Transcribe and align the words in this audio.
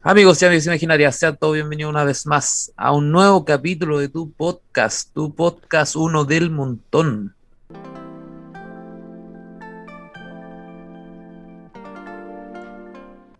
Amigos 0.00 0.40
y 0.40 0.44
amigas 0.46 0.64
imaginarias, 0.64 1.16
sean 1.16 1.36
todos 1.36 1.54
bienvenidos 1.54 1.90
una 1.90 2.04
vez 2.04 2.24
más 2.24 2.72
a 2.76 2.92
un 2.92 3.10
nuevo 3.10 3.44
capítulo 3.44 3.98
de 3.98 4.08
tu 4.08 4.30
podcast, 4.30 5.12
tu 5.12 5.34
podcast 5.34 5.96
uno 5.96 6.24
del 6.24 6.50
montón. 6.50 7.34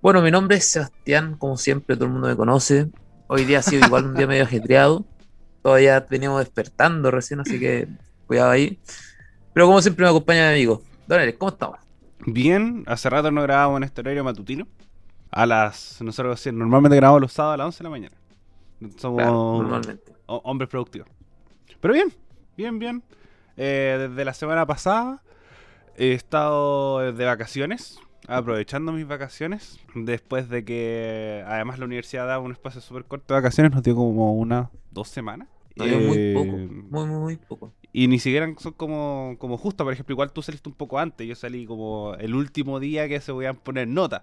Bueno, 0.03 0.21
mi 0.21 0.33
nombre 0.33 0.57
es 0.57 0.69
Sebastián, 0.69 1.37
como 1.39 1.57
siempre 1.57 1.95
todo 1.95 2.07
el 2.07 2.11
mundo 2.11 2.27
me 2.27 2.35
conoce. 2.35 2.89
Hoy 3.29 3.45
día 3.45 3.61
ha 3.61 3.63
sido 3.63 3.87
igual 3.87 4.07
un 4.07 4.17
día 4.17 4.27
medio 4.27 4.43
ajetreado. 4.43 5.07
Todavía 5.63 6.05
venimos 6.11 6.41
despertando 6.41 7.13
recién, 7.13 7.39
así 7.39 7.61
que 7.61 7.87
cuidado 8.27 8.51
ahí. 8.51 8.81
Pero 9.53 9.67
como 9.67 9.81
siempre 9.81 10.03
me 10.03 10.11
acompaña 10.11 10.49
mi 10.49 10.55
amigo. 10.55 10.83
Don 11.07 11.21
Eres, 11.21 11.37
¿cómo 11.39 11.53
estamos? 11.53 11.79
Bien, 12.27 12.83
hace 12.89 13.09
rato 13.09 13.31
no 13.31 13.43
grabábamos 13.43 13.77
en 13.77 13.85
este 13.85 14.01
horario 14.01 14.25
matutino. 14.25 14.67
A 15.31 15.47
las. 15.47 16.01
Nosotros 16.03 16.47
normalmente 16.53 16.97
grabamos 16.97 17.21
los 17.23 17.33
sábados 17.33 17.55
a 17.55 17.57
las 17.59 17.67
11 17.67 17.79
de 17.79 17.85
la 17.85 17.91
mañana. 17.91 18.17
Somos 18.97 19.17
Claro, 19.23 19.41
hombres 20.27 20.69
productivos. 20.69 21.09
Pero 21.81 21.95
bien, 21.95 22.13
bien, 22.57 22.79
bien. 22.79 23.03
Eh, 23.57 24.09
desde 24.09 24.25
la 24.25 24.35
semana 24.35 24.67
pasada 24.67 25.23
he 25.97 26.13
estado 26.13 27.13
de 27.13 27.25
vacaciones, 27.25 27.99
aprovechando 28.29 28.93
mis 28.93 29.07
vacaciones. 29.07 29.79
Después 29.95 30.49
de 30.49 30.65
que, 30.65 31.45
además, 31.47 31.79
la 31.79 31.87
universidad 31.87 32.27
daba 32.27 32.43
un 32.45 32.53
espacio 32.53 32.81
súper 32.81 33.05
corto 33.05 33.35
de 33.35 33.41
vacaciones, 33.41 33.73
nos 33.73 33.83
dio 33.83 33.95
como 33.97 34.35
unas 34.35 34.69
dos 34.91 35.09
semanas. 35.09 35.49
No, 35.77 35.85
muy 35.85 36.17
Eh, 36.17 36.33
poco, 36.35 36.57
muy, 36.57 37.07
muy, 37.07 37.21
muy 37.21 37.37
poco. 37.37 37.73
y 37.93 38.09
ni 38.09 38.19
siquiera 38.19 38.53
son 38.59 38.73
como, 38.73 39.37
como 39.39 39.57
justas, 39.59 39.85
por 39.85 39.93
ejemplo, 39.93 40.13
igual 40.15 40.33
tú 40.33 40.43
saliste 40.43 40.69
un 40.69 40.75
poco 40.75 40.99
antes, 40.99 41.27
yo 41.27 41.35
salí 41.37 41.67
como 41.67 42.15
el 42.19 42.35
último 42.35 42.81
día 42.81 43.09
que 43.09 43.21
se 43.21 43.33
podían 43.33 43.57
poner 43.57 43.87
notas. 43.89 44.23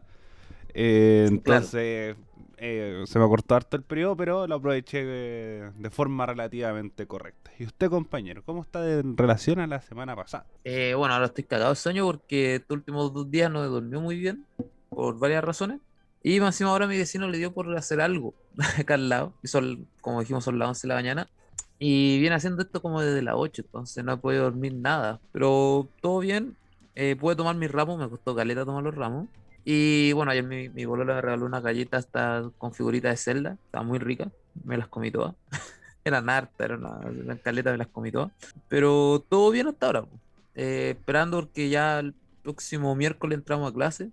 Eh, 0.78 1.28
claro. 1.44 1.60
entonces 1.62 2.16
eh, 2.58 3.04
se 3.06 3.20
me 3.20 3.28
cortó 3.28 3.56
harto 3.56 3.78
el 3.78 3.84
periodo, 3.84 4.16
pero 4.18 4.48
lo 4.48 4.56
aproveché 4.56 5.06
de 5.06 5.90
forma 5.90 6.26
relativamente 6.26 7.08
correcta. 7.08 7.52
¿Y 7.58 7.66
usted, 7.66 7.90
compañero, 7.90 8.44
cómo 8.44 8.62
está 8.62 9.00
en 9.00 9.16
relación 9.18 9.60
a 9.60 9.68
la 9.68 9.82
semana 9.82 10.16
pasada? 10.16 10.46
Eh, 10.64 10.94
bueno, 10.96 11.14
ahora 11.14 11.28
estoy 11.28 11.46
cagado 11.46 11.72
de 11.72 11.76
sueño 11.76 12.06
porque 12.06 12.56
estos 12.56 12.76
últimos 12.78 13.14
dos 13.14 13.30
días 13.30 13.52
no 13.52 13.64
he 13.64 13.68
dormido 13.68 14.02
muy 14.02 14.18
bien, 14.18 14.46
por 14.90 15.18
varias 15.18 15.44
razones. 15.44 15.80
Y 16.24 16.40
más 16.40 16.56
encima 16.56 16.72
ahora 16.72 16.88
mi 16.88 16.98
vecino 16.98 17.28
le 17.28 17.38
dio 17.38 17.54
por 17.54 17.74
hacer 17.78 18.02
algo 18.02 18.34
acá 18.80 18.96
al 18.96 19.10
lado. 19.10 19.34
Y 19.44 19.48
son, 19.48 19.88
como 20.02 20.22
dijimos, 20.22 20.44
son 20.44 20.60
las 20.60 20.70
11 20.70 20.82
de 20.82 20.90
la 20.90 20.96
mañana. 20.96 21.30
Y 21.78 22.20
viene 22.20 22.36
haciendo 22.36 22.64
esto 22.64 22.82
como 22.82 23.02
desde 23.02 23.22
las 23.22 23.36
8, 23.38 23.64
entonces 23.64 24.04
no 24.04 24.14
he 24.14 24.18
podido 24.18 24.44
dormir 24.46 24.74
nada. 24.74 25.20
Pero 25.32 25.88
todo 26.02 26.20
bien. 26.20 26.58
Eh, 26.96 27.16
pude 27.20 27.36
tomar 27.36 27.56
mis 27.56 27.70
ramos, 27.72 28.00
me 28.00 28.10
costó 28.10 28.34
caleta 28.36 28.66
tomar 28.66 28.84
los 28.84 28.96
ramos. 28.96 29.28
Y 29.66 30.14
bueno, 30.14 30.32
ayer 30.32 30.44
mi, 30.44 30.70
mi 30.70 30.86
bolola 30.86 31.16
me 31.16 31.22
regaló 31.22 31.46
una 31.46 31.60
galleta 31.60 31.98
hasta 31.98 32.50
con 32.58 32.74
figuritas 32.74 33.12
de 33.12 33.18
Zelda. 33.18 33.58
Estaba 33.66 33.84
muy 33.84 34.00
rica. 34.00 34.32
Me 34.64 34.78
las 34.78 34.88
comí 34.88 35.12
todas. 35.12 35.34
Eran 36.06 36.30
hartas, 36.30 36.60
eran 36.64 36.86
una, 36.86 36.98
una 37.00 37.36
caleta, 37.36 37.72
me 37.72 37.80
las 37.80 37.88
comí 37.88 38.12
todas. 38.12 38.32
Pero 38.70 39.26
todo 39.28 39.50
bien 39.50 39.68
hasta 39.68 39.88
ahora. 39.88 40.06
Eh, 40.54 40.92
esperando 40.92 41.40
porque 41.40 41.68
ya 41.68 42.00
el 42.00 42.14
próximo 42.44 42.96
miércoles 42.96 43.40
entramos 43.40 43.72
a 43.72 43.74
clase. 43.74 44.12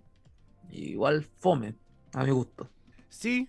Igual 0.71 1.23
fome, 1.39 1.75
a 2.13 2.23
mi 2.23 2.31
gusto. 2.31 2.67
Sí, 3.09 3.47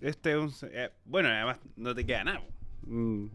este 0.00 0.32
es 0.32 0.36
un... 0.36 0.52
eh, 0.72 0.90
bueno, 1.04 1.28
además 1.28 1.58
no 1.76 1.94
te 1.94 2.04
queda 2.04 2.24
nada. 2.24 2.42
Mm, 2.84 3.26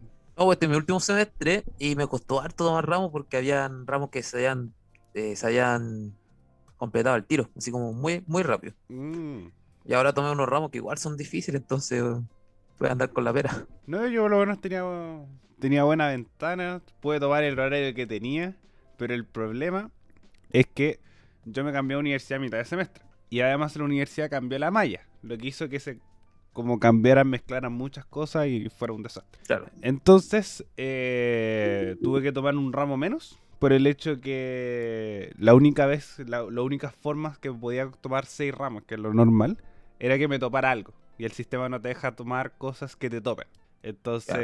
Oh, 0.42 0.52
este 0.54 0.64
es 0.64 0.70
mi 0.70 0.76
último 0.76 1.00
semestre 1.00 1.64
y 1.78 1.96
me 1.96 2.06
costó 2.06 2.40
harto 2.40 2.64
tomar 2.64 2.88
ramos 2.88 3.10
porque 3.10 3.36
habían 3.36 3.86
ramos 3.86 4.08
que 4.08 4.22
se 4.22 4.38
habían, 4.38 4.72
eh, 5.12 5.36
se 5.36 5.46
habían 5.46 6.14
completado 6.80 7.14
el 7.14 7.24
tiro, 7.24 7.50
así 7.56 7.70
como 7.70 7.92
muy, 7.92 8.24
muy 8.26 8.42
rápido. 8.42 8.74
mm. 8.88 9.48
Y 9.84 9.92
ahora 9.94 10.12
tomé 10.12 10.30
unos 10.30 10.48
ramos 10.48 10.70
que 10.70 10.78
igual 10.78 10.98
son 10.98 11.16
difíciles, 11.16 11.60
entonces 11.60 12.02
voy 12.02 12.88
a 12.88 12.92
andar 12.92 13.10
con 13.10 13.24
la 13.24 13.32
pera. 13.32 13.66
No, 13.86 14.06
yo 14.06 14.22
por 14.22 14.30
lo 14.30 14.38
menos 14.38 14.60
tenía, 14.60 14.82
tenía 15.58 15.84
buena 15.84 16.08
ventana, 16.08 16.80
pude 17.00 17.18
tomar 17.18 17.44
el 17.44 17.58
horario 17.58 17.94
que 17.94 18.06
tenía, 18.06 18.56
pero 18.96 19.14
el 19.14 19.24
problema 19.24 19.90
es 20.50 20.66
que 20.66 21.00
yo 21.44 21.64
me 21.64 21.72
cambié 21.72 21.96
de 21.96 22.00
universidad 22.00 22.38
a 22.38 22.42
mitad 22.42 22.58
de 22.58 22.64
semestre. 22.64 23.04
Y 23.30 23.40
además 23.40 23.76
la 23.76 23.84
universidad 23.84 24.30
cambió 24.30 24.58
la 24.58 24.70
malla, 24.70 25.06
lo 25.22 25.36
que 25.36 25.48
hizo 25.48 25.68
que 25.68 25.80
se 25.80 25.98
como 26.52 26.78
cambiaran, 26.78 27.28
mezclaran 27.28 27.72
muchas 27.72 28.04
cosas 28.04 28.46
y 28.48 28.68
fuera 28.68 28.92
un 28.92 29.02
desastre. 29.02 29.40
Claro. 29.46 29.66
Entonces 29.82 30.64
eh, 30.76 31.96
tuve 32.02 32.22
que 32.22 32.32
tomar 32.32 32.56
un 32.56 32.72
ramo 32.72 32.96
menos 32.96 33.38
por 33.60 33.72
el 33.72 33.86
hecho 33.86 34.20
que 34.20 35.32
la 35.38 35.54
única 35.54 35.86
vez, 35.86 36.18
la, 36.26 36.42
las 36.42 36.64
únicas 36.64 36.94
formas 36.94 37.38
que 37.38 37.52
podía 37.52 37.88
tomar 38.00 38.26
seis 38.26 38.54
ramos, 38.54 38.84
que 38.84 38.94
es 38.96 39.00
lo 39.00 39.14
normal, 39.14 39.58
era 40.00 40.18
que 40.18 40.28
me 40.28 40.40
topara 40.40 40.72
algo. 40.72 40.94
Y 41.18 41.24
el 41.26 41.32
sistema 41.32 41.68
no 41.68 41.80
te 41.80 41.88
deja 41.88 42.16
tomar 42.16 42.52
cosas 42.58 42.96
que 42.96 43.10
te 43.10 43.20
topen. 43.20 43.46
Entonces 43.82 44.26
Claro. 44.26 44.42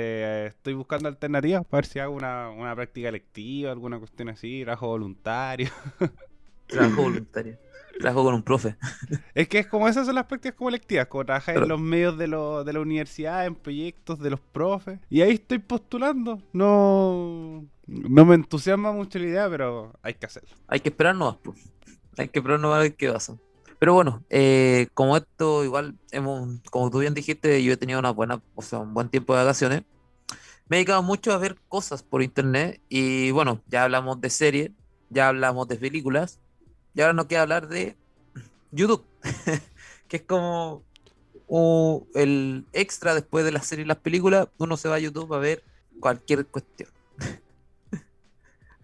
estoy 0.49 0.75
buscando 0.75 1.09
alternativas 1.09 1.65
para 1.67 1.79
ver 1.81 1.87
si 1.87 1.99
hago 1.99 2.15
una, 2.15 2.51
una 2.51 2.75
práctica 2.77 3.11
lectiva, 3.11 3.73
alguna 3.73 3.99
cuestión 3.99 4.29
así, 4.31 4.63
trabajo 4.65 4.89
voluntario. 4.89 5.71
Trabajo 6.67 7.03
voluntario. 7.03 7.59
Trabajo 7.99 8.25
con 8.25 8.35
un 8.35 8.43
profe. 8.43 8.77
es 9.35 9.49
que 9.49 9.59
es 9.61 9.67
como 9.67 9.89
esas 9.89 10.07
son 10.07 10.15
las 10.17 10.27
prácticas 10.27 10.57
como 10.59 10.71
lectivas, 10.71 11.07
como 11.07 11.25
trabajar 11.25 11.57
en 11.59 11.69
los 11.69 11.81
medios 11.81 12.19
de, 12.19 12.27
lo- 12.29 12.65
de 12.65 12.73
la 12.73 12.81
universidad, 12.81 13.47
en 13.47 13.55
proyectos 13.55 14.19
de 14.21 14.31
los 14.31 14.41
profes. 14.41 15.01
Y 15.09 15.23
ahí 15.23 15.33
estoy 15.35 15.59
postulando. 15.61 16.43
No, 16.53 17.65
no 17.87 18.25
me 18.25 18.35
entusiasma 18.35 18.93
mucho 18.93 19.19
la 19.19 19.27
idea, 19.27 19.51
pero 19.51 19.93
hay 20.03 20.15
que 20.15 20.27
hacerlo. 20.27 20.51
Hay 20.67 20.81
que 20.81 20.89
esperar 20.89 21.15
nomás, 21.15 21.37
pues. 21.43 21.59
Hay 22.17 22.29
que 22.29 22.39
esperar 22.39 22.59
nomás 22.59 22.79
a 22.79 22.83
ver 22.83 22.95
qué 22.97 23.13
pasa. 23.13 23.37
Pero 23.79 23.93
bueno, 23.95 24.25
eh, 24.31 24.89
como 24.95 25.17
esto 25.17 25.65
igual 25.65 25.97
hemos, 26.11 26.61
como 26.71 26.91
tú 26.91 27.01
bien 27.01 27.15
dijiste, 27.15 27.63
yo 27.63 27.73
he 27.73 27.77
tenido 27.77 27.99
una 27.99 28.11
buena, 28.11 28.43
o 28.55 28.63
sea, 28.63 28.79
un 28.79 28.95
buen 28.95 29.09
tiempo 29.09 29.35
de 29.35 29.45
vacaciones. 29.45 29.83
Me 30.69 30.77
he 30.77 30.79
dedicado 30.79 31.03
mucho 31.03 31.33
a 31.33 31.39
ver 31.39 31.57
cosas 31.69 32.03
por 32.03 32.23
internet 32.23 32.81
y 32.89 33.31
bueno, 33.31 33.61
ya 33.69 33.85
hablamos 33.85 34.21
de 34.21 34.31
series, 34.31 34.71
ya 35.11 35.29
hablamos 35.29 35.69
de 35.69 35.77
películas 35.77 36.41
y 36.95 37.03
ahora 37.03 37.13
nos 37.13 37.27
queda 37.27 37.43
hablar 37.43 37.69
de 37.69 37.97
YouTube, 38.73 39.05
que 40.09 40.17
es 40.17 40.23
como 40.23 40.83
el 42.15 42.65
extra 42.73 43.15
después 43.15 43.45
de 43.45 43.53
las 43.53 43.67
series 43.67 43.85
y 43.85 43.89
las 43.89 43.99
películas, 43.99 44.49
uno 44.59 44.77
se 44.77 44.89
va 44.89 44.97
a 44.97 44.99
YouTube 44.99 45.33
a 45.35 45.39
ver 45.39 45.63
cualquier 46.01 46.47
cuestión. 46.47 46.96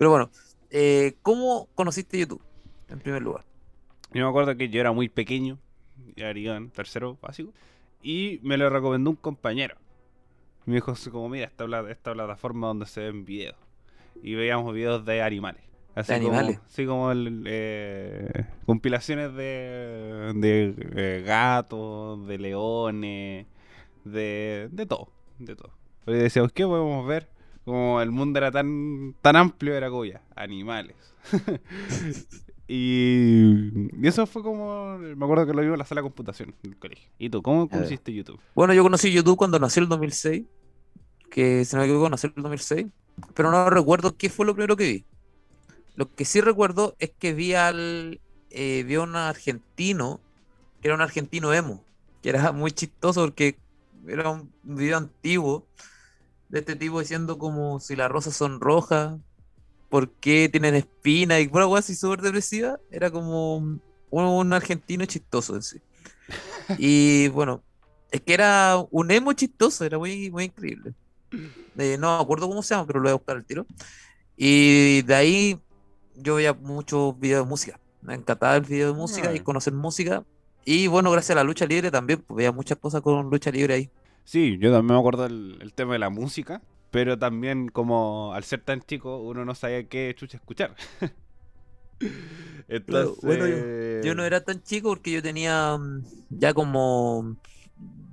Pero 0.02 0.10
bueno, 0.10 0.30
eh, 0.70 1.14
¿cómo 1.22 1.68
conociste 1.76 2.18
YouTube? 2.18 2.42
En 2.88 2.98
primer 2.98 3.22
lugar. 3.22 3.44
Yo 4.12 4.24
me 4.24 4.28
acuerdo 4.28 4.56
que 4.56 4.68
yo 4.68 4.80
era 4.80 4.90
muy 4.90 5.08
pequeño, 5.08 5.60
ya 6.16 6.30
en 6.30 6.70
tercero 6.70 7.16
básico, 7.22 7.52
y 8.02 8.40
me 8.42 8.56
lo 8.56 8.68
recomendó 8.68 9.10
un 9.10 9.14
compañero. 9.16 9.76
Me 10.66 10.74
dijo 10.74 10.90
así 10.90 11.08
como, 11.08 11.28
mira, 11.28 11.46
esta, 11.46 11.66
esta 11.88 12.14
plataforma 12.14 12.66
donde 12.66 12.86
se 12.86 13.00
ven 13.02 13.24
videos. 13.24 13.54
Y 14.24 14.34
veíamos 14.34 14.74
videos 14.74 15.04
de 15.04 15.22
animales. 15.22 15.62
Así 15.94 16.14
¿De 16.14 16.18
como- 16.18 16.36
animales? 16.36 16.60
sí, 16.66 16.84
como 16.84 17.12
el, 17.12 17.44
eh, 17.46 18.46
compilaciones 18.66 19.32
de, 19.34 20.32
de 20.34 20.74
eh, 20.96 21.22
gatos, 21.24 22.26
de 22.26 22.38
leones, 22.38 23.46
de, 24.04 24.68
de 24.72 24.84
todo, 24.86 25.12
de 25.38 25.54
todo. 25.54 25.70
Y 26.08 26.14
decíamos, 26.14 26.50
¿qué 26.52 26.64
podemos 26.66 27.06
ver? 27.06 27.28
Como 27.64 28.00
el 28.00 28.10
mundo 28.10 28.38
era 28.38 28.50
tan, 28.50 29.14
tan 29.22 29.36
amplio, 29.36 29.74
era 29.74 29.88
como 29.88 30.04
ya, 30.04 30.20
animales. 30.34 30.96
y, 32.68 33.88
y 34.02 34.06
eso 34.06 34.26
fue 34.26 34.42
como, 34.42 34.98
me 34.98 35.24
acuerdo 35.24 35.46
que 35.46 35.52
lo 35.52 35.60
vimos 35.60 35.74
en 35.74 35.78
la 35.78 35.84
sala 35.84 36.00
de 36.00 36.06
computación 36.06 36.54
del 36.62 36.76
colegio. 36.76 37.08
¿Y 37.18 37.30
tú, 37.30 37.40
cómo 37.42 37.68
conociste 37.68 38.12
YouTube? 38.12 38.40
Bueno, 38.54 38.74
yo 38.74 38.82
conocí 38.82 39.12
YouTube 39.12 39.36
cuando 39.36 39.58
nació 39.60 39.82
el 39.82 39.88
2006, 39.88 40.44
que 41.30 41.64
si 41.64 41.76
no 41.76 41.82
me 41.82 41.86
equivoco 41.86 42.10
nació 42.10 42.32
el 42.34 42.42
2006, 42.42 42.86
pero 43.34 43.50
no 43.50 43.70
recuerdo 43.70 44.16
qué 44.16 44.28
fue 44.28 44.44
lo 44.44 44.54
primero 44.54 44.76
que 44.76 44.84
vi. 44.84 45.04
Lo 45.94 46.12
que 46.12 46.24
sí 46.24 46.40
recuerdo 46.40 46.96
es 46.98 47.10
que 47.10 47.34
vi 47.34 47.54
al 47.54 48.20
eh, 48.50 48.84
vi 48.86 48.96
a 48.96 49.02
un 49.02 49.16
argentino, 49.16 50.20
que 50.80 50.88
era 50.88 50.94
un 50.94 51.00
argentino 51.00 51.52
emo, 51.52 51.84
que 52.22 52.30
era 52.30 52.52
muy 52.52 52.72
chistoso 52.72 53.22
porque 53.22 53.56
era 54.06 54.30
un 54.30 54.52
video 54.62 54.98
antiguo 54.98 55.66
de 56.52 56.58
este 56.60 56.76
tipo 56.76 57.00
diciendo 57.00 57.38
como 57.38 57.80
si 57.80 57.96
las 57.96 58.10
rosas 58.10 58.36
son 58.36 58.60
rojas, 58.60 59.18
por 59.88 60.10
qué 60.10 60.50
tienen 60.50 60.74
espinas 60.74 61.40
y 61.40 61.48
cosa 61.48 61.78
así 61.78 61.96
súper 61.96 62.20
depresiva, 62.20 62.78
era 62.90 63.10
como 63.10 63.56
un, 63.56 63.82
un 64.10 64.52
argentino 64.52 65.06
chistoso 65.06 65.56
en 65.56 65.62
sí. 65.62 65.80
Y 66.78 67.28
bueno, 67.28 67.62
es 68.10 68.20
que 68.20 68.34
era 68.34 68.76
un 68.90 69.10
emo 69.10 69.32
chistoso, 69.32 69.84
era 69.84 69.98
muy, 69.98 70.30
muy 70.30 70.44
increíble. 70.44 70.92
Eh, 71.78 71.96
no 71.98 72.18
me 72.18 72.22
acuerdo 72.22 72.46
cómo 72.48 72.62
se 72.62 72.74
llama, 72.74 72.86
pero 72.86 73.00
lo 73.00 73.04
voy 73.04 73.12
a 73.12 73.14
buscar 73.14 73.36
al 73.36 73.46
tiro. 73.46 73.66
Y 74.36 75.00
de 75.02 75.14
ahí 75.14 75.60
yo 76.16 76.34
veía 76.34 76.52
muchos 76.52 77.18
videos 77.18 77.46
de 77.46 77.48
música. 77.48 77.80
Me 78.02 78.14
encantaba 78.14 78.56
el 78.56 78.62
video 78.62 78.92
de 78.92 78.98
música 78.98 79.34
y 79.34 79.40
conocer 79.40 79.72
música. 79.72 80.22
Y 80.66 80.86
bueno, 80.86 81.10
gracias 81.10 81.30
a 81.30 81.36
la 81.36 81.44
lucha 81.44 81.64
libre 81.64 81.90
también, 81.90 82.20
pues 82.20 82.36
veía 82.36 82.52
muchas 82.52 82.76
cosas 82.76 83.00
con 83.00 83.30
lucha 83.30 83.50
libre 83.50 83.74
ahí. 83.74 83.90
Sí, 84.24 84.58
yo 84.60 84.72
también 84.72 84.94
me 84.94 85.00
acuerdo 85.00 85.26
el, 85.26 85.58
el 85.60 85.72
tema 85.72 85.92
de 85.94 85.98
la 85.98 86.10
música, 86.10 86.62
pero 86.90 87.18
también 87.18 87.68
como 87.68 88.32
al 88.34 88.44
ser 88.44 88.60
tan 88.62 88.80
chico 88.82 89.18
uno 89.18 89.44
no 89.44 89.54
sabía 89.54 89.84
qué 89.88 90.14
chucha 90.16 90.36
escuchar. 90.38 90.74
Entonces, 92.68 93.16
bueno, 93.22 93.44
Yo 94.04 94.14
no 94.14 94.24
era 94.24 94.40
tan 94.40 94.62
chico 94.62 94.88
porque 94.90 95.12
yo 95.12 95.22
tenía 95.22 95.76
mm, 95.76 96.04
ya 96.30 96.54
como 96.54 97.36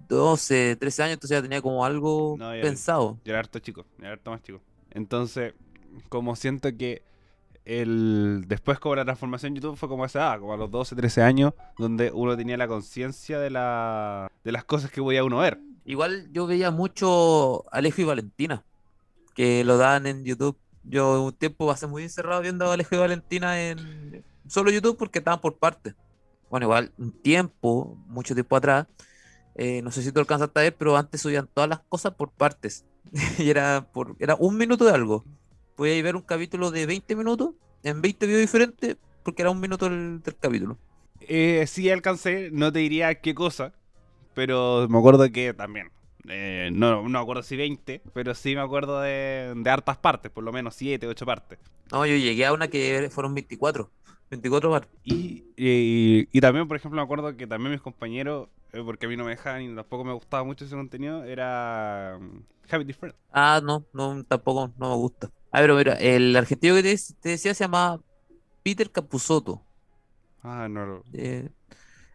12, 0.07 0.75
13 0.75 1.03
años, 1.03 1.13
entonces 1.13 1.38
ya 1.38 1.41
tenía 1.41 1.61
como 1.61 1.85
algo 1.85 2.35
No, 2.38 2.56
ya- 2.56 2.61
pensado. 2.61 3.19
Yo 3.23 3.31
era 3.31 3.39
harto 3.39 3.59
chico, 3.59 3.85
yo 3.97 4.06
era 4.06 4.13
harto 4.13 4.31
más 4.31 4.41
chico. 4.41 4.59
Entonces, 4.91 5.53
como 6.09 6.35
siento 6.35 6.75
que 6.75 7.01
el 7.65 8.45
después 8.47 8.79
como 8.79 8.95
la 8.95 9.06
transformación 9.06 9.51
en 9.51 9.56
YouTube 9.61 9.77
fue 9.77 9.88
como 9.89 10.06
esa 10.06 10.19
edad, 10.19 10.39
como 10.39 10.53
a 10.53 10.57
los 10.57 10.71
12, 10.71 10.95
13 10.95 11.21
años, 11.21 11.53
donde 11.77 12.11
uno 12.11 12.35
tenía 12.35 12.57
la 12.57 12.67
conciencia 12.67 13.39
de, 13.39 13.50
la, 13.51 14.31
de 14.44 14.51
las 14.51 14.63
cosas 14.63 14.91
que 14.91 15.01
podía 15.01 15.23
uno 15.23 15.39
ver. 15.39 15.59
Igual 15.89 16.30
yo 16.31 16.45
veía 16.45 16.69
mucho 16.69 17.63
Alejo 17.74 18.01
y 18.01 18.06
Valentina, 18.06 18.63
que 19.36 19.63
lo 19.63 19.77
dan 19.77 20.06
en 20.06 20.24
YouTube. 20.24 20.56
Yo 20.83 21.24
un 21.24 21.33
tiempo 21.33 21.65
pasé 21.68 21.88
muy 21.88 22.03
encerrado 22.03 22.41
viendo 22.44 22.69
a 22.69 22.74
Alejo 22.75 22.94
y 22.95 23.00
Valentina 23.00 23.59
en 23.59 24.24
solo 24.47 24.69
YouTube 24.69 24.97
porque 24.97 25.18
estaban 25.18 25.41
por 25.41 25.57
partes. 25.57 25.95
Bueno, 26.51 26.68
igual 26.68 26.94
un 27.00 27.12
tiempo, 27.12 27.97
mucho 28.07 28.36
tiempo 28.36 28.56
atrás, 28.56 28.86
eh, 29.56 29.81
no 29.81 29.91
sé 29.91 30.03
si 30.03 30.12
tú 30.12 30.19
alcanzaste 30.19 30.59
a 30.59 30.63
ver, 30.63 30.75
pero 30.77 30.95
antes 30.95 31.21
subían 31.21 31.50
todas 31.51 31.69
las 31.69 31.80
cosas 31.89 32.13
por 32.13 32.31
partes. 32.31 32.85
y 33.39 33.50
era, 33.50 33.89
por, 33.92 34.15
era 34.19 34.35
un 34.35 34.57
minuto 34.57 34.85
de 34.85 34.92
algo. 34.92 35.25
Podíais 35.75 36.03
ver 36.03 36.15
un 36.15 36.21
capítulo 36.21 36.69
de 36.69 36.85
20 36.85 37.15
minutos 37.15 37.56
en 37.83 38.01
20 38.01 38.27
videos 38.27 38.42
diferentes 38.42 38.97
porque 39.24 39.42
era 39.42 39.50
un 39.51 39.59
minuto 39.59 39.88
el- 39.88 40.21
capítulo. 40.39 40.77
Eh, 41.21 41.65
sí 41.68 41.89
alcancé, 41.89 42.51
no 42.51 42.71
te 42.71 42.80
diría 42.80 43.15
qué 43.15 43.33
cosa, 43.33 43.74
pero 44.34 44.88
me 44.90 44.98
acuerdo 44.98 45.30
que 45.31 45.54
también. 45.54 45.92
eh, 46.28 46.70
no, 46.74 47.02
no 47.04 47.10
me 47.10 47.20
acuerdo 47.20 47.44
si 47.44 47.56
20, 47.58 48.02
pero 48.14 48.36
sí 48.36 48.56
me 48.56 48.62
acuerdo 48.62 49.02
de, 49.02 49.54
de 49.56 49.70
hartas 49.70 49.98
partes, 49.98 50.31
por 50.31 50.44
lo 50.44 50.52
menos 50.52 50.76
7, 50.76 51.08
8 51.08 51.26
partes. 51.26 51.60
No, 51.92 52.06
yo 52.06 52.16
llegué 52.16 52.46
a 52.46 52.54
una 52.54 52.68
que 52.68 53.10
fueron 53.12 53.34
24. 53.34 53.92
24 54.30 54.70
partes. 54.72 55.00
Y, 55.04 55.46
y, 55.58 56.28
y 56.31 56.42
también, 56.42 56.68
por 56.68 56.78
ejemplo, 56.78 56.98
me 56.98 57.04
acuerdo 57.04 57.36
que 57.36 57.48
también 57.48 57.72
mis 57.72 57.81
compañeros, 57.81 58.50
eh, 58.74 58.81
porque 58.84 59.06
a 59.06 59.10
mí 59.10 59.18
no 59.18 59.24
me 59.24 59.31
dejaban 59.31 59.62
y 59.64 59.76
tampoco 59.76 60.04
me 60.04 60.14
gustaba 60.14 60.44
mucho 60.44 60.66
ese 60.66 60.76
contenido, 60.76 61.24
era 61.24 62.18
um, 62.20 62.44
Happy 62.70 62.84
Different. 62.84 63.16
Ah, 63.31 63.62
no, 63.64 63.88
no, 63.94 64.24
tampoco, 64.26 64.74
no 64.78 64.90
me 64.90 64.96
gusta. 64.96 65.31
A 65.52 65.62
ver, 65.62 65.74
mira, 65.74 65.94
el 65.96 66.36
argentino 66.36 66.76
que 66.76 66.84
te, 66.84 66.98
te 67.20 67.30
decía 67.30 67.54
se 67.54 67.64
llama 67.66 68.02
Peter 68.64 68.92
Capusotto. 68.92 69.68
Ah, 70.44 70.68
no, 70.68 70.86
lo- 70.86 71.06
Eh, 71.14 71.50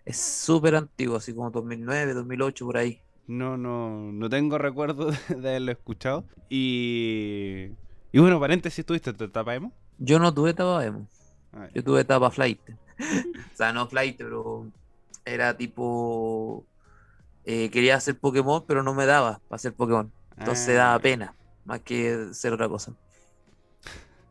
es 0.04 0.18
súper 0.18 0.76
antiguo, 0.76 1.16
así 1.16 1.34
como 1.34 1.50
2009, 1.50 2.14
2008, 2.14 2.66
por 2.66 2.76
ahí. 2.76 3.00
no, 3.26 3.56
no, 3.56 4.12
no 4.12 4.28
tengo 4.28 4.58
recuerdo 4.58 5.10
de, 5.28 5.48
haberlo 5.48 5.72
escuchado. 5.72 6.24
Y, 6.48 7.68
y 8.12 8.18
bueno, 8.18 8.38
paréntesis, 8.40 8.84
¿tuviste 8.84 9.12
tu 9.12 9.24
etapa 9.24 9.54
emo? 9.54 9.72
Yo 9.98 10.18
no 10.18 10.32
tuve 10.34 10.50
etapa 10.50 10.84
emo, 10.84 11.08
Ah, 11.52 11.68
yo 11.72 11.84
tuve 11.84 12.00
etapa 12.00 12.30
flight. 12.30 12.60
O 13.52 13.56
sea, 13.56 13.72
no 13.72 13.86
flight, 13.88 14.16
pero 14.16 14.66
era 15.24 15.56
tipo... 15.56 16.64
eh, 17.44 17.70
quería 17.70 17.96
hacer 17.96 18.18
Pokémon, 18.18 18.64
pero 18.66 18.82
no 18.82 18.94
me 18.94 19.06
daba 19.06 19.40
para 19.48 19.56
hacer 19.56 19.72
Pokémon. 19.74 20.12
Entonces 20.36 20.70
ah, 20.70 20.84
daba 20.84 20.98
pena, 20.98 21.34
más 21.64 21.80
que 21.80 22.28
ser 22.32 22.52
otra 22.52 22.68
cosa. 22.68 22.92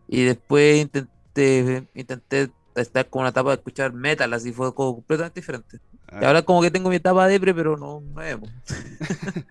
Y 0.07 0.23
después 0.23 0.81
intenté, 0.81 1.87
intenté 1.95 2.51
estar 2.75 3.09
con 3.09 3.21
una 3.21 3.29
etapa 3.29 3.49
de 3.51 3.55
escuchar 3.57 3.93
metal, 3.93 4.33
así 4.33 4.51
fue 4.53 4.73
como 4.75 4.95
completamente 4.95 5.39
diferente. 5.41 5.79
ah, 6.11 6.19
Y 6.19 6.25
ahora 6.25 6.43
como 6.43 6.61
que 6.61 6.71
tengo 6.71 6.89
mi 6.89 6.97
etapa 6.97 7.27
de 7.27 7.33
depre, 7.33 7.53
pero 7.53 7.77
no, 7.77 8.01
no 8.01 8.21
emo. 8.23 8.53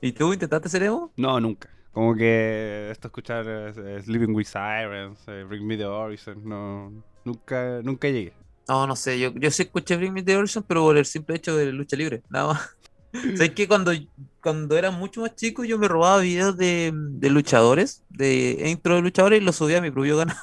¿Y 0.00 0.12
tú 0.12 0.32
intentaste 0.32 0.68
ser 0.68 0.82
emo? 0.84 1.14
No, 1.16 1.38
nunca. 1.40 1.68
Como 1.92 2.14
que 2.14 2.90
esto 2.90 3.08
escuchar 3.08 3.44
eh, 3.48 4.00
Sleeping 4.02 4.34
with 4.34 4.46
Sirens, 4.46 5.26
eh, 5.28 5.44
Bring 5.44 5.66
Me 5.66 5.76
the 5.76 5.84
Horizon, 5.86 6.42
no, 6.44 7.04
nunca, 7.24 7.80
nunca 7.82 8.08
llegué. 8.08 8.32
No, 8.68 8.86
no 8.86 8.94
sé, 8.94 9.18
yo, 9.18 9.32
yo 9.34 9.50
sí 9.50 9.62
escuché 9.62 9.96
Bring 9.96 10.12
Me 10.12 10.22
the 10.22 10.36
Horizon, 10.36 10.62
pero 10.66 10.82
por 10.82 10.96
el 10.96 11.04
simple 11.04 11.36
hecho 11.36 11.56
de 11.56 11.72
lucha 11.72 11.96
libre, 11.96 12.22
nada 12.28 12.54
más. 12.54 12.70
¿Sabes 13.34 13.52
que 13.54 13.66
cuando, 13.68 13.92
cuando 14.40 14.76
era 14.78 14.90
mucho 14.92 15.22
más 15.22 15.34
chico 15.34 15.64
yo 15.64 15.78
me 15.78 15.88
robaba 15.88 16.20
videos 16.20 16.56
de, 16.56 16.92
de 16.94 17.30
luchadores, 17.30 18.04
de 18.08 18.64
intro 18.70 18.96
de 18.96 19.02
luchadores 19.02 19.40
y 19.42 19.44
los 19.44 19.56
subía 19.56 19.78
a 19.78 19.80
mi 19.82 19.90
propio 19.90 20.18
canal? 20.18 20.36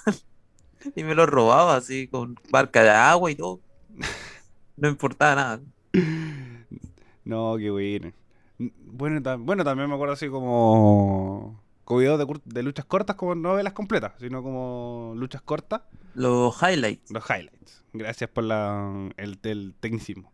Y 0.96 1.04
me 1.04 1.16
los 1.16 1.28
robaba 1.30 1.76
así 1.76 2.08
con 2.08 2.36
barca 2.50 2.84
de 2.84 2.90
agua 2.90 3.32
y 3.32 3.36
todo. 3.36 3.60
No 4.76 4.88
importaba 4.90 5.36
nada. 5.36 5.60
No, 7.26 7.56
qué 7.58 7.70
bueno. 7.70 8.12
Bueno, 8.58 9.22
tam- 9.22 9.44
bueno, 9.46 9.64
también 9.64 9.90
me 9.90 9.96
acuerdo 9.96 10.14
así 10.14 10.30
como, 10.30 11.62
como 11.84 12.00
videos 12.00 12.20
de, 12.46 12.64
luchas 12.64 12.86
cortas, 12.86 13.16
como 13.16 13.36
novelas 13.36 13.74
completas, 13.74 14.14
sino 14.20 14.42
como 14.42 15.14
luchas 15.16 15.42
cortas, 15.42 15.82
Los 16.16 16.56
highlights. 16.62 17.12
los 17.12 17.24
highlights. 17.30 17.84
Gracias 17.94 18.30
por 18.30 18.44
la, 18.46 19.10
el, 19.18 19.40
el 19.44 19.74
tecnicismo. 19.80 20.32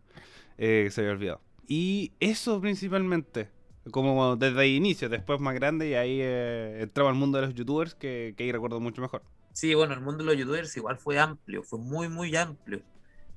Eh, 0.58 0.90
se 0.92 1.02
había 1.02 1.14
olvidado. 1.14 1.42
Y 1.68 2.12
eso 2.20 2.62
principalmente, 2.62 3.50
como 3.92 4.36
desde 4.36 4.62
el 4.64 4.72
inicio, 4.76 5.10
después 5.10 5.40
más 5.40 5.56
grande, 5.56 5.90
y 5.90 5.94
ahí 5.96 6.20
eh, 6.22 6.80
entraba 6.82 7.10
al 7.10 7.16
mundo 7.16 7.40
de 7.40 7.48
los 7.48 7.56
youtubers, 7.56 7.96
que, 7.96 8.34
que 8.38 8.44
ahí 8.44 8.52
recuerdo 8.52 8.80
mucho 8.80 9.02
mejor. 9.02 9.24
Sí, 9.54 9.74
bueno, 9.76 9.94
el 9.94 10.02
mundo 10.02 10.24
de 10.24 10.32
los 10.32 10.38
youtubers 10.38 10.76
igual 10.78 10.98
fue 10.98 11.20
amplio, 11.20 11.64
fue 11.64 11.80
muy, 11.80 12.10
muy 12.10 12.36
amplio. 12.36 12.84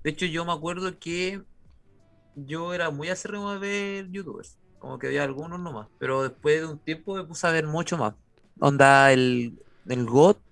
De 0.05 0.11
hecho, 0.11 0.27
yo 0.27 0.45
me 0.45 0.53
acuerdo 0.53 0.99
que 0.99 1.43
yo 2.35 2.75
era 2.75 2.91
muy 2.91 3.09
acérrimo 3.09 3.53
de 3.53 3.59
ver 3.59 4.11
youtubers, 4.11 4.59
como 4.79 4.99
que 4.99 5.09
había 5.09 5.25
algunos 5.25 5.61
nomás, 5.61 5.89
pero 5.99 6.23
después 6.23 6.61
de 6.61 6.67
un 6.69 6.81
tiempo 6.81 7.15
me 7.17 7.25
puse 7.25 7.47
a 7.47 7.51
ver 7.53 7.67
mucho 7.67 7.97
más. 7.99 8.15
Onda 8.61 9.13
el, 9.13 9.59
el 9.87 10.07
GOT, 10.07 10.43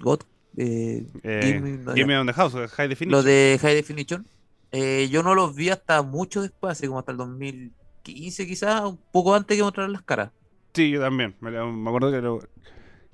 GOT, 0.00 0.24
eh, 0.56 1.06
Eh, 1.22 1.40
Give 1.42 1.60
me- 1.60 1.78
no, 1.78 1.92
Give 1.94 2.00
ya. 2.00 2.06
Me 2.06 2.18
on 2.18 2.26
the 2.26 2.32
House, 2.32 2.54
High 2.54 2.88
Definition. 2.88 3.10
lo 3.10 3.22
de 3.22 3.58
High 3.60 3.74
Definition, 3.74 4.26
eh, 4.72 5.08
yo 5.10 5.22
no 5.22 5.34
los 5.34 5.54
vi 5.54 5.70
hasta 5.70 6.02
mucho 6.02 6.42
después, 6.42 6.72
así 6.72 6.86
como 6.86 6.98
hasta 7.00 7.12
el 7.12 7.18
2015 7.18 8.46
quizás, 8.46 8.82
un 8.82 9.02
poco 9.10 9.34
antes 9.34 9.56
que 9.56 9.62
mostrar 9.62 9.88
las 9.90 10.02
caras. 10.02 10.32
Sí, 10.74 10.90
yo 10.90 11.00
también. 11.00 11.36
Me, 11.40 11.50
me 11.50 11.88
acuerdo 11.90 12.10
que, 12.10 12.20
lo- 12.20 12.40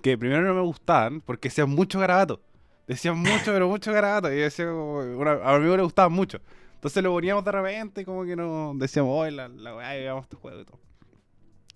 que 0.06 0.16
primero 0.16 0.42
no 0.42 0.54
me 0.54 0.60
gustaban 0.60 1.20
porque 1.20 1.48
decían 1.48 1.68
mucho 1.68 1.98
garabato. 1.98 2.40
Decían 2.86 3.18
mucho, 3.18 3.46
pero 3.46 3.68
mucho 3.68 3.92
garabato. 3.92 4.32
Y 4.32 4.36
decía, 4.36 4.66
como, 4.66 4.98
una- 4.98 5.32
a 5.32 5.50
mi 5.50 5.56
amigo 5.56 5.76
le 5.76 5.82
gustaban 5.82 6.12
mucho. 6.12 6.38
Entonces 6.74 7.02
lo 7.02 7.10
poníamos 7.10 7.44
de 7.44 7.50
repente 7.50 8.02
y 8.02 8.04
como 8.04 8.24
que 8.24 8.36
nos 8.36 8.78
decíamos, 8.78 9.10
oye, 9.12 9.32
la, 9.32 9.48
la 9.48 9.74
weá, 9.74 9.98
y 9.98 10.02
veamos 10.02 10.22
este 10.22 10.36
juego 10.36 10.60
y 10.60 10.64
todo. 10.64 10.78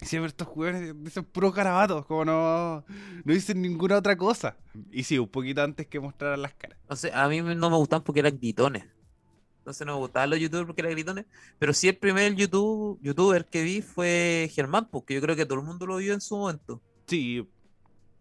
Y 0.01 0.07
siempre 0.07 0.29
estos 0.29 0.47
jugadores 0.47 0.95
dicen 1.03 1.25
puros 1.25 1.53
garabatos, 1.53 2.07
como 2.07 2.25
no, 2.25 2.85
no 3.25 3.35
dicen 3.35 3.61
ninguna 3.61 3.97
otra 3.97 4.17
cosa. 4.17 4.57
Y 4.93 5.03
sí, 5.03 5.19
un 5.19 5.29
poquito 5.29 5.61
antes 5.63 5.89
que 5.89 5.99
mostraran 5.99 6.41
las 6.41 6.55
caras. 6.55 6.79
No 6.89 6.95
sé, 6.95 7.11
a 7.13 7.29
mí 7.29 7.41
no 7.43 7.69
me 7.71 7.77
gustaban 7.77 8.05
porque 8.05 8.21
eran 8.21 8.39
gritones. 8.39 8.85
Entonces 9.59 9.85
no 9.87 9.95
me 9.95 9.99
gustaban 9.99 10.31
los 10.31 10.39
youtubers 10.39 10.67
porque 10.67 10.83
eran 10.83 10.93
gritones. 10.93 11.27
Pero 11.59 11.73
sí 11.75 11.89
el 11.89 11.97
primer 11.97 12.35
YouTube, 12.37 12.99
youtuber 13.03 13.45
que 13.45 13.63
vi 13.65 13.83
fue 13.83 14.49
Germán, 14.55 14.89
porque 14.89 15.15
yo 15.15 15.21
creo 15.21 15.35
que 15.35 15.45
todo 15.45 15.59
el 15.59 15.67
mundo 15.67 15.85
lo 15.87 15.97
vio 15.97 16.15
en 16.15 16.21
su 16.21 16.37
momento. 16.37 16.81
Sí, 17.07 17.45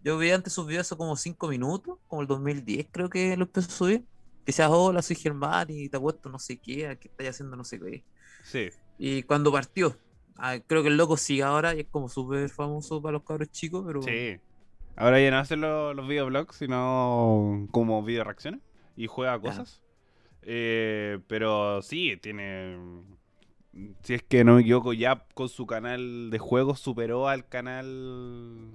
Yo 0.03 0.17
vi 0.17 0.31
antes 0.31 0.53
sus 0.53 0.65
videos 0.65 0.87
hace 0.87 0.95
como 0.97 1.15
5 1.15 1.47
minutos, 1.47 1.97
como 2.07 2.21
el 2.21 2.27
2010 2.27 2.87
creo 2.91 3.09
que 3.09 3.35
lo 3.37 3.43
empezó 3.45 3.67
a 3.67 3.71
subir. 3.71 3.99
Que 4.45 4.47
decía, 4.53 4.69
hola, 4.69 5.01
soy 5.01 5.15
Germán 5.17 5.67
y 5.69 5.89
te 5.89 5.97
apuesto 5.97 6.29
no 6.29 6.39
sé 6.39 6.57
qué, 6.57 6.97
que 6.99 7.07
estáis 7.09 7.29
haciendo 7.31 7.55
no 7.55 7.63
sé 7.63 7.79
qué. 7.79 8.03
sí. 8.43 8.69
Y 9.01 9.23
cuando 9.23 9.49
partió, 9.51 9.97
ah, 10.37 10.57
creo 10.67 10.81
que 10.81 10.89
el 10.89 10.97
loco 10.97 11.15
sigue 11.15 11.43
ahora 11.43 11.73
y 11.73 11.81
es 11.81 11.87
como 11.89 12.09
súper 12.09 12.49
famoso 12.49 13.01
para 13.01 13.13
los 13.13 13.23
cabros 13.23 13.49
chicos, 13.51 13.83
pero 13.87 14.01
Sí. 14.01 14.37
Ahora 14.97 15.21
ya 15.21 15.31
no 15.31 15.37
hacen 15.37 15.61
lo- 15.61 15.93
los 15.93 16.05
videoblogs, 16.07 16.57
sino 16.57 17.67
como 17.71 18.03
video 18.03 18.25
reacciones 18.25 18.59
y 18.97 19.07
juega 19.07 19.39
cosas. 19.39 19.81
Eh, 20.41 21.19
pero 21.27 21.81
sí, 21.81 22.17
tiene. 22.17 22.77
Si 24.03 24.15
es 24.15 24.23
que 24.23 24.43
no 24.43 24.55
me 24.55 24.61
equivoco, 24.61 24.91
ya 24.91 25.25
con 25.33 25.47
su 25.47 25.65
canal 25.65 26.29
de 26.31 26.39
juegos 26.39 26.79
superó 26.81 27.29
al 27.29 27.47
canal. 27.47 28.71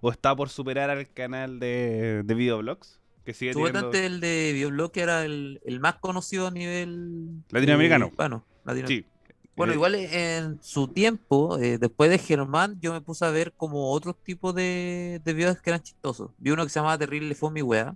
O 0.00 0.10
está 0.10 0.34
por 0.36 0.48
superar 0.48 0.90
al 0.90 1.08
canal 1.12 1.58
de, 1.60 2.22
de 2.24 2.34
videoblogs. 2.34 3.00
Que 3.24 3.34
sigue 3.34 3.52
teniendo. 3.52 3.92
el 3.92 4.20
de 4.20 4.52
Bioblock 4.54 4.96
era 4.96 5.24
el, 5.24 5.60
el 5.66 5.80
más 5.80 5.96
conocido 5.96 6.46
a 6.46 6.50
nivel 6.50 7.42
Latinoamericano. 7.50 8.10
Sí. 8.86 9.04
Bueno, 9.54 9.72
Eh, 9.72 9.76
igual 9.76 9.94
en 9.96 10.58
su 10.62 10.88
tiempo, 10.88 11.58
eh, 11.58 11.76
después 11.78 12.08
de 12.10 12.18
Germán, 12.18 12.78
yo 12.80 12.92
me 12.92 13.00
puse 13.02 13.26
a 13.26 13.30
ver 13.30 13.52
como 13.52 13.90
otros 13.92 14.16
tipos 14.22 14.54
de, 14.54 15.20
de 15.24 15.32
videos 15.34 15.60
que 15.60 15.68
eran 15.70 15.82
chistosos. 15.82 16.30
Vi 16.38 16.52
uno 16.52 16.62
que 16.64 16.70
se 16.70 16.78
llamaba 16.78 16.96
Terrible 16.96 17.34
Fue 17.34 17.50
mi 17.50 17.60
wea. 17.60 17.94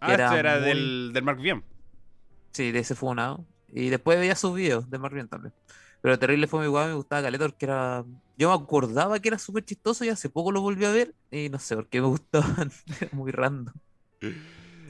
Ah, 0.00 0.12
era 0.12 0.26
este 0.26 0.38
era 0.40 0.58
muy- 0.58 0.68
del, 0.68 1.10
del 1.14 1.22
Mark 1.24 1.40
Bien. 1.40 1.62
Sí, 2.52 2.70
de 2.72 2.80
ese 2.80 2.94
fue 2.94 3.10
una. 3.10 3.38
Y 3.72 3.88
después 3.88 4.18
veía 4.18 4.34
sus 4.34 4.54
videos 4.54 4.90
de 4.90 4.98
Marvin 4.98 5.28
también. 5.28 5.54
Pero 6.02 6.18
Terrible 6.18 6.46
Fue 6.46 6.60
mi 6.62 6.68
wea 6.68 6.86
me 6.86 6.94
gustaba 6.94 7.22
Caleta 7.22 7.46
porque 7.46 7.66
era. 7.66 8.04
Yo 8.38 8.48
me 8.48 8.64
acordaba 8.64 9.18
que 9.20 9.28
era 9.28 9.38
súper 9.38 9.64
chistoso 9.64 10.04
y 10.04 10.08
hace 10.08 10.30
poco 10.30 10.50
lo 10.52 10.62
volví 10.62 10.84
a 10.86 10.90
ver. 10.90 11.14
Y 11.30 11.48
no 11.50 11.58
sé 11.58 11.76
por 11.76 11.88
qué 11.88 12.00
me 12.00 12.06
gustaban. 12.06 12.70
Muy 13.12 13.32
random. 13.32 13.74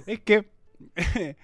Es 0.06 0.20
que, 0.20 0.50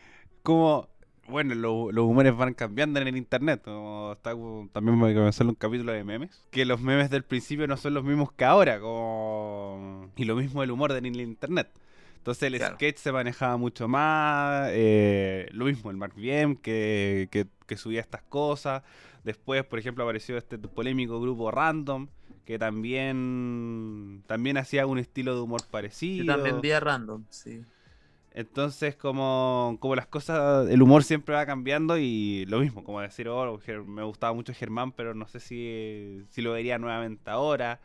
como 0.42 0.88
bueno, 1.28 1.54
lo- 1.56 1.90
los 1.90 2.04
humores 2.04 2.36
van 2.36 2.54
cambiando 2.54 3.00
en 3.00 3.08
el 3.08 3.16
internet. 3.16 3.60
como 3.64 4.12
está, 4.12 4.30
también 4.72 4.98
me 4.98 5.12
comenzó 5.14 5.44
un 5.44 5.54
capítulo 5.56 5.92
de 5.92 6.04
memes. 6.04 6.40
Que 6.50 6.64
los 6.64 6.80
memes 6.80 7.10
del 7.10 7.24
principio 7.24 7.66
no 7.66 7.76
son 7.76 7.94
los 7.94 8.04
mismos 8.04 8.32
que 8.32 8.44
ahora. 8.44 8.80
Como... 8.80 10.10
Y 10.16 10.24
lo 10.24 10.36
mismo 10.36 10.62
el 10.62 10.70
humor 10.70 10.92
en 10.92 11.06
el 11.06 11.20
internet. 11.20 11.68
Entonces 12.18 12.44
el 12.44 12.56
Claro. 12.58 12.76
sketch 12.76 12.98
se 12.98 13.12
manejaba 13.12 13.56
mucho 13.56 13.88
más. 13.88 14.68
eh, 14.72 15.48
lo 15.52 15.64
mismo 15.64 15.90
el 15.90 15.96
Mark 15.96 16.14
Bien 16.14 16.56
que, 16.56 17.28
que, 17.30 17.46
que 17.66 17.76
subía 17.76 18.00
estas 18.00 18.22
cosas. 18.22 18.82
Después, 19.26 19.64
por 19.64 19.80
ejemplo, 19.80 20.04
apareció 20.04 20.38
este 20.38 20.56
polémico 20.56 21.20
grupo 21.20 21.50
Random. 21.50 22.06
Que 22.44 22.60
también, 22.60 24.22
también 24.28 24.56
hacía 24.56 24.86
un 24.86 24.98
estilo 24.98 25.34
de 25.34 25.40
humor 25.40 25.62
parecido. 25.68 26.24
Yo 26.24 26.32
también 26.32 26.60
vi 26.60 26.70
a 26.70 26.78
Random, 26.78 27.24
sí. 27.28 27.62
Entonces, 28.32 28.94
como, 28.94 29.78
como 29.80 29.96
las 29.96 30.06
cosas, 30.06 30.70
el 30.70 30.80
humor 30.80 31.02
siempre 31.02 31.34
va 31.34 31.44
cambiando 31.44 31.98
y 31.98 32.46
lo 32.46 32.60
mismo, 32.60 32.84
como 32.84 33.00
decir, 33.00 33.26
oh, 33.28 33.58
me 33.86 34.04
gustaba 34.04 34.32
mucho 34.32 34.54
Germán, 34.54 34.92
pero 34.92 35.12
no 35.12 35.26
sé 35.26 35.40
si, 35.40 36.22
si 36.28 36.40
lo 36.40 36.52
vería 36.52 36.78
nuevamente 36.78 37.28
ahora, 37.28 37.80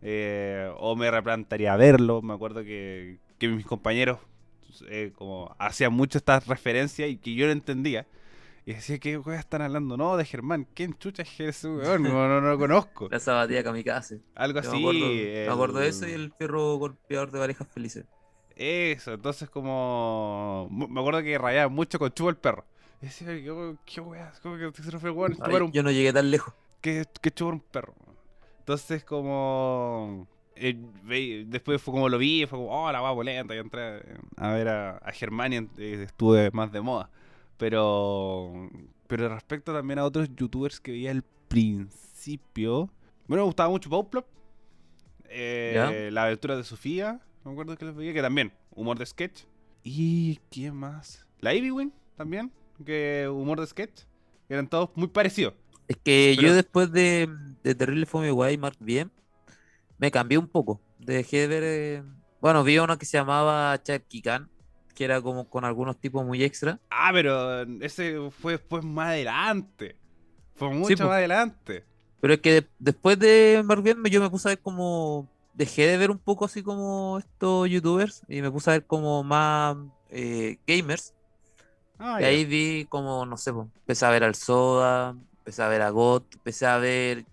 eh, 0.00 0.72
o 0.78 0.96
me 0.96 1.10
replantaría 1.10 1.76
verlo. 1.76 2.22
Me 2.22 2.32
acuerdo 2.32 2.64
que, 2.64 3.18
que 3.38 3.48
mis 3.48 3.66
compañeros 3.66 4.18
eh, 4.88 5.12
como 5.14 5.54
hacían 5.58 5.92
mucho 5.92 6.16
estas 6.16 6.46
referencias 6.46 7.10
y 7.10 7.18
que 7.18 7.34
yo 7.34 7.44
no 7.44 7.52
entendía. 7.52 8.06
Y 8.66 8.74
decía, 8.74 8.98
¿qué 8.98 9.16
weas 9.16 9.40
están 9.40 9.62
hablando? 9.62 9.96
No, 9.96 10.16
de 10.16 10.24
Germán, 10.24 10.66
¿quién 10.74 10.98
chucha 10.98 11.22
es 11.22 11.30
Jesús? 11.30 11.80
weón? 11.82 12.02
No, 12.02 12.28
no, 12.28 12.40
no 12.40 12.50
lo 12.50 12.58
conozco. 12.58 13.08
La 13.10 13.20
zapatilla 13.20 13.62
kamikaze. 13.62 14.20
Algo 14.34 14.60
Yo 14.60 14.68
así. 14.68 14.76
me 14.76 14.78
acuerdo, 14.80 15.06
me 15.46 15.48
acuerdo 15.52 15.78
de 15.80 15.88
eso 15.88 16.08
y 16.08 16.12
el 16.12 16.32
perro 16.32 16.76
golpeador 16.76 17.30
de 17.30 17.38
parejas 17.38 17.68
felices. 17.68 18.06
Eso, 18.56 19.12
entonces 19.14 19.48
como... 19.50 20.68
Me 20.70 21.00
acuerdo 21.00 21.22
que 21.22 21.38
rayaba 21.38 21.68
mucho 21.68 21.98
con 21.98 22.10
Chubo 22.12 22.30
el 22.30 22.36
perro. 22.38 22.66
Y 23.00 23.06
decía, 23.06 23.28
¿qué, 23.28 23.76
qué? 23.84 24.00
¿Cómo 24.42 24.56
que 24.56 24.82
se 24.82 24.98
fue 24.98 25.10
weón? 25.10 25.36
Un... 25.40 25.72
yo 25.72 25.82
no 25.82 25.90
llegué 25.90 26.12
tan 26.12 26.30
lejos. 26.30 26.54
que, 26.80 27.04
que 27.20 27.30
chupar 27.30 27.54
un 27.54 27.60
perro. 27.60 27.94
Entonces 28.60 29.04
como... 29.04 30.26
eh, 30.56 31.44
después 31.46 31.80
fue 31.80 31.92
como 31.92 32.08
lo 32.08 32.18
vi, 32.18 32.46
fue 32.46 32.58
como, 32.58 32.86
oh, 32.86 32.90
la 32.90 33.14
lenta. 33.22 33.54
Y 33.54 33.58
entré 33.58 34.02
a 34.36 34.50
ver 34.52 34.68
a, 34.68 34.96
a 34.96 35.12
Germán 35.12 35.52
y 35.52 35.56
eh, 35.78 36.02
estuve 36.04 36.50
más 36.52 36.72
de 36.72 36.80
moda. 36.80 37.10
Pero... 37.58 38.68
Pero 39.06 39.28
respecto 39.28 39.72
también 39.72 39.98
a 40.00 40.04
otros 40.04 40.28
youtubers 40.34 40.80
que 40.80 40.90
veía 40.92 41.10
al 41.12 41.22
principio... 41.48 42.90
Bueno, 43.28 43.42
me 43.42 43.46
gustaba 43.46 43.68
mucho 43.70 43.88
Poplop. 43.90 44.26
Eh. 45.28 46.10
La 46.12 46.24
aventura 46.24 46.56
de 46.56 46.64
Sofía. 46.64 47.20
Me 47.44 47.52
acuerdo 47.52 47.76
que 47.76 47.84
les 47.84 47.94
veía, 47.94 48.12
que 48.12 48.22
también, 48.22 48.52
humor 48.72 48.98
de 48.98 49.06
sketch. 49.06 49.42
¿Y 49.84 50.36
quién 50.50 50.74
más? 50.74 51.26
La 51.40 51.54
Ivy 51.54 51.70
Wing 51.70 51.90
también, 52.16 52.50
que 52.84 53.28
humor 53.30 53.60
de 53.60 53.66
sketch. 53.66 54.02
Eran 54.48 54.68
todos 54.68 54.90
muy 54.96 55.08
parecidos. 55.08 55.54
Es 55.88 55.96
que 55.96 56.34
Pero- 56.36 56.48
yo 56.48 56.54
después 56.54 56.90
de, 56.90 57.28
de 57.62 57.74
Terrible 57.76 58.06
Fome 58.06 58.30
Guay, 58.32 58.58
Mark 58.58 58.76
Bien, 58.80 59.10
me 59.98 60.10
cambié 60.10 60.38
un 60.38 60.48
poco. 60.48 60.80
Dejé 60.98 61.42
de 61.42 61.46
ver. 61.48 61.62
eh, 61.64 62.02
Bueno, 62.40 62.64
vi 62.64 62.78
uno 62.78 62.98
que 62.98 63.06
se 63.06 63.16
llamaba 63.18 63.80
Chucky 63.82 64.22
Khan, 64.22 64.48
que 64.96 65.04
era 65.04 65.22
como 65.22 65.48
con 65.48 65.64
algunos 65.64 66.00
tipos 66.00 66.26
muy 66.26 66.42
extra. 66.42 66.80
Ah, 66.90 67.10
pero 67.12 67.62
ese 67.82 68.30
fue 68.30 68.52
después 68.52 68.84
más 68.84 69.08
adelante. 69.08 69.96
Fue 70.54 70.70
mucho 70.70 71.04
más 71.06 71.16
adelante. 71.16 71.84
Pero 72.20 72.34
es 72.34 72.40
que 72.40 72.52
de- 72.52 72.70
después 72.78 73.18
de 73.18 73.62
Mark 73.64 73.82
Bien, 73.82 74.02
yo 74.04 74.20
me 74.20 74.30
puse 74.30 74.48
a 74.48 74.52
ver 74.52 74.60
como. 74.62 75.30
Dejé 75.52 75.86
de 75.86 75.96
ver 75.96 76.10
un 76.10 76.18
poco 76.18 76.44
así 76.44 76.62
como 76.62 77.18
estos 77.18 77.68
youtubers 77.70 78.22
y 78.28 78.42
me 78.42 78.50
puse 78.50 78.70
a 78.70 78.74
ver 78.74 78.86
como 78.86 79.24
más 79.24 79.76
eh, 80.10 80.58
gamers. 80.66 81.14
Ah, 81.98 82.18
Y 82.18 82.24
ahí 82.24 82.44
vi 82.44 82.86
como, 82.88 83.26
no 83.26 83.36
sé, 83.36 83.52
po, 83.52 83.70
empecé 83.76 84.06
a 84.06 84.10
ver 84.10 84.24
al 84.24 84.34
Soda, 84.34 85.10
empecé 85.38 85.62
a 85.62 85.68
ver 85.68 85.82
a 85.82 85.90
GOT, 85.90 86.36
empecé 86.36 86.66
a 86.66 86.78
ver 86.78 87.26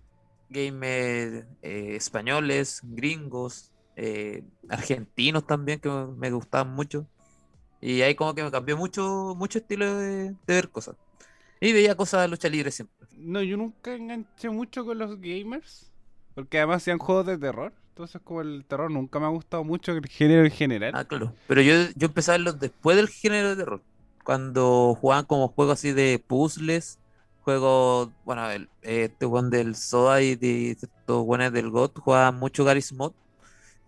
gamers 0.48 1.46
eh, 1.62 1.96
españoles, 1.96 2.80
gringos, 2.82 3.72
eh, 3.96 4.44
argentinos 4.68 5.46
también, 5.46 5.80
que 5.80 5.88
me 5.90 6.30
gustaban 6.30 6.74
mucho. 6.74 7.08
Y 7.84 8.00
ahí 8.00 8.14
como 8.14 8.34
que 8.34 8.42
me 8.42 8.50
cambió 8.50 8.78
mucho, 8.78 9.34
mucho 9.36 9.58
estilo 9.58 9.98
de, 9.98 10.30
de 10.30 10.36
ver 10.46 10.70
cosas. 10.70 10.96
Y 11.60 11.70
veía 11.74 11.94
cosas 11.94 12.22
de 12.22 12.28
lucha 12.28 12.48
libre 12.48 12.70
siempre. 12.70 12.96
No, 13.12 13.42
yo 13.42 13.58
nunca 13.58 13.94
enganché 13.94 14.48
mucho 14.48 14.86
con 14.86 14.96
los 14.96 15.20
gamers. 15.20 15.92
Porque 16.34 16.56
además 16.56 16.78
hacían 16.78 16.96
juegos 16.96 17.26
de 17.26 17.36
terror. 17.36 17.74
Entonces, 17.90 18.22
como 18.24 18.40
el 18.40 18.64
terror 18.64 18.90
nunca 18.90 19.20
me 19.20 19.26
ha 19.26 19.28
gustado 19.28 19.64
mucho 19.64 19.92
el 19.92 20.06
género 20.06 20.46
en 20.46 20.50
general. 20.50 20.92
Ah, 20.94 21.04
claro. 21.04 21.34
Pero 21.46 21.60
yo, 21.60 21.74
yo 21.94 22.06
empecé 22.06 22.30
a 22.30 22.34
verlos 22.34 22.58
después 22.58 22.96
del 22.96 23.08
género 23.08 23.50
de 23.50 23.56
terror. 23.56 23.82
Cuando 24.24 24.96
jugaban 24.98 25.26
como 25.26 25.48
juegos 25.48 25.74
así 25.74 25.92
de 25.92 26.18
puzzles, 26.26 26.98
juegos, 27.42 28.08
bueno, 28.24 28.50
el, 28.50 28.70
este 28.80 29.26
one 29.26 29.50
del 29.50 29.76
Soda 29.76 30.22
y 30.22 30.36
de 30.36 30.70
estos 30.70 31.26
buenos 31.26 31.52
del 31.52 31.68
GOT 31.68 31.98
jugaban 31.98 32.36
mucho 32.36 32.64
Garry's 32.64 32.94
Mod, 32.94 33.12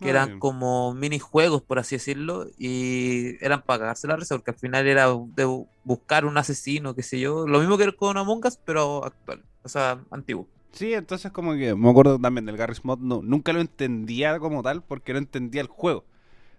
que 0.01 0.09
Ah, 0.09 0.11
eran 0.11 0.31
como 0.39 0.93
minijuegos, 0.93 1.61
por 1.63 1.79
así 1.79 1.95
decirlo, 1.95 2.47
y 2.57 3.43
eran 3.43 3.61
para 3.63 3.79
cagarse 3.79 4.07
la 4.07 4.15
risa, 4.15 4.35
porque 4.35 4.51
al 4.51 4.57
final 4.57 4.87
era 4.87 5.07
de 5.07 5.45
bu- 5.47 5.67
buscar 5.83 6.25
un 6.25 6.37
asesino, 6.37 6.95
qué 6.95 7.03
sé 7.03 7.19
yo. 7.19 7.47
Lo 7.47 7.59
mismo 7.59 7.77
que 7.77 7.91
con 7.95 8.17
Among 8.17 8.45
Us, 8.45 8.57
pero 8.65 9.03
actual, 9.05 9.43
o 9.63 9.69
sea, 9.69 9.99
antiguo. 10.11 10.47
Sí, 10.71 10.93
entonces 10.93 11.31
como 11.31 11.53
que 11.55 11.73
me 11.75 11.89
acuerdo 11.89 12.19
también 12.19 12.45
del 12.45 12.57
Garry's 12.57 12.85
Mod, 12.85 12.99
no, 12.99 13.21
nunca 13.23 13.51
lo 13.53 13.61
entendía 13.61 14.37
como 14.39 14.61
tal 14.61 14.83
porque 14.83 15.13
no 15.13 15.19
entendía 15.19 15.61
el 15.61 15.67
juego. 15.67 16.05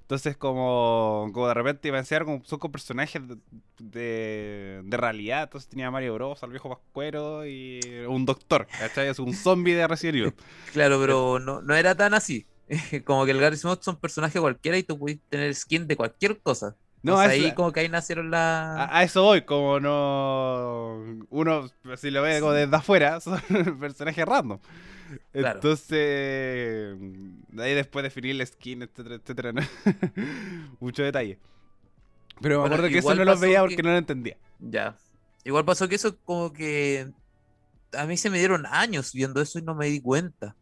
Entonces 0.02 0.36
como, 0.36 1.30
como 1.34 1.48
de 1.48 1.54
repente 1.54 1.88
iba 1.88 1.98
a 1.98 2.00
enseñar 2.00 2.24
como 2.24 2.44
son 2.44 2.58
con 2.58 2.72
personajes 2.72 3.22
de, 3.28 3.38
de, 3.78 4.82
de 4.84 4.96
realidad, 4.96 5.44
entonces 5.44 5.68
tenía 5.68 5.88
a 5.88 5.90
Mario 5.90 6.14
Bros, 6.14 6.42
al 6.42 6.50
viejo 6.50 6.70
Pascuero 6.70 7.46
y 7.46 8.04
un 8.08 8.26
doctor, 8.26 8.68
¿cachai? 8.78 9.08
Es 9.08 9.18
un 9.18 9.34
zombie 9.34 9.74
de 9.74 9.86
Resident 9.88 10.16
Evil. 10.18 10.34
Claro, 10.72 11.00
pero 11.00 11.38
no, 11.40 11.62
no 11.62 11.74
era 11.74 11.94
tan 11.94 12.14
así. 12.14 12.46
Como 13.04 13.24
que 13.24 13.30
el 13.32 13.40
Garry's 13.40 13.64
Mod 13.64 13.80
son 13.82 13.96
personajes 13.96 14.40
cualquiera 14.40 14.76
y 14.78 14.82
tú 14.82 14.98
puedes 14.98 15.18
tener 15.28 15.54
skin 15.54 15.86
de 15.86 15.96
cualquier 15.96 16.38
cosa. 16.40 16.76
No, 17.02 17.12
Entonces 17.12 17.26
es 17.38 17.42
ahí 17.44 17.48
la- 17.50 17.54
como 17.54 17.72
que 17.72 17.80
ahí 17.80 17.88
nacieron 17.88 18.30
la... 18.30 18.84
A, 18.84 18.98
a 18.98 19.02
eso 19.04 19.22
voy, 19.22 19.42
como 19.42 19.78
no... 19.78 21.24
Uno, 21.30 21.70
si 21.96 22.10
lo 22.10 22.22
ve 22.22 22.40
como 22.40 22.52
desde 22.52 22.74
afuera, 22.74 23.20
son 23.22 23.40
personajes 23.78 24.26
random. 24.26 24.58
Claro. 25.32 25.56
Entonces, 25.58 25.88
de 25.88 27.62
ahí 27.62 27.74
después 27.74 28.02
definir 28.02 28.32
el 28.32 28.46
skin, 28.46 28.82
etcétera, 28.82 29.14
etcétera. 29.14 29.52
¿no? 29.52 29.62
Mucho 30.80 31.02
detalle. 31.04 31.38
Pero 32.40 32.56
me 32.56 32.60
Bueno, 32.68 32.74
acuerdo 32.74 32.92
que 32.92 32.98
eso 32.98 33.14
no 33.14 33.24
lo 33.24 33.38
veía 33.38 33.58
que- 33.60 33.60
porque 33.68 33.82
no 33.82 33.90
lo 33.90 33.96
entendía. 33.98 34.36
Ya. 34.58 34.96
Igual 35.44 35.64
pasó 35.64 35.88
que 35.88 35.94
eso 35.94 36.16
como 36.24 36.52
que 36.52 37.08
a 37.92 38.04
mí 38.06 38.16
se 38.16 38.28
me 38.28 38.38
dieron 38.38 38.66
años 38.66 39.12
viendo 39.12 39.40
eso 39.40 39.58
y 39.58 39.62
no 39.62 39.74
me 39.76 39.86
di 39.86 40.00
cuenta. 40.00 40.56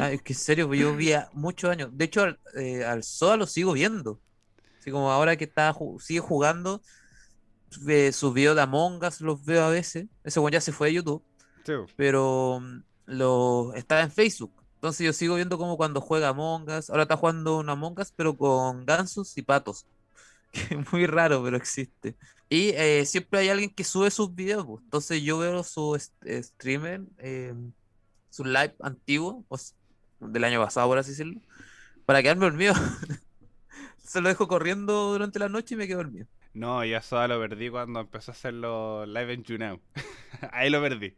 Ay, 0.00 0.14
es 0.16 0.22
que 0.22 0.32
en 0.32 0.38
serio, 0.38 0.66
pues, 0.68 0.80
yo 0.80 0.94
vi 0.96 1.12
a- 1.12 1.28
muchos 1.32 1.70
años. 1.70 1.90
De 1.92 2.04
hecho, 2.04 2.22
al, 2.22 2.40
eh, 2.56 2.84
al 2.84 3.02
Soda 3.04 3.36
lo 3.36 3.46
sigo 3.46 3.72
viendo. 3.72 4.20
Así 4.80 4.90
como 4.90 5.10
ahora 5.12 5.36
que 5.36 5.44
está, 5.44 5.74
sigue 6.00 6.20
jugando, 6.20 6.82
eh, 7.88 8.12
sus 8.12 8.34
videos 8.34 8.56
de 8.56 8.62
Among 8.62 9.02
Us 9.04 9.20
los 9.20 9.44
veo 9.44 9.62
a 9.64 9.70
veces. 9.70 10.06
Ese 10.24 10.40
bueno 10.40 10.54
ya 10.54 10.60
se 10.60 10.72
fue 10.72 10.88
de 10.88 10.94
YouTube, 10.94 11.22
Sí. 11.64 11.72
pero 11.96 12.60
mm, 12.60 12.82
lo 13.06 13.72
está 13.74 14.00
en 14.02 14.10
Facebook. 14.10 14.52
Entonces 14.74 15.06
yo 15.06 15.12
sigo 15.12 15.36
viendo 15.36 15.56
como 15.58 15.76
cuando 15.76 16.00
juega 16.00 16.28
Among 16.30 16.68
Us. 16.70 16.90
Ahora 16.90 17.02
está 17.02 17.16
jugando 17.16 17.58
un 17.58 17.68
Among 17.70 17.98
Us, 18.00 18.12
pero 18.14 18.36
con 18.36 18.84
gansos 18.84 19.36
y 19.38 19.42
patos. 19.42 19.86
Que 20.52 20.74
es 20.74 20.92
muy 20.92 21.06
raro, 21.06 21.42
pero 21.42 21.56
existe. 21.56 22.14
Y 22.50 22.70
eh, 22.70 23.06
siempre 23.06 23.40
hay 23.40 23.48
alguien 23.48 23.70
que 23.74 23.84
sube 23.84 24.10
sus 24.10 24.34
videos. 24.34 24.66
pues. 24.66 24.82
Entonces 24.84 25.22
yo 25.22 25.38
veo 25.38 25.62
su 25.64 25.98
streamer, 26.42 27.00
eh, 27.18 27.54
su 28.32 28.44
live 28.44 28.76
antiguo, 28.82 29.46
o 29.48 29.56
s- 29.56 29.74
del 30.20 30.44
año 30.44 30.62
pasado, 30.62 30.88
por 30.88 30.98
así 30.98 31.10
decirlo, 31.12 31.40
para 32.06 32.22
quedarme 32.22 32.46
dormido. 32.46 32.74
Se 33.98 34.20
lo 34.20 34.28
dejo 34.28 34.48
corriendo 34.48 35.12
durante 35.12 35.38
la 35.38 35.48
noche 35.48 35.74
y 35.74 35.78
me 35.78 35.86
quedo 35.86 35.98
dormido. 35.98 36.26
No, 36.54 36.84
yo 36.84 37.00
solo 37.02 37.28
lo 37.36 37.40
perdí 37.48 37.70
cuando 37.70 38.00
empezó 38.00 38.30
a 38.32 38.34
hacerlo 38.34 39.06
live 39.06 39.32
en 39.34 39.44
YouNow. 39.44 39.80
Ahí 40.52 40.70
lo 40.70 40.80
perdí. 40.82 41.16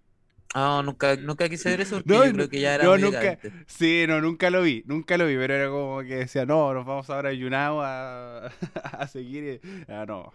Ah, 0.57 0.83
nunca, 0.85 1.17
nunca 1.17 1.49
quise 1.49 1.69
ver 1.71 1.81
eso 1.81 1.97
porque 1.97 2.15
No, 2.15 2.25
yo 2.25 2.33
no, 2.33 2.33
creo 2.33 2.49
que 2.49 2.61
ya 2.61 2.75
era 2.77 2.85
no, 2.85 2.97
nunca. 2.99 3.39
Sí, 3.67 4.05
no, 4.07 4.21
nunca 4.21 4.51
lo 4.51 4.63
vi, 4.63 4.85
nunca 4.87 5.19
lo 5.19 5.27
vi, 5.27 5.37
pero 5.37 5.55
era 5.55 5.69
como 5.71 5.99
que 6.03 6.17
decía, 6.17 6.47
no, 6.47 6.73
nos 6.73 6.87
vamos 6.87 7.11
ahora 7.11 7.31
a 7.31 7.33
YouNow 7.33 7.81
a, 7.83 8.47
a 8.85 9.09
seguir. 9.09 9.61
y- 9.65 9.93
Ah, 9.93 10.05
no. 10.07 10.33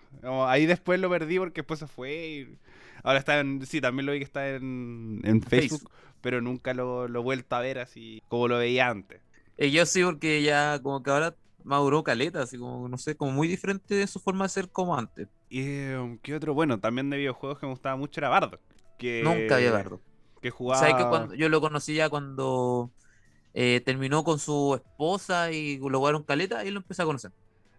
Ahí 0.47 0.65
después 0.65 0.99
lo 0.99 1.09
perdí 1.09 1.37
porque 1.39 1.61
después 1.61 1.79
se 1.79 1.87
fue. 1.87 2.11
y 2.13 2.57
ahora 3.03 3.19
está 3.19 3.39
en. 3.39 3.65
Sí, 3.65 3.79
también 3.81 4.05
lo 4.05 4.11
vi 4.11 4.19
que 4.19 4.25
está 4.25 4.49
en, 4.49 5.21
en 5.23 5.41
Facebook, 5.41 5.83
Facebook. 5.83 5.91
pero 6.21 6.41
nunca 6.41 6.73
lo, 6.73 7.07
lo 7.07 7.19
he 7.19 7.23
vuelto 7.23 7.55
a 7.55 7.61
ver 7.61 7.79
así 7.79 8.21
como 8.27 8.47
lo 8.49 8.57
veía 8.57 8.89
antes. 8.89 9.21
Eh, 9.57 9.71
yo 9.71 9.85
sí, 9.85 10.03
porque 10.03 10.41
ya 10.41 10.79
como 10.81 11.03
que 11.03 11.11
ahora 11.11 11.35
maduró 11.63 12.03
caleta, 12.03 12.41
así 12.43 12.57
como, 12.57 12.87
no 12.89 12.97
sé, 12.97 13.15
como 13.15 13.31
muy 13.31 13.47
diferente 13.47 13.95
de 13.95 14.07
su 14.07 14.19
forma 14.19 14.45
de 14.45 14.49
ser 14.49 14.69
como 14.71 14.97
antes. 14.97 15.27
Y 15.49 15.61
eh, 15.63 16.19
qué 16.21 16.35
otro, 16.35 16.53
bueno, 16.53 16.79
también 16.79 17.09
de 17.09 17.17
videojuegos 17.17 17.59
que 17.59 17.65
me 17.65 17.71
gustaba 17.73 17.95
mucho 17.95 18.19
era 18.19 18.29
Bardo. 18.29 18.59
Que, 18.99 19.23
Nunca 19.23 19.55
había 19.55 19.71
Bardo. 19.71 19.99
Que 20.41 20.51
jugaba. 20.51 20.79
¿Sabes 20.79 20.95
que 21.03 21.09
cuando 21.09 21.33
yo 21.33 21.49
lo 21.49 21.59
conocí 21.61 21.95
ya 21.95 22.09
cuando 22.09 22.91
eh, 23.53 23.81
terminó 23.83 24.23
con 24.23 24.37
su 24.39 24.75
esposa 24.75 25.51
y 25.51 25.79
lo 25.79 25.97
jugaron 25.97 26.23
caleta, 26.23 26.59
ahí 26.59 26.69
lo 26.69 26.79
empecé 26.81 27.01
a 27.01 27.05
conocer. 27.05 27.31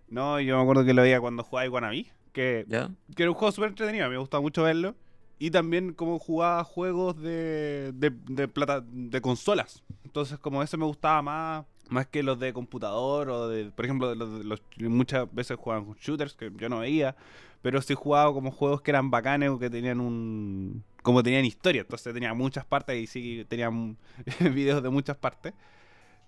No, 0.08 0.40
yo 0.40 0.56
me 0.56 0.62
acuerdo 0.62 0.84
que 0.84 0.92
lo 0.94 1.02
veía 1.02 1.20
cuando 1.20 1.44
jugaba 1.44 1.66
Iguanabí. 1.66 2.10
que, 2.32 2.64
¿Ya? 2.68 2.90
que 3.14 3.22
era 3.22 3.30
un 3.30 3.36
juego 3.36 3.52
súper 3.52 3.70
entretenido, 3.70 4.08
me 4.10 4.18
gustaba 4.18 4.40
mucho 4.40 4.64
verlo. 4.64 4.96
Y 5.38 5.50
también 5.50 5.94
como 5.94 6.18
jugaba 6.18 6.64
juegos 6.64 7.16
de, 7.22 7.92
de, 7.94 8.10
de 8.28 8.48
plata, 8.48 8.82
de 8.84 9.20
consolas. 9.20 9.82
Entonces 10.04 10.38
como 10.38 10.62
eso 10.62 10.76
me 10.76 10.84
gustaba 10.84 11.22
más, 11.22 11.64
más 11.90 12.06
que 12.06 12.23
los 12.23 12.38
de 12.38 12.52
computador 12.52 13.28
o 13.30 13.49
de, 13.49 13.70
por 13.70 13.85
ejemplo, 13.85 14.14
los, 14.14 14.44
los- 14.44 14.62
muchas 14.78 15.32
veces 15.35 15.56
jugaban 15.59 15.85
con 15.85 15.94
shooters 15.97 16.35
que 16.35 16.50
yo 16.56 16.68
no 16.68 16.80
veía, 16.80 17.16
pero 17.62 17.82
sí 17.82 17.94
jugaba 17.94 18.32
como 18.32 18.50
juegos 18.50 18.80
que 18.82 18.90
eran 18.90 19.11
bacanes 19.11 19.50
o 19.50 19.59
que 19.59 19.68
tenían 19.70 20.00
un, 20.00 20.82
como 21.02 21.23
tenían 21.23 21.44
historia, 21.44 21.82
entonces 21.82 22.12
tenía 22.14 22.32
muchas 22.35 22.64
partes 22.64 22.97
y 22.97 23.06
sí 23.06 23.44
tenían 23.49 23.97
videos 24.40 24.82
de 24.82 24.90
muchas 24.90 25.16
partes, 25.16 25.52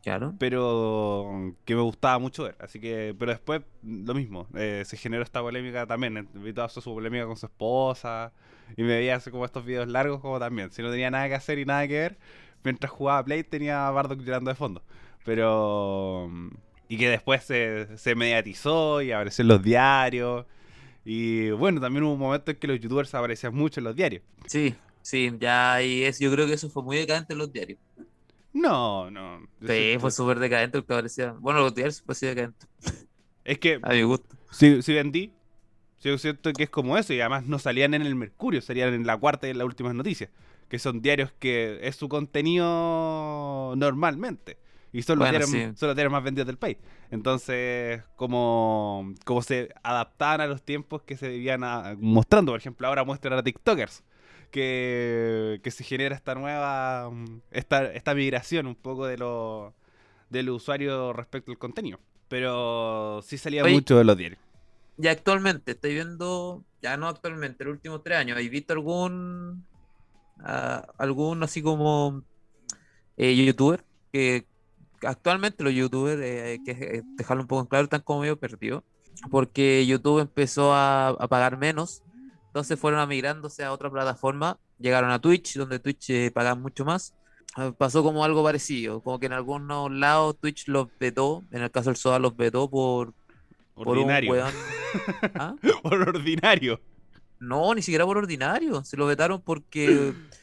Claro. 0.03 0.35
pero 0.39 1.55
que 1.65 1.77
me 1.77 1.81
gustaba 1.83 2.19
mucho 2.19 2.43
ver, 2.43 2.57
así 2.61 2.81
que, 2.81 3.15
pero 3.19 3.31
después 3.31 3.63
lo 3.85 4.15
mismo, 4.15 4.49
eh, 4.55 4.83
se 4.85 4.97
generó 4.97 5.23
esta 5.23 5.41
polémica 5.41 5.87
también, 5.87 6.29
vi 6.35 6.53
toda 6.53 6.69
su 6.69 6.83
polémica 6.83 7.25
con 7.27 7.37
su 7.37 7.47
esposa. 7.47 8.33
Y 8.77 8.83
me 8.83 8.89
veía 8.97 9.17
así 9.17 9.31
como 9.31 9.45
estos 9.45 9.65
videos 9.67 9.87
largos 9.89 10.21
como 10.21 10.39
también, 10.39 10.73
si 10.73 10.83
no 10.83 10.91
tenía 10.91 11.11
nada 11.11 11.29
que 11.29 11.35
hacer 11.35 11.59
y 11.59 11.67
nada 11.67 11.87
que 11.87 11.93
ver, 11.99 12.19
mientras 12.65 12.91
jugaba 12.91 13.23
Play 13.25 13.45
tenía 13.45 13.87
a 13.87 13.91
Bardock 13.91 14.21
llorando 14.21 14.49
de 14.51 14.55
fondo. 14.55 14.83
Pero. 15.25 16.31
Y 16.89 16.99
que 16.99 17.09
después 17.09 17.43
se, 17.45 17.97
se 17.97 18.15
mediatizó 18.15 19.01
y 19.03 19.13
apareció 19.13 19.43
en 19.43 19.49
los 19.49 19.63
diarios. 19.63 20.47
Y 21.05 21.51
bueno, 21.53 21.81
también 21.81 22.05
hubo 22.05 22.13
un 22.15 22.19
momento 22.21 22.51
en 22.51 22.57
que 22.59 22.67
los 22.67 22.81
youtubers 22.81 23.15
aparecían 23.15 23.55
mucho 23.55 23.81
en 23.81 23.85
los 23.85 23.97
diarios. 23.97 24.23
Sí, 24.47 24.75
sí, 25.01 25.33
ya 25.41 25.83
y 25.83 26.05
es, 26.05 26.19
yo 26.21 26.31
creo 26.33 26.47
que 26.47 26.55
eso 26.55 26.69
fue 26.71 26.83
muy 26.83 26.97
decadente 26.99 27.33
en 27.33 27.39
los 27.39 27.53
diarios. 27.53 27.79
No, 28.53 29.11
no. 29.11 29.49
Sí, 29.67 29.97
fue 29.99 30.11
súper 30.11 30.39
decadente 30.39 30.79
lo 30.79 30.85
que 30.85 30.95
parecía. 30.95 31.33
Bueno, 31.33 31.61
los 31.61 31.75
diarios 31.75 32.03
fue 32.03 32.13
así 32.13 32.27
decadente, 32.27 32.67
Es 33.45 33.59
que 33.59 33.79
a 33.83 33.91
mi 33.91 34.03
gusto. 34.03 34.37
si, 34.51 34.83
si 34.83 34.95
vendí, 34.95 35.33
sí, 35.99 36.09
yo 36.11 36.19
siento 36.19 36.53
que 36.53 36.65
es 36.65 36.71
como 36.71 36.97
eso. 36.99 37.13
Y 37.15 37.21
además 37.21 37.47
no 37.47 37.59
salían 37.59 37.95
en 37.95 38.03
el 38.03 38.15
Mercurio, 38.15 38.61
salían 38.63 38.95
en 38.95 39.07
la 39.07 39.17
cuarta 39.19 39.47
y 39.47 39.51
en 39.51 39.59
las 39.59 39.67
últimas 39.67 39.95
noticias. 39.95 40.31
Que 40.69 40.79
son 40.79 41.03
diarios 41.03 41.33
que 41.39 41.81
es 41.83 41.97
su 41.97 42.09
contenido 42.09 43.75
normalmente. 43.77 44.59
Y 44.93 45.03
son 45.03 45.19
los, 45.19 45.29
Bueno, 45.29 45.31
diarios, 45.31 45.51
sí. 45.51 45.73
son 45.75 45.89
los 45.89 45.97
diarios 45.97 46.13
más 46.13 46.23
vendidos 46.23 46.47
del 46.47 46.59
país. 46.59 46.77
Entonces, 47.11 48.03
como, 48.17 49.13
como 49.25 49.43
se 49.43 49.71
adaptaban 49.83 50.43
a 50.43 50.47
los 50.47 50.63
tiempos 50.63 51.03
que 51.03 51.17
se 51.17 51.29
vivían 51.29 51.65
a- 51.65 51.97
mostrando. 51.99 52.53
Por 52.53 52.61
ejemplo, 52.61 52.87
ahora 52.89 53.05
muestran 53.05 53.39
a 53.39 53.43
TikTokers. 53.43 54.05
Que, 54.51 55.61
que 55.63 55.71
se 55.71 55.83
genera 55.83 56.15
esta 56.15 56.35
nueva 56.35 57.09
mm, 57.11 57.41
esta, 57.53 57.91
esta 57.93 58.15
migración 58.15 58.67
un 58.67 58.75
poco 58.77 59.07
de 59.07 59.17
lo, 59.17 59.75
del 60.31 60.51
usuario 60.51 61.13
respecto 61.15 61.51
al 61.53 61.59
contenido. 61.59 62.01
Pero 62.29 63.21
sí 63.23 63.39
salía 63.39 63.65
Oye, 63.65 63.75
mucho 63.75 63.97
de 63.99 64.05
los 64.05 64.17
diarios. 64.17 64.41
Y 64.99 65.09
actualmente, 65.09 65.73
estoy 65.73 65.95
viendo, 65.95 66.65
ya 66.83 66.97
no 66.97 67.09
actualmente, 67.09 67.65
los 67.65 67.73
últimos 67.75 68.03
tres 68.03 68.19
años, 68.19 68.39
¿has 68.39 68.49
visto 68.51 68.73
algún, 68.75 69.67
ah, 70.39 70.87
algún 70.99 71.43
así 71.43 71.63
como 71.63 72.25
eh, 73.17 73.35
youtuber? 73.37 73.85
Que 74.13 74.47
actualmente 75.07 75.65
los 75.65 75.73
youtubers, 75.73 76.21
eh, 76.21 76.43
hay 76.43 76.65
que 76.65 77.03
dejarlo 77.17 77.43
un 77.43 77.49
poco 77.49 77.63
en 77.63 77.67
claro, 77.67 77.85
están 77.85 78.03
como 78.03 78.21
medio 78.21 78.39
perdidos, 78.39 78.83
porque 79.31 79.87
YouTube 79.87 80.21
empezó 80.21 80.73
a, 80.73 81.09
a 81.09 81.29
pagar 81.29 81.59
menos, 81.59 82.03
entonces 82.47 82.79
fueron 82.79 83.09
migrándose 83.09 83.65
a 83.65 83.73
otra 83.73 83.91
plataforma, 83.91 84.59
llegaron 84.79 85.11
a 85.11 85.21
Twitch, 85.21 85.57
donde 85.57 85.79
Twitch 85.79 86.11
eh, 86.11 86.31
paga 86.31 86.55
mucho 86.55 86.85
más. 86.85 87.15
Ah, 87.55 87.73
Pasó 87.77 88.03
como 88.03 88.25
algo 88.25 88.43
parecido, 88.43 89.01
como 89.01 89.19
que 89.19 89.27
en 89.27 89.33
algunos 89.33 89.91
lados 89.91 90.37
Twitch 90.39 90.69
los 90.69 90.89
vetó, 90.99 91.45
en 91.51 91.63
el 91.63 91.71
caso 91.71 91.91
del 91.91 91.97
SOA 91.97 92.19
los 92.19 92.37
vetó 92.37 92.69
por, 92.69 93.15
por 93.75 93.89
un 93.89 93.99
Ordinario. 93.99 94.45
¿Ah? 95.35 95.55
Por 95.83 95.95
ordinario. 95.95 96.81
No, 97.39 97.75
ni 97.75 97.83
siquiera 97.83 98.05
por 98.05 98.19
ordinario. 98.19 98.85
Se 98.85 98.97
lo 98.97 99.07
vetaron 99.07 99.41
porque 99.41 100.13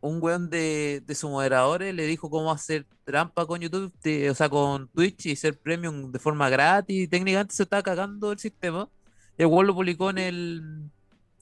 un 0.00 0.18
weón 0.22 0.50
de, 0.50 1.02
de 1.04 1.14
sus 1.14 1.30
moderadores 1.30 1.94
le 1.94 2.06
dijo 2.06 2.30
cómo 2.30 2.52
hacer 2.52 2.86
trampa 3.04 3.46
con 3.46 3.60
YouTube, 3.60 3.92
o 4.30 4.34
sea, 4.34 4.48
con 4.48 4.88
Twitch 4.90 5.26
y 5.26 5.36
ser 5.36 5.58
premium 5.60 6.12
de 6.12 6.18
forma 6.18 6.48
gratis. 6.50 7.04
Y 7.04 7.08
técnicamente 7.08 7.54
se 7.54 7.64
estaba 7.64 7.82
cagando 7.82 8.32
el 8.32 8.38
sistema. 8.38 8.90
El 9.36 9.46
weón 9.46 9.66
lo 9.66 9.74
publicó 9.74 10.10
en 10.10 10.18
el, 10.18 10.90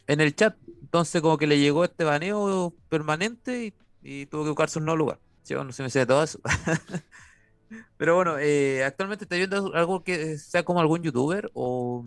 en 0.06 0.20
el 0.20 0.34
chat. 0.34 0.56
Entonces, 0.82 1.22
como 1.22 1.38
que 1.38 1.46
le 1.46 1.58
llegó 1.58 1.84
este 1.84 2.04
baneo 2.04 2.74
permanente 2.88 3.66
y, 3.66 3.74
y 4.22 4.26
tuvo 4.26 4.44
que 4.44 4.50
buscarse 4.50 4.78
un 4.78 4.86
nuevo 4.86 4.98
lugar. 4.98 5.20
Sí, 5.42 5.54
bueno, 5.54 5.72
se 5.72 5.82
me 5.82 5.90
sé 5.90 6.06
todo 6.06 6.22
eso. 6.22 6.40
Pero 7.96 8.14
bueno, 8.16 8.38
eh, 8.38 8.84
actualmente 8.84 9.24
estoy 9.24 9.38
viendo 9.38 9.74
algo 9.74 10.02
que 10.04 10.38
sea 10.38 10.64
como 10.64 10.80
algún 10.80 11.02
youtuber 11.02 11.50
o 11.54 12.04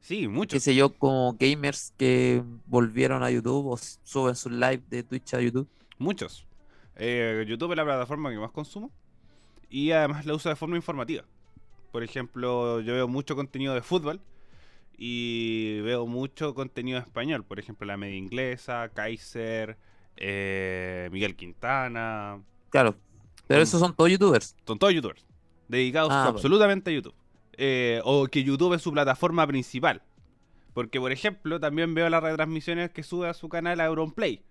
Sí, 0.00 0.26
mucho. 0.28 0.56
qué 0.56 0.60
sé 0.60 0.74
yo, 0.74 0.92
como 0.94 1.36
gamers 1.38 1.92
que 1.96 2.42
volvieron 2.66 3.22
a 3.22 3.30
YouTube 3.30 3.66
o 3.66 3.76
suben 3.76 4.34
sus 4.34 4.50
live 4.52 4.82
de 4.88 5.02
Twitch 5.02 5.34
a 5.34 5.40
YouTube. 5.40 5.68
Muchos. 5.98 6.46
Eh, 6.96 7.44
YouTube 7.46 7.70
es 7.72 7.76
la 7.76 7.84
plataforma 7.84 8.30
que 8.30 8.38
más 8.38 8.50
consumo. 8.50 8.90
Y 9.68 9.92
además 9.92 10.26
la 10.26 10.34
uso 10.34 10.48
de 10.48 10.56
forma 10.56 10.76
informativa. 10.76 11.24
Por 11.92 12.02
ejemplo, 12.02 12.80
yo 12.80 12.94
veo 12.94 13.08
mucho 13.08 13.36
contenido 13.36 13.74
de 13.74 13.82
fútbol. 13.82 14.20
Y 15.02 15.80
veo 15.80 16.06
mucho 16.06 16.54
contenido 16.54 16.98
en 16.98 17.04
español. 17.04 17.44
Por 17.44 17.58
ejemplo, 17.58 17.86
la 17.86 17.96
media 17.96 18.16
inglesa, 18.16 18.90
Kaiser, 18.92 19.78
eh, 20.16 21.08
Miguel 21.12 21.36
Quintana. 21.36 22.42
Claro, 22.68 22.96
pero 23.46 23.60
Mm. 23.60 23.62
esos 23.62 23.80
son 23.80 23.94
todos 23.94 24.10
youtubers. 24.10 24.54
Son 24.66 24.78
todos 24.78 24.92
youtubers. 24.92 25.24
Dedicados 25.68 26.10
Ah, 26.12 26.26
absolutamente 26.26 26.90
a 26.90 26.94
YouTube. 26.94 27.14
Eh, 27.62 28.00
o 28.04 28.26
que 28.26 28.42
YouTube 28.42 28.72
es 28.74 28.80
su 28.80 28.90
plataforma 28.90 29.46
principal. 29.46 30.00
Porque, 30.72 30.98
por 30.98 31.12
ejemplo, 31.12 31.60
también 31.60 31.92
veo 31.94 32.08
las 32.08 32.22
retransmisiones 32.22 32.90
que 32.90 33.02
sube 33.02 33.28
a 33.28 33.34
su 33.34 33.48
canal 33.50 33.80
a 33.80 33.86
Auronplay. 33.86 34.42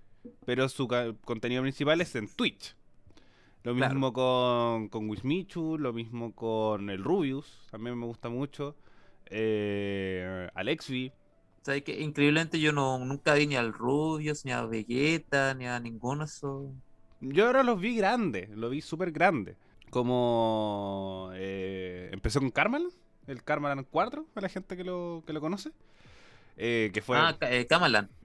Pero 0.45 0.69
su 0.69 0.87
contenido 1.25 1.63
principal 1.63 2.01
es 2.01 2.13
en 2.15 2.27
Twitch. 2.27 2.75
Lo 3.63 3.73
Claro. 3.75 3.93
mismo 3.95 4.13
con, 4.13 4.89
con 4.89 5.09
Wismichu, 5.09 5.77
lo 5.79 5.91
mismo 5.91 6.33
con 6.35 6.89
el 6.89 7.03
Rubius, 7.03 7.67
también 7.71 7.97
me 7.97 8.05
gusta 8.05 8.29
mucho. 8.29 8.75
Eh, 9.25 10.47
Alexvi. 10.53 11.11
¿Sabes 11.61 11.83
que 11.83 11.99
Increíblemente 12.01 12.59
yo 12.59 12.71
no, 12.71 12.99
nunca 12.99 13.33
vi 13.33 13.47
ni 13.47 13.55
al 13.55 13.73
Rubius, 13.73 14.45
ni 14.45 14.51
a 14.51 14.65
Vegeta, 14.65 15.53
ni 15.55 15.65
a 15.67 15.79
ninguno 15.79 16.19
de 16.25 16.25
esos. 16.25 16.67
Yo 17.21 17.47
ahora 17.47 17.63
los 17.63 17.79
vi 17.79 17.95
grandes, 17.97 18.49
lo 18.49 18.69
vi 18.69 18.81
súper 18.81 19.11
grande. 19.11 19.55
Como 19.89 21.31
eh, 21.33 22.09
empezó 22.11 22.39
con 22.39 22.51
Carmelan, 22.51 22.89
el 23.27 23.43
Carmelan 23.43 23.85
4, 23.89 24.25
a 24.35 24.41
la 24.41 24.49
gente 24.49 24.77
que 24.77 24.83
lo, 24.83 25.23
que 25.25 25.33
lo 25.33 25.41
conoce. 25.41 25.71
Eh, 26.57 26.91
que 26.93 27.01
fue 27.01 27.17
Ah, 27.17 27.35
Ca- 27.39 27.51
eh, 27.53 27.67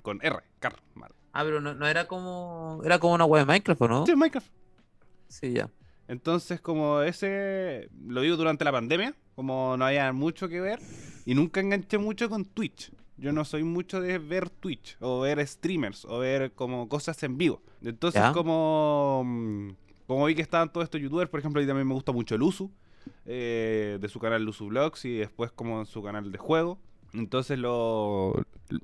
con 0.02 0.18
R, 0.22 0.36
Carmelan. 0.58 1.12
Ah, 1.32 1.42
pero 1.44 1.60
no, 1.60 1.74
no 1.74 1.86
era 1.86 2.06
como. 2.06 2.80
Era 2.84 2.98
como 2.98 3.14
una 3.14 3.24
web 3.24 3.42
de 3.42 3.46
Minecraft, 3.46 3.82
¿o 3.82 3.88
no? 3.88 4.06
Sí, 4.06 4.14
Minecraft. 4.14 4.46
Sí, 5.28 5.52
ya. 5.52 5.68
Entonces, 6.06 6.60
como 6.60 7.00
ese 7.00 7.88
lo 8.06 8.20
vi 8.20 8.28
durante 8.28 8.64
la 8.64 8.72
pandemia, 8.72 9.14
como 9.34 9.76
no 9.76 9.86
había 9.86 10.12
mucho 10.12 10.48
que 10.48 10.60
ver, 10.60 10.80
y 11.24 11.34
nunca 11.34 11.60
enganché 11.60 11.98
mucho 11.98 12.28
con 12.28 12.44
Twitch. 12.44 12.92
Yo 13.16 13.32
no 13.32 13.44
soy 13.44 13.62
mucho 13.64 14.00
de 14.00 14.18
ver 14.18 14.50
Twitch, 14.50 14.96
o 15.00 15.20
ver 15.20 15.44
streamers, 15.46 16.04
o 16.04 16.18
ver 16.18 16.52
como 16.52 16.88
cosas 16.88 17.22
en 17.22 17.38
vivo. 17.38 17.62
Entonces, 17.82 18.20
Ya. 18.20 18.32
como, 18.32 19.22
mm, 19.24 19.70
como 20.06 20.26
vi 20.26 20.34
que 20.34 20.42
estaban 20.42 20.72
todos 20.72 20.84
estos 20.84 21.00
youtubers, 21.00 21.30
por 21.30 21.40
ejemplo, 21.40 21.62
y 21.62 21.66
también 21.66 21.86
me 21.88 21.94
gusta 21.94 22.12
mucho 22.12 22.34
el 22.34 22.42
Usu, 22.42 22.70
eh, 23.26 23.98
de 24.00 24.08
su 24.08 24.18
canal 24.20 24.42
Luzu 24.44 24.66
Vlogs, 24.68 25.04
y 25.04 25.16
después 25.18 25.50
como 25.52 25.80
en 25.80 25.86
su 25.86 26.02
canal 26.02 26.30
de 26.32 26.38
juego. 26.38 26.78
Entonces 27.12 27.58
lo 27.60 28.34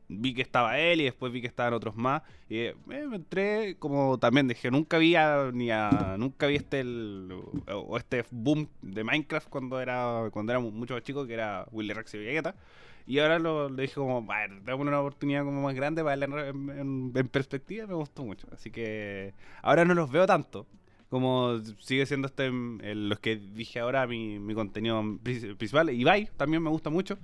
vi 0.09 0.35
que 0.35 0.43
estaba 0.43 0.79
él 0.79 1.01
y 1.01 1.05
después 1.05 1.33
vi 1.33 1.41
que 1.41 1.49
estaban 1.49 1.75
otros 1.75 1.97
más. 1.97 2.23
Y 2.49 2.59
eh, 2.59 2.77
me 2.87 3.17
entré 3.17 3.77
como 3.79 4.19
también 4.19 4.47
dije 4.47 4.71
nunca 4.71 4.99
vi 4.99 5.17
a, 5.17 5.51
ni 5.53 5.71
a 5.73 6.15
nunca 6.17 6.47
vi 6.47 6.55
este 6.55 6.79
el, 6.81 7.29
o 7.73 7.97
este 7.97 8.25
boom 8.31 8.69
de 8.83 9.03
Minecraft 9.03 9.49
cuando 9.49 9.81
era 9.81 10.29
cuando 10.33 10.53
éramos 10.53 10.73
mucho 10.73 10.95
más 10.95 11.03
chicos 11.03 11.27
que 11.27 11.35
era 11.35 11.67
Willy 11.73 11.93
Rex 11.93 12.15
y 12.15 12.19
Vegeta. 12.19 12.55
Y 13.05 13.19
ahora 13.19 13.41
lo, 13.41 13.69
le 13.69 13.83
dije 13.83 13.95
como 13.95 14.23
bueno 14.23 14.61
dame 14.65 14.83
una 14.83 15.01
oportunidad 15.01 15.45
como 15.45 15.63
más 15.63 15.75
grande 15.75 16.05
para 16.05 16.15
verla 16.17 16.49
en, 16.51 16.71
en- 16.71 17.13
en 17.17 17.29
perspectiva 17.29 17.85
me 17.89 17.95
gustó 17.95 18.23
mucho. 18.25 18.47
Así 18.53 18.71
que 18.71 19.35
ahora 19.63 19.85
no 19.85 19.95
los 19.95 20.09
veo 20.09 20.25
tanto 20.27 20.69
como 21.11 21.59
sigue 21.81 22.07
siendo 22.07 22.29
este 22.29 22.47
el- 22.47 23.09
los 23.09 23.19
que 23.19 23.37
dije 23.37 23.81
ahora 23.81 24.07
mi, 24.07 24.39
mi 24.39 24.55
contenido 24.55 25.03
pri- 25.23 25.55
principal 25.57 25.91
Ibai 25.91 26.31
también 26.37 26.63
me 26.63 26.71
gusta 26.71 26.89
mucho 26.89 27.19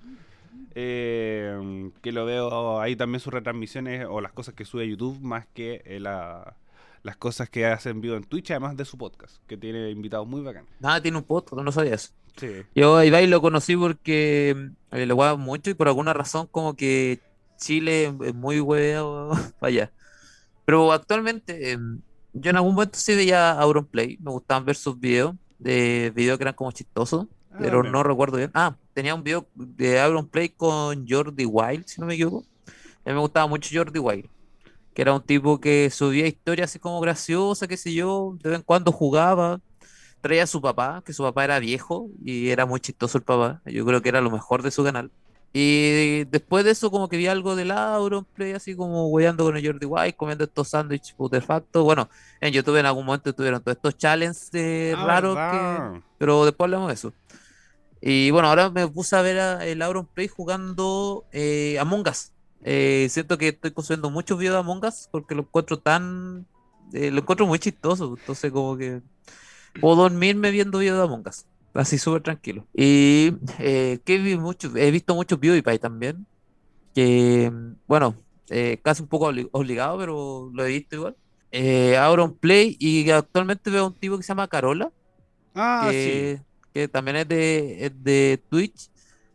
eh, 0.74 1.90
que 2.02 2.12
lo 2.12 2.24
veo 2.26 2.80
ahí 2.80 2.96
también 2.96 3.20
sus 3.20 3.32
retransmisiones 3.32 4.06
o 4.08 4.20
las 4.20 4.32
cosas 4.32 4.54
que 4.54 4.64
sube 4.64 4.82
a 4.82 4.86
YouTube 4.86 5.20
más 5.20 5.46
que 5.54 5.82
eh, 5.86 6.00
la- 6.00 6.56
las 7.02 7.16
cosas 7.16 7.48
que 7.48 7.64
hace 7.66 7.90
en 7.90 8.00
vivo 8.00 8.16
en 8.16 8.24
Twitch, 8.24 8.50
además 8.50 8.76
de 8.76 8.84
su 8.84 8.98
podcast, 8.98 9.36
que 9.46 9.56
tiene 9.56 9.90
invitados 9.90 10.26
muy 10.26 10.40
bacanes. 10.42 10.68
Nada, 10.80 11.00
tiene 11.00 11.18
un 11.18 11.22
podcast, 11.24 11.62
no 11.62 11.70
sabía 11.70 11.94
eso. 11.94 12.10
Sí. 12.36 12.48
Yo 12.74 12.96
a 12.96 13.06
Ibai 13.06 13.28
lo 13.28 13.40
conocí 13.40 13.76
porque 13.76 14.70
eh, 14.90 15.06
lo 15.06 15.14
jugaba 15.14 15.36
mucho 15.36 15.70
y 15.70 15.74
por 15.74 15.86
alguna 15.86 16.12
razón 16.14 16.48
como 16.50 16.74
que 16.74 17.20
Chile 17.58 18.12
es 18.24 18.34
muy 18.34 18.60
para 19.60 19.68
allá. 19.68 19.92
Pero 20.64 20.90
actualmente 20.92 21.72
eh, 21.72 21.78
yo 22.40 22.50
en 22.50 22.56
algún 22.56 22.74
momento 22.74 22.98
sí 22.98 23.14
veía 23.14 23.52
Auronplay, 23.52 24.18
me 24.20 24.30
gustaban 24.30 24.64
ver 24.64 24.76
sus 24.76 24.98
videos, 24.98 25.34
de 25.58 26.12
videos 26.14 26.38
que 26.38 26.44
eran 26.44 26.54
como 26.54 26.70
chistosos. 26.72 27.26
Ah, 27.50 27.56
pero 27.58 27.82
no 27.82 28.02
recuerdo 28.02 28.36
bien. 28.36 28.50
Ah, 28.54 28.76
tenía 28.92 29.14
un 29.14 29.22
video 29.22 29.46
de 29.54 30.00
Auron 30.00 30.28
Play 30.28 30.50
con 30.50 31.06
Jordi 31.08 31.46
Wild, 31.46 31.86
si 31.86 32.00
no 32.00 32.06
me 32.06 32.14
equivoco. 32.14 32.44
A 33.04 33.10
mí 33.10 33.14
me 33.14 33.20
gustaba 33.20 33.46
mucho 33.46 33.70
Jordi 33.72 33.98
Wild, 33.98 34.28
que 34.92 35.02
era 35.02 35.14
un 35.14 35.22
tipo 35.22 35.60
que 35.60 35.88
subía 35.90 36.26
historias 36.26 36.70
así 36.70 36.78
como 36.78 37.00
graciosa, 37.00 37.66
qué 37.66 37.76
sé 37.76 37.94
yo, 37.94 38.36
de 38.42 38.50
vez 38.50 38.58
en 38.58 38.64
cuando 38.64 38.92
jugaba. 38.92 39.60
Traía 40.20 40.42
a 40.42 40.46
su 40.46 40.60
papá, 40.60 41.02
que 41.04 41.12
su 41.12 41.22
papá 41.22 41.44
era 41.44 41.58
viejo 41.60 42.08
y 42.24 42.48
era 42.48 42.66
muy 42.66 42.80
chistoso 42.80 43.16
el 43.18 43.24
papá. 43.24 43.62
Yo 43.64 43.86
creo 43.86 44.02
que 44.02 44.08
era 44.08 44.20
lo 44.20 44.30
mejor 44.30 44.62
de 44.62 44.70
su 44.70 44.82
canal. 44.82 45.10
Y 45.52 46.24
después 46.26 46.64
de 46.64 46.72
eso, 46.72 46.90
como 46.90 47.08
que 47.08 47.16
vi 47.16 47.26
algo 47.28 47.56
del 47.56 47.70
Auronplay, 47.70 48.52
así 48.52 48.76
como 48.76 49.08
hueando 49.08 49.44
con 49.44 49.56
el 49.56 49.66
Jordi 49.66 49.86
White, 49.86 50.16
comiendo 50.16 50.44
estos 50.44 50.68
sándwiches 50.68 51.14
putrefactos. 51.14 51.82
Bueno, 51.84 52.10
en 52.40 52.52
YouTube 52.52 52.76
en 52.76 52.86
algún 52.86 53.06
momento 53.06 53.34
tuvieron 53.34 53.62
todos 53.62 53.76
estos 53.76 53.96
challenges 53.96 54.50
eh, 54.52 54.94
Ah, 54.94 55.04
raros, 55.06 55.42
que, 55.46 55.82
pero 56.18 56.44
después 56.44 56.66
hablamos 56.66 56.88
de 56.88 56.94
eso. 56.94 57.14
Y 58.00 58.30
bueno, 58.30 58.48
ahora 58.48 58.70
me 58.70 58.86
puse 58.88 59.16
a 59.16 59.22
ver 59.22 59.38
a 59.40 59.66
el 59.66 59.82
Auronplay 59.82 60.28
jugando 60.28 61.26
eh, 61.32 61.78
Among 61.80 62.06
Us. 62.08 62.32
Eh, 62.62 63.08
siento 63.10 63.38
que 63.38 63.48
estoy 63.48 63.72
consumiendo 63.72 64.10
muchos 64.10 64.38
videos 64.38 64.54
de 64.54 64.60
Among 64.60 64.84
Us 64.84 65.08
porque 65.10 65.34
lo 65.34 65.42
encuentro 65.42 65.78
tan. 65.80 66.46
eh, 66.92 67.10
lo 67.10 67.20
encuentro 67.20 67.46
muy 67.46 67.58
chistoso. 67.58 68.16
Entonces, 68.18 68.52
como 68.52 68.76
que 68.76 69.02
puedo 69.80 69.96
dormirme 69.96 70.50
viendo 70.50 70.78
videos 70.78 70.98
de 70.98 71.04
Among 71.04 71.28
Us. 71.28 71.46
Así 71.76 71.98
súper 71.98 72.22
tranquilo. 72.22 72.66
Y 72.74 73.34
eh, 73.58 74.00
que 74.04 74.18
vi 74.18 74.36
mucho, 74.36 74.74
he 74.76 74.90
visto 74.90 75.14
muchos 75.14 75.38
PewDiePie 75.38 75.78
también. 75.78 76.26
Que, 76.94 77.52
bueno, 77.86 78.16
eh, 78.50 78.80
casi 78.82 79.02
un 79.02 79.08
poco 79.08 79.30
obli- 79.32 79.48
obligado, 79.52 79.98
pero 79.98 80.50
lo 80.52 80.64
he 80.64 80.68
visto 80.70 80.96
igual. 80.96 81.16
Eh, 81.52 81.96
Auronplay 81.98 82.76
y 82.80 83.10
actualmente 83.10 83.70
veo 83.70 83.84
a 83.84 83.86
un 83.88 83.94
tipo 83.98 84.16
que 84.16 84.22
se 84.22 84.28
llama 84.28 84.48
Carola 84.48 84.90
Ah, 85.54 85.90
sí. 85.92 85.96
que, 86.00 86.42
que 86.74 86.88
también 86.88 87.16
es 87.18 87.28
de, 87.28 87.86
es 87.86 88.02
de 88.04 88.42
Twitch, 88.50 88.90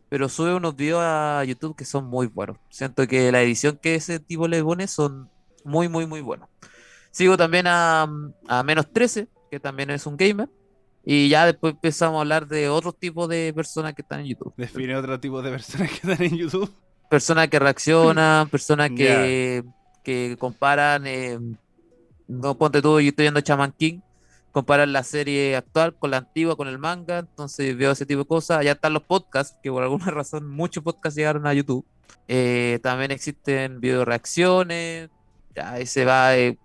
pero 0.08 0.28
sube 0.28 0.54
unos 0.54 0.76
videos 0.76 1.00
a 1.02 1.44
YouTube 1.44 1.76
que 1.76 1.84
son 1.84 2.06
muy 2.06 2.26
buenos. 2.26 2.58
Siento 2.70 3.06
que 3.06 3.32
la 3.32 3.42
edición 3.42 3.78
que 3.82 3.94
ese 3.96 4.20
tipo 4.20 4.48
le 4.48 4.62
pone 4.62 4.86
son 4.88 5.30
muy, 5.64 5.88
muy, 5.88 6.06
muy 6.06 6.20
buenos. 6.20 6.48
Sigo 7.12 7.36
también 7.36 7.66
a, 7.68 8.08
a 8.48 8.62
Menos 8.62 8.92
13, 8.92 9.28
que 9.50 9.60
también 9.60 9.90
es 9.90 10.06
un 10.06 10.16
gamer, 10.16 10.48
y 11.04 11.28
ya 11.28 11.46
después 11.46 11.74
empezamos 11.74 12.18
a 12.18 12.20
hablar 12.20 12.46
de 12.46 12.68
otros 12.68 12.96
tipos 12.98 13.28
de 13.28 13.52
personas 13.54 13.94
que 13.94 14.02
están 14.02 14.20
en 14.20 14.26
YouTube. 14.26 14.54
Define 14.56 14.96
otro 14.96 15.18
tipo 15.18 15.42
de 15.42 15.50
personas 15.50 15.88
que 15.88 15.94
están 15.94 16.22
en 16.22 16.36
YouTube. 16.36 16.72
Personas 17.10 17.48
que 17.48 17.58
reaccionan, 17.58 18.48
personas 18.48 18.90
que, 18.90 19.64
que 20.02 20.36
comparan, 20.38 21.06
eh, 21.06 21.38
no 22.28 22.56
ponte 22.56 22.80
tú, 22.80 23.00
yo 23.00 23.08
estoy 23.08 23.24
viendo 23.24 23.40
Shaman 23.40 23.72
King, 23.72 24.00
comparan 24.52 24.92
la 24.92 25.02
serie 25.02 25.56
actual 25.56 25.94
con 25.98 26.10
la 26.10 26.18
antigua, 26.18 26.56
con 26.56 26.68
el 26.68 26.78
manga, 26.78 27.18
entonces 27.18 27.76
veo 27.76 27.90
ese 27.90 28.06
tipo 28.06 28.20
de 28.20 28.26
cosas. 28.26 28.58
Allá 28.58 28.72
están 28.72 28.92
los 28.92 29.02
podcasts, 29.02 29.58
que 29.62 29.70
por 29.70 29.82
alguna 29.82 30.06
razón 30.10 30.48
muchos 30.48 30.82
podcasts 30.84 31.16
llegaron 31.16 31.46
a 31.46 31.52
YouTube. 31.52 31.84
Eh, 32.28 32.78
también 32.82 33.10
existen 33.10 33.80
video 33.80 34.04
reacciones, 34.04 35.10
ya 35.54 35.72
ahí 35.72 35.86
se 35.86 36.04
va 36.04 36.36
eh, 36.36 36.58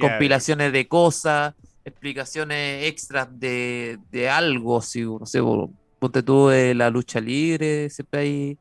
compilaciones 0.00 0.72
de 0.72 0.88
cosas, 0.88 1.54
explicaciones 1.84 2.84
extras 2.86 3.28
de, 3.38 3.98
de 4.10 4.28
algo, 4.30 4.80
si 4.82 5.02
no 5.02 5.26
sé, 5.26 5.40
po- 5.40 5.72
ponte 5.98 6.22
tú 6.22 6.48
de 6.48 6.74
la 6.74 6.90
lucha 6.90 7.20
libre, 7.20 7.90
siempre 7.90 8.20
hay 8.20 8.60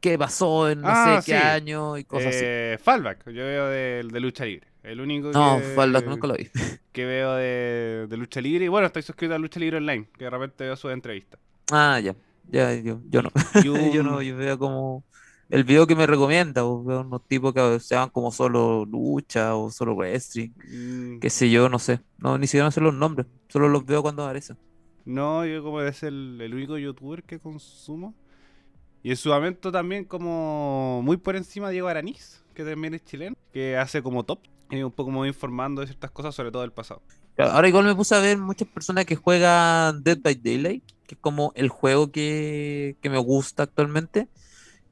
qué 0.00 0.18
pasó 0.18 0.70
en 0.70 0.84
no 0.86 0.94
Ah, 0.94 0.96
sé 0.96 1.22
qué 1.24 1.34
sí. 1.34 1.36
año 1.36 1.98
y 1.98 2.04
cosas 2.04 2.36
así. 2.36 2.50
eh, 2.50 2.78
Fallback, 2.82 3.26
yo 3.30 3.44
veo 3.44 3.66
de, 3.68 4.04
de 4.10 4.20
lucha 4.20 4.44
libre. 4.44 4.68
El 4.82 5.00
único 5.00 5.34
No, 5.34 5.62
que, 5.62 5.62
Fall 5.62 5.92
nunca 6.06 6.26
lo 6.26 6.34
vi. 6.34 6.50
que 6.92 7.04
veo 7.04 7.34
de, 7.34 8.06
de 8.08 8.16
lucha 8.16 8.40
libre. 8.40 8.64
Y 8.66 8.68
bueno, 8.68 8.86
estoy 8.86 9.02
suscrito 9.02 9.34
a 9.34 9.38
Lucha 9.38 9.60
Libre 9.60 9.78
Online, 9.78 10.08
que 10.18 10.24
de 10.24 10.30
repente 10.30 10.64
veo 10.64 10.76
sus 10.76 10.92
entrevistas. 10.92 11.40
Ah, 11.70 11.98
ya, 12.00 12.14
ya, 12.44 12.74
yo, 12.74 13.00
yo 13.08 13.22
no. 13.22 13.30
Un- 13.74 13.90
Yo 13.90 14.02
no, 14.02 14.20
yo 14.22 14.36
veo 14.36 14.58
como 14.58 15.04
el 15.52 15.64
video 15.64 15.86
que 15.86 15.96
me 15.96 16.06
recomienda, 16.08 16.64
o 16.66 16.84
veo 16.84 17.02
unos 17.02 17.26
tipos 17.28 17.54
que 17.54 17.80
se 17.80 17.96
van 17.96 18.10
como 18.10 18.32
solo 18.32 18.86
lucha 18.86 19.56
o 19.56 19.70
solo 19.70 19.94
wrestling, 19.96 20.50
Mm, 20.64 21.20
qué 21.20 21.30
sé 21.30 21.50
yo, 21.50 21.68
no 21.70 21.78
sé. 21.80 22.00
No, 22.18 22.38
ni 22.38 22.46
siquiera 22.48 22.66
no 22.66 22.72
sé 22.72 22.80
los 22.82 22.94
nombres, 22.94 23.28
solo 23.48 23.68
los 23.68 23.86
veo 23.86 24.02
cuando 24.02 24.24
aparecen. 24.24 24.58
No, 25.04 25.44
yo 25.46 25.62
como 25.62 25.80
es 25.82 26.02
el, 26.04 26.40
el 26.40 26.54
único 26.54 26.78
youtuber 26.78 27.24
que 27.24 27.40
consumo. 27.40 28.14
Y 29.02 29.10
en 29.10 29.16
su 29.16 29.30
momento 29.30 29.72
también 29.72 30.04
como 30.06 31.02
muy 31.04 31.18
por 31.18 31.36
encima 31.36 31.70
Diego 31.70 31.88
Araniz, 31.88 32.44
que 32.54 32.64
también 32.64 32.94
es 32.94 33.04
chileno, 33.04 33.36
que 33.52 33.76
hace 33.78 34.02
como 34.02 34.24
top. 34.24 34.40
Y 34.70 34.82
un 34.82 34.92
poco 34.92 35.06
como 35.10 35.26
informando 35.26 35.82
de 35.82 35.88
ciertas 35.88 36.10
cosas, 36.12 36.34
sobre 36.34 36.52
todo 36.52 36.62
del 36.62 36.72
pasado. 36.72 37.02
Ahora 37.38 37.68
igual 37.68 37.84
me 37.86 37.94
puse 37.94 38.14
a 38.14 38.20
ver 38.20 38.38
muchas 38.38 38.68
personas 38.68 39.06
que 39.06 39.16
juegan 39.16 40.02
Dead 40.02 40.18
by 40.20 40.34
Daylight, 40.34 40.84
que 41.06 41.14
es 41.14 41.20
como 41.20 41.52
el 41.56 41.68
juego 41.68 42.12
que, 42.12 42.96
que 43.00 43.10
me 43.10 43.18
gusta 43.18 43.64
actualmente. 43.64 44.28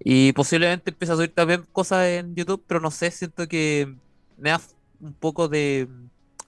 Y 0.02 0.32
posiblemente 0.32 0.90
empiece 0.90 1.12
a 1.12 1.16
subir 1.16 1.32
también 1.34 1.64
cosas 1.72 2.06
en 2.06 2.34
YouTube, 2.34 2.64
pero 2.66 2.80
no 2.80 2.90
sé, 2.90 3.10
siento 3.10 3.46
que 3.48 3.94
me 4.38 4.50
da 4.50 4.60
un 5.00 5.12
poco 5.14 5.48
de, 5.48 5.88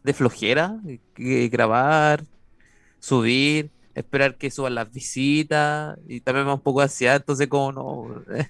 de 0.03 0.13
flojera 0.15 0.81
eh, 0.89 1.01
que 1.15 1.49
grabar, 1.49 2.25
subir, 2.99 3.71
esperar 3.95 4.37
que 4.39 4.51
suban 4.51 4.75
las 4.75 4.91
visitas, 4.93 5.99
y 6.09 6.21
también 6.21 6.45
me 6.47 6.51
da 6.51 6.55
un 6.55 6.61
poco 6.63 6.81
de 6.81 6.85
ansiedad, 6.85 7.17
entonces 7.17 7.49
como 7.49 7.73
no... 7.73 8.23
eh, 8.35 8.49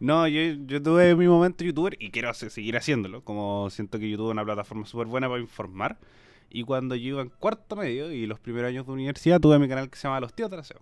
No, 0.00 0.26
yo, 0.28 0.40
yo 0.66 0.82
tuve 0.82 1.14
mi 1.14 1.26
momento 1.28 1.64
youtuber 1.64 1.96
y 1.98 2.10
quiero 2.10 2.28
hacer- 2.28 2.50
seguir 2.50 2.76
haciéndolo. 2.76 3.22
Como 3.24 3.70
siento 3.70 3.98
que 3.98 4.10
YouTube 4.10 4.26
es 4.28 4.32
una 4.32 4.44
plataforma 4.44 4.84
súper 4.86 5.06
buena 5.06 5.28
para 5.28 5.40
informar. 5.40 5.96
Y 6.50 6.64
cuando 6.64 6.94
yo 6.94 7.08
iba 7.10 7.22
en 7.22 7.30
cuarto 7.30 7.74
medio 7.76 8.12
y 8.12 8.26
los 8.26 8.38
primeros 8.38 8.68
años 8.68 8.86
de 8.86 8.92
universidad, 8.92 9.40
tuve 9.40 9.58
mi 9.58 9.68
canal 9.68 9.88
que 9.88 9.96
se 9.96 10.06
llama 10.08 10.20
Los 10.20 10.34
Tíos 10.34 10.50
del 10.50 10.60
Aseo. 10.60 10.80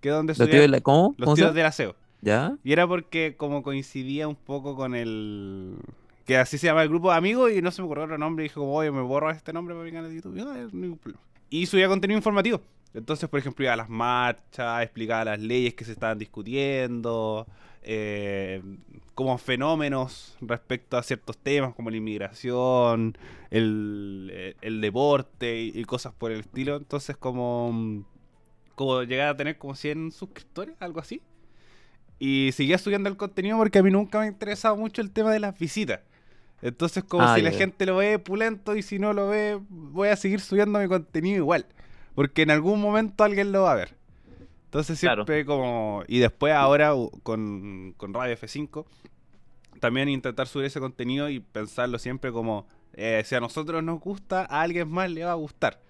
Que 0.00 0.10
es 0.10 0.14
donde 0.14 0.34
los 0.36 0.48
tíos 0.48 0.60
de 0.62 0.68
la- 0.68 0.80
¿Cómo? 0.80 1.14
Los 1.18 1.26
¿Cómo 1.26 1.36
se 1.36 1.42
Tíos 1.52 1.66
Aseo. 1.66 1.96
¿Ya? 2.22 2.56
Y 2.64 2.72
era 2.72 2.86
porque 2.86 3.34
como 3.36 3.62
coincidía 3.62 4.26
un 4.28 4.36
poco 4.36 4.74
con 4.76 4.94
el... 4.94 5.76
Que 6.24 6.36
así 6.36 6.56
se 6.56 6.68
llama 6.68 6.84
el 6.84 6.88
grupo 6.88 7.10
de 7.10 7.18
amigos 7.18 7.52
y 7.52 7.60
no 7.60 7.70
se 7.72 7.82
me 7.82 7.86
ocurrió 7.86 8.04
otro 8.04 8.16
nombre. 8.16 8.44
Y 8.44 8.46
dije 8.46 8.54
como, 8.54 8.72
oye, 8.72 8.90
me 8.92 9.02
borro 9.02 9.30
este 9.30 9.52
nombre 9.52 9.74
para 9.74 9.84
mi 9.84 9.90
canal 9.92 10.08
de 10.08 10.16
YouTube. 10.16 10.36
Y, 10.36 10.40
"Ah, 10.40 10.44
no 10.44 10.52
hay 10.52 10.68
ningún 10.72 10.98
problema". 10.98 11.20
Y 11.50 11.66
subía 11.66 11.88
contenido 11.88 12.16
informativo. 12.16 12.62
Entonces, 12.94 13.28
por 13.28 13.40
ejemplo, 13.40 13.64
iba 13.64 13.72
a 13.72 13.76
las 13.76 13.88
marchas, 13.88 14.82
explicaba 14.82 15.24
las 15.24 15.40
leyes 15.40 15.74
que 15.74 15.84
se 15.84 15.92
estaban 15.92 16.18
discutiendo, 16.18 17.46
eh, 17.82 18.62
como 19.14 19.36
fenómenos 19.38 20.36
respecto 20.40 20.96
a 20.96 21.02
ciertos 21.02 21.36
temas 21.38 21.74
como 21.74 21.90
la 21.90 21.96
inmigración, 21.96 23.18
el, 23.50 24.30
eh, 24.32 24.54
el 24.62 24.80
deporte 24.80 25.60
y, 25.60 25.72
y 25.74 25.84
cosas 25.84 26.12
por 26.14 26.30
el 26.30 26.40
estilo. 26.40 26.76
Entonces, 26.76 27.16
como, 27.16 28.04
como 28.76 29.02
llegar 29.02 29.28
a 29.28 29.36
tener 29.36 29.58
como 29.58 29.74
100 29.74 30.12
suscriptores, 30.12 30.76
algo 30.80 31.00
así. 31.00 31.20
Y 32.24 32.52
seguía 32.52 32.78
subiendo 32.78 33.08
el 33.08 33.16
contenido 33.16 33.58
porque 33.58 33.80
a 33.80 33.82
mí 33.82 33.90
nunca 33.90 34.18
me 34.20 34.26
ha 34.26 34.28
interesado 34.28 34.76
mucho 34.76 35.02
el 35.02 35.10
tema 35.10 35.32
de 35.32 35.40
las 35.40 35.58
visitas. 35.58 36.00
Entonces, 36.60 37.02
como 37.02 37.24
Ah, 37.24 37.34
si 37.34 37.42
la 37.42 37.50
gente 37.50 37.84
lo 37.84 37.96
ve 37.96 38.20
pulento 38.20 38.76
y 38.76 38.82
si 38.82 39.00
no 39.00 39.12
lo 39.12 39.26
ve, 39.28 39.58
voy 39.68 40.08
a 40.08 40.14
seguir 40.16 40.40
subiendo 40.40 40.78
mi 40.78 40.86
contenido 40.86 41.36
igual. 41.38 41.66
Porque 42.14 42.42
en 42.42 42.52
algún 42.52 42.80
momento 42.80 43.24
alguien 43.24 43.50
lo 43.50 43.62
va 43.62 43.72
a 43.72 43.74
ver. 43.74 43.96
Entonces 44.66 45.00
Claro. 45.00 45.24
siempre 45.24 45.44
como... 45.44 46.04
Y 46.06 46.20
después 46.20 46.52
ahora 46.54 46.92
con, 47.24 47.94
con 47.96 48.14
Radio 48.14 48.36
F5, 48.36 48.86
también 49.80 50.08
intentar 50.08 50.46
subir 50.46 50.66
ese 50.66 50.78
contenido 50.78 51.28
y 51.28 51.40
pensarlo 51.40 51.98
siempre 51.98 52.30
como... 52.30 52.68
eh, 52.92 53.22
si 53.24 53.34
a 53.34 53.40
nosotros 53.40 53.82
nos 53.82 53.98
gusta, 54.00 54.42
a 54.48 54.60
alguien 54.62 54.88
más 54.88 55.10
le 55.10 55.24
va 55.24 55.32
a 55.32 55.34
gustar. 55.34 55.80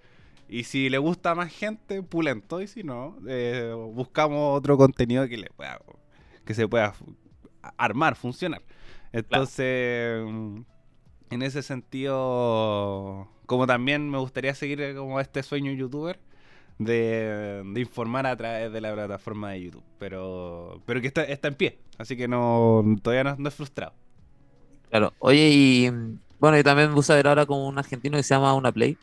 Y 0.48 0.64
si 0.64 0.88
le 0.88 0.96
gusta 0.98 1.32
a 1.32 1.34
más 1.34 1.52
gente, 1.52 2.02
pulento. 2.02 2.62
Y 2.62 2.68
si 2.68 2.82
no, 2.84 3.18
eh, 3.28 3.74
buscamos 3.92 4.56
otro 4.58 4.78
contenido 4.78 5.28
que 5.28 5.36
le 5.36 5.50
pueda... 5.50 5.78
Que 6.44 6.54
se 6.54 6.66
pueda 6.68 6.94
armar, 7.76 8.16
funcionar. 8.16 8.62
Entonces, 9.12 10.22
mm, 10.26 10.60
en 11.30 11.42
ese 11.42 11.62
sentido, 11.62 13.28
como 13.46 13.66
también 13.66 14.10
me 14.10 14.18
gustaría 14.18 14.54
seguir 14.54 14.80
eh, 14.80 14.94
como 14.94 15.20
este 15.20 15.42
sueño 15.42 15.72
youtuber 15.72 16.18
de, 16.78 17.62
de 17.64 17.80
informar 17.80 18.26
a 18.26 18.36
través 18.36 18.72
de 18.72 18.80
la 18.80 18.92
plataforma 18.94 19.50
de 19.52 19.64
YouTube, 19.64 19.84
pero 19.98 20.82
pero 20.86 21.00
que 21.00 21.06
está, 21.06 21.24
está 21.24 21.48
en 21.48 21.54
pie, 21.54 21.78
así 21.98 22.16
que 22.16 22.28
no 22.28 22.84
todavía 23.02 23.24
no, 23.24 23.36
no 23.38 23.48
es 23.48 23.54
frustrado. 23.54 23.94
Claro. 24.90 25.14
Oye, 25.20 25.48
y 25.50 25.90
bueno, 26.38 26.56
yo 26.56 26.64
también 26.64 26.88
me 26.90 26.94
puse 26.94 27.12
a 27.12 27.16
ver 27.16 27.28
ahora 27.28 27.46
con 27.46 27.60
un 27.60 27.78
argentino 27.78 28.16
que 28.16 28.22
se 28.22 28.34
llama 28.34 28.54
Una 28.54 28.72
Play, 28.72 28.98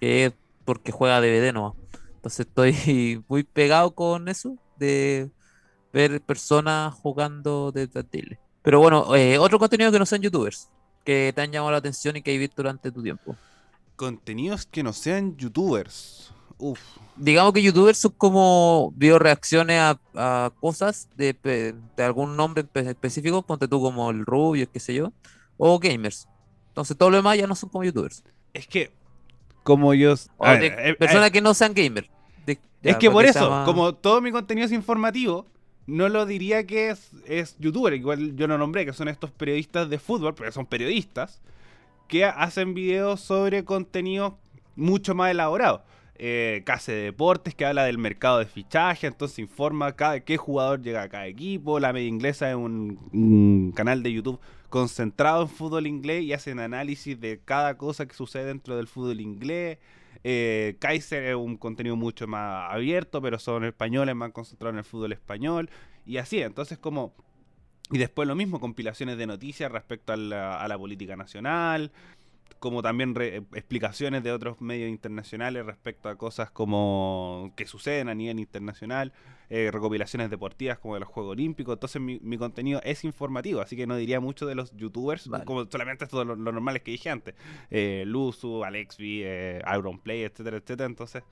que 0.00 0.26
es 0.26 0.32
porque 0.64 0.92
juega 0.92 1.20
DVD 1.20 1.52
nomás. 1.52 1.74
Entonces 2.16 2.46
estoy 2.46 3.24
muy 3.28 3.42
pegado 3.42 3.94
con 3.94 4.28
eso, 4.28 4.58
de 4.76 5.30
ver 5.94 6.20
personas 6.20 6.92
jugando 6.94 7.70
de 7.72 7.86
de 7.86 8.02
tele. 8.04 8.38
Pero 8.62 8.80
bueno, 8.80 9.14
eh, 9.14 9.38
otro 9.38 9.58
contenido 9.58 9.92
que 9.92 9.98
no 9.98 10.06
sean 10.06 10.20
youtubers, 10.22 10.68
que 11.04 11.32
te 11.34 11.40
han 11.40 11.52
llamado 11.52 11.70
la 11.72 11.78
atención 11.78 12.16
y 12.16 12.22
que 12.22 12.32
hay 12.32 12.38
visto 12.38 12.56
durante 12.62 12.90
tu 12.90 13.02
tiempo. 13.02 13.36
Contenidos 13.96 14.66
que 14.66 14.82
no 14.82 14.92
sean 14.92 15.36
youtubers. 15.36 16.32
Uf. 16.58 16.80
Digamos 17.16 17.52
que 17.52 17.62
youtubers 17.62 17.98
son 17.98 18.12
como 18.18 18.92
video 18.96 19.18
reacciones 19.18 19.78
a, 19.80 20.00
a 20.14 20.50
cosas 20.60 21.08
de, 21.16 21.32
de 21.96 22.02
algún 22.02 22.36
nombre 22.36 22.64
espe- 22.64 22.88
específico, 22.88 23.42
ponte 23.42 23.68
tú 23.68 23.80
como 23.80 24.10
el 24.10 24.26
Rubio, 24.26 24.68
qué 24.72 24.80
sé 24.80 24.94
yo, 24.94 25.12
o 25.56 25.78
gamers. 25.78 26.26
Entonces 26.68 26.96
todo 26.96 27.10
lo 27.10 27.18
demás 27.18 27.38
ya 27.38 27.46
no 27.46 27.54
son 27.54 27.68
como 27.68 27.84
youtubers. 27.84 28.24
Es 28.52 28.66
que 28.66 28.90
como 29.62 29.94
yo 29.94 30.14
de 30.16 30.66
eh, 30.66 30.74
eh, 30.90 30.94
personas 30.94 31.30
que 31.30 31.40
no 31.40 31.54
sean 31.54 31.72
gamers. 31.74 32.08
Es 32.82 32.96
que 32.98 33.10
por 33.10 33.24
eso, 33.24 33.48
más- 33.48 33.64
como 33.64 33.94
todo 33.94 34.20
mi 34.20 34.30
contenido 34.30 34.66
es 34.66 34.72
informativo, 34.72 35.46
no 35.86 36.08
lo 36.08 36.26
diría 36.26 36.66
que 36.66 36.90
es, 36.90 37.10
es 37.26 37.56
youtuber. 37.58 37.92
Igual 37.94 38.36
yo 38.36 38.46
lo 38.46 38.58
nombré, 38.58 38.86
que 38.86 38.92
son 38.92 39.08
estos 39.08 39.30
periodistas 39.30 39.88
de 39.88 39.98
fútbol, 39.98 40.34
porque 40.34 40.52
son 40.52 40.66
periodistas, 40.66 41.40
que 42.08 42.24
hacen 42.24 42.74
videos 42.74 43.20
sobre 43.20 43.64
contenido 43.64 44.38
mucho 44.76 45.14
más 45.14 45.30
elaborado. 45.30 45.82
Eh, 46.16 46.62
Case 46.64 46.92
de 46.92 47.02
Deportes, 47.04 47.54
que 47.54 47.66
habla 47.66 47.84
del 47.84 47.98
mercado 47.98 48.38
de 48.38 48.46
fichaje, 48.46 49.08
entonces 49.08 49.40
informa 49.40 49.96
cada, 49.96 50.20
qué 50.20 50.36
jugador 50.36 50.80
llega 50.80 51.02
a 51.02 51.08
cada 51.08 51.26
equipo. 51.26 51.80
La 51.80 51.92
media 51.92 52.08
inglesa 52.08 52.48
es 52.48 52.56
un, 52.56 52.98
un 53.12 53.72
canal 53.74 54.02
de 54.02 54.12
YouTube 54.12 54.40
concentrado 54.70 55.42
en 55.42 55.48
fútbol 55.48 55.86
inglés 55.86 56.22
y 56.22 56.32
hacen 56.32 56.60
análisis 56.60 57.20
de 57.20 57.40
cada 57.44 57.76
cosa 57.76 58.06
que 58.06 58.14
sucede 58.14 58.46
dentro 58.46 58.76
del 58.76 58.86
fútbol 58.86 59.20
inglés. 59.20 59.78
Eh, 60.24 60.76
Kaiser 60.80 61.22
es 61.24 61.36
un 61.36 61.56
contenido 61.58 61.96
mucho 61.96 62.26
más 62.26 62.72
abierto, 62.72 63.20
pero 63.22 63.38
son 63.38 63.64
españoles 63.64 64.16
más 64.16 64.32
concentrados 64.32 64.72
en 64.74 64.78
el 64.78 64.84
fútbol 64.84 65.12
español. 65.12 65.70
Y 66.06 66.16
así, 66.16 66.42
entonces 66.42 66.78
como... 66.78 67.14
Y 67.90 67.98
después 67.98 68.26
lo 68.26 68.34
mismo, 68.34 68.60
compilaciones 68.60 69.18
de 69.18 69.26
noticias 69.26 69.70
respecto 69.70 70.14
a 70.14 70.16
la, 70.16 70.58
a 70.58 70.66
la 70.68 70.78
política 70.78 71.16
nacional, 71.16 71.92
como 72.64 72.80
también 72.82 73.14
re- 73.14 73.42
explicaciones 73.52 74.22
de 74.24 74.32
otros 74.32 74.58
medios 74.62 74.88
internacionales 74.88 75.66
respecto 75.66 76.08
a 76.08 76.16
cosas 76.16 76.50
como 76.50 77.52
que 77.56 77.66
suceden 77.66 78.08
a 78.08 78.14
nivel 78.14 78.40
internacional, 78.40 79.12
eh, 79.50 79.70
recopilaciones 79.70 80.30
deportivas 80.30 80.78
como 80.78 80.94
de 80.94 81.00
los 81.00 81.08
Juegos 81.10 81.32
Olímpicos. 81.32 81.74
Entonces 81.74 82.00
mi, 82.00 82.18
mi 82.22 82.38
contenido 82.38 82.80
es 82.82 83.04
informativo, 83.04 83.60
así 83.60 83.76
que 83.76 83.86
no 83.86 83.96
diría 83.96 84.18
mucho 84.18 84.46
de 84.46 84.54
los 84.54 84.74
youtubers, 84.74 85.28
Vale. 85.28 85.44
como 85.44 85.66
solamente 85.66 86.04
esto 86.04 86.24
lo, 86.24 86.34
lo 86.36 86.52
normales 86.52 86.80
que 86.82 86.90
dije 86.92 87.10
antes. 87.10 87.34
Eh, 87.70 88.04
Luzu, 88.06 88.64
Alexvi, 88.64 89.20
eh, 89.24 89.62
Ironplay, 89.78 90.22
etcétera, 90.22 90.56
etcétera. 90.56 90.86
Entonces, 90.86 91.22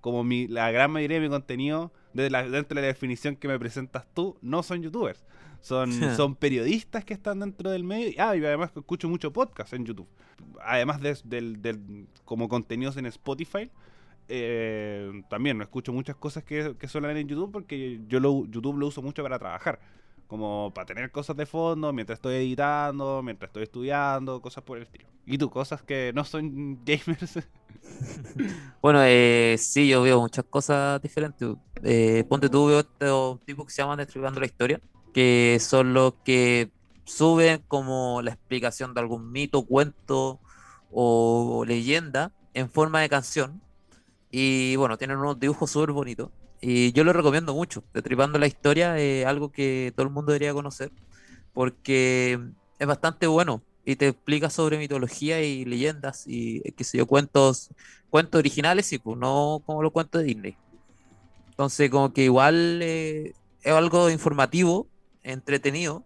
como 0.00 0.22
mi, 0.22 0.46
la 0.46 0.70
gran 0.70 0.92
mayoría 0.92 1.16
de 1.18 1.24
mi 1.24 1.30
contenido, 1.30 1.92
de 2.14 2.30
la- 2.30 2.48
dentro 2.48 2.76
de 2.76 2.82
la 2.82 2.86
definición 2.86 3.34
que 3.34 3.48
me 3.48 3.58
presentas 3.58 4.06
tú, 4.14 4.38
no 4.40 4.62
son 4.62 4.82
youtubers. 4.82 5.24
Son, 5.66 5.90
son 6.16 6.36
periodistas 6.36 7.04
que 7.04 7.12
están 7.14 7.40
dentro 7.40 7.70
del 7.70 7.82
medio. 7.82 8.08
Y, 8.08 8.16
ah, 8.18 8.36
y 8.36 8.44
además 8.44 8.70
que 8.70 8.78
escucho 8.78 9.08
mucho 9.08 9.32
podcast 9.32 9.72
en 9.72 9.84
YouTube. 9.84 10.06
Además 10.64 11.00
de, 11.00 11.18
del, 11.24 11.60
del- 11.60 12.06
como 12.24 12.48
contenidos 12.48 12.96
en 12.98 13.06
Spotify, 13.06 13.68
eh, 14.28 15.22
también 15.28 15.58
no 15.58 15.64
escucho 15.64 15.92
muchas 15.92 16.14
cosas 16.14 16.44
que, 16.44 16.76
que 16.78 16.86
suenan 16.86 17.16
en 17.16 17.26
YouTube 17.26 17.50
porque 17.50 18.00
yo 18.06 18.20
lo, 18.20 18.44
YouTube 18.46 18.78
lo 18.78 18.86
uso 18.86 19.02
mucho 19.02 19.24
para 19.24 19.40
trabajar. 19.40 19.80
Como 20.28 20.72
para 20.74 20.86
tener 20.86 21.10
cosas 21.10 21.36
de 21.36 21.46
fondo 21.46 21.92
mientras 21.92 22.18
estoy 22.18 22.34
editando, 22.36 23.20
mientras 23.24 23.48
estoy 23.48 23.62
estudiando, 23.64 24.40
cosas 24.40 24.62
por 24.62 24.76
el 24.76 24.84
estilo. 24.84 25.08
¿Y 25.24 25.36
tú, 25.38 25.50
cosas 25.50 25.82
que 25.82 26.12
no 26.14 26.24
son 26.24 26.78
gamers? 26.84 27.40
Bueno, 28.82 29.00
eh, 29.04 29.56
sí, 29.58 29.88
yo 29.88 30.02
veo 30.02 30.20
muchas 30.20 30.44
cosas 30.44 31.00
diferentes. 31.02 31.48
Eh, 31.82 32.24
ponte 32.28 32.48
tú, 32.48 32.66
veo 32.66 32.80
estos 32.80 33.40
tipos 33.44 33.66
que 33.66 33.72
se 33.72 33.82
llaman 33.82 33.98
Destripando 33.98 34.40
la 34.40 34.46
Historia, 34.46 34.80
que 35.16 35.56
son 35.62 35.94
los 35.94 36.12
que 36.26 36.68
suben 37.04 37.62
como 37.68 38.20
la 38.20 38.32
explicación 38.32 38.92
de 38.92 39.00
algún 39.00 39.32
mito, 39.32 39.64
cuento 39.64 40.40
o 40.92 41.64
leyenda 41.66 42.32
en 42.52 42.68
forma 42.68 43.00
de 43.00 43.08
canción. 43.08 43.62
Y 44.30 44.76
bueno, 44.76 44.98
tienen 44.98 45.16
unos 45.16 45.40
dibujos 45.40 45.70
súper 45.70 45.92
bonitos. 45.92 46.28
Y 46.60 46.92
yo 46.92 47.02
lo 47.02 47.14
recomiendo 47.14 47.54
mucho. 47.54 47.82
Destripando 47.94 48.38
la 48.38 48.46
Historia 48.46 48.98
es 48.98 49.24
algo 49.24 49.50
que 49.50 49.90
todo 49.96 50.06
el 50.06 50.12
mundo 50.12 50.32
debería 50.32 50.52
conocer, 50.52 50.92
porque 51.54 52.38
es 52.78 52.86
bastante 52.86 53.26
bueno 53.26 53.62
y 53.86 53.96
te 53.96 54.08
explica 54.08 54.50
sobre 54.50 54.76
mitología 54.76 55.40
y 55.40 55.64
leyendas 55.64 56.24
y 56.26 56.60
qué 56.72 56.84
sé 56.84 56.98
yo, 56.98 57.06
cuentos 57.06 57.70
cuentos 58.10 58.38
originales, 58.38 58.84
sí, 58.84 58.98
pues 58.98 59.16
no 59.16 59.62
como 59.64 59.82
los 59.82 59.92
cuentos 59.92 60.20
de 60.20 60.26
Disney. 60.26 60.56
Entonces, 61.48 61.88
como 61.88 62.12
que 62.12 62.24
igual 62.24 62.80
eh, 62.82 63.32
es 63.62 63.72
algo 63.72 64.10
informativo, 64.10 64.88
entretenido 65.26 66.04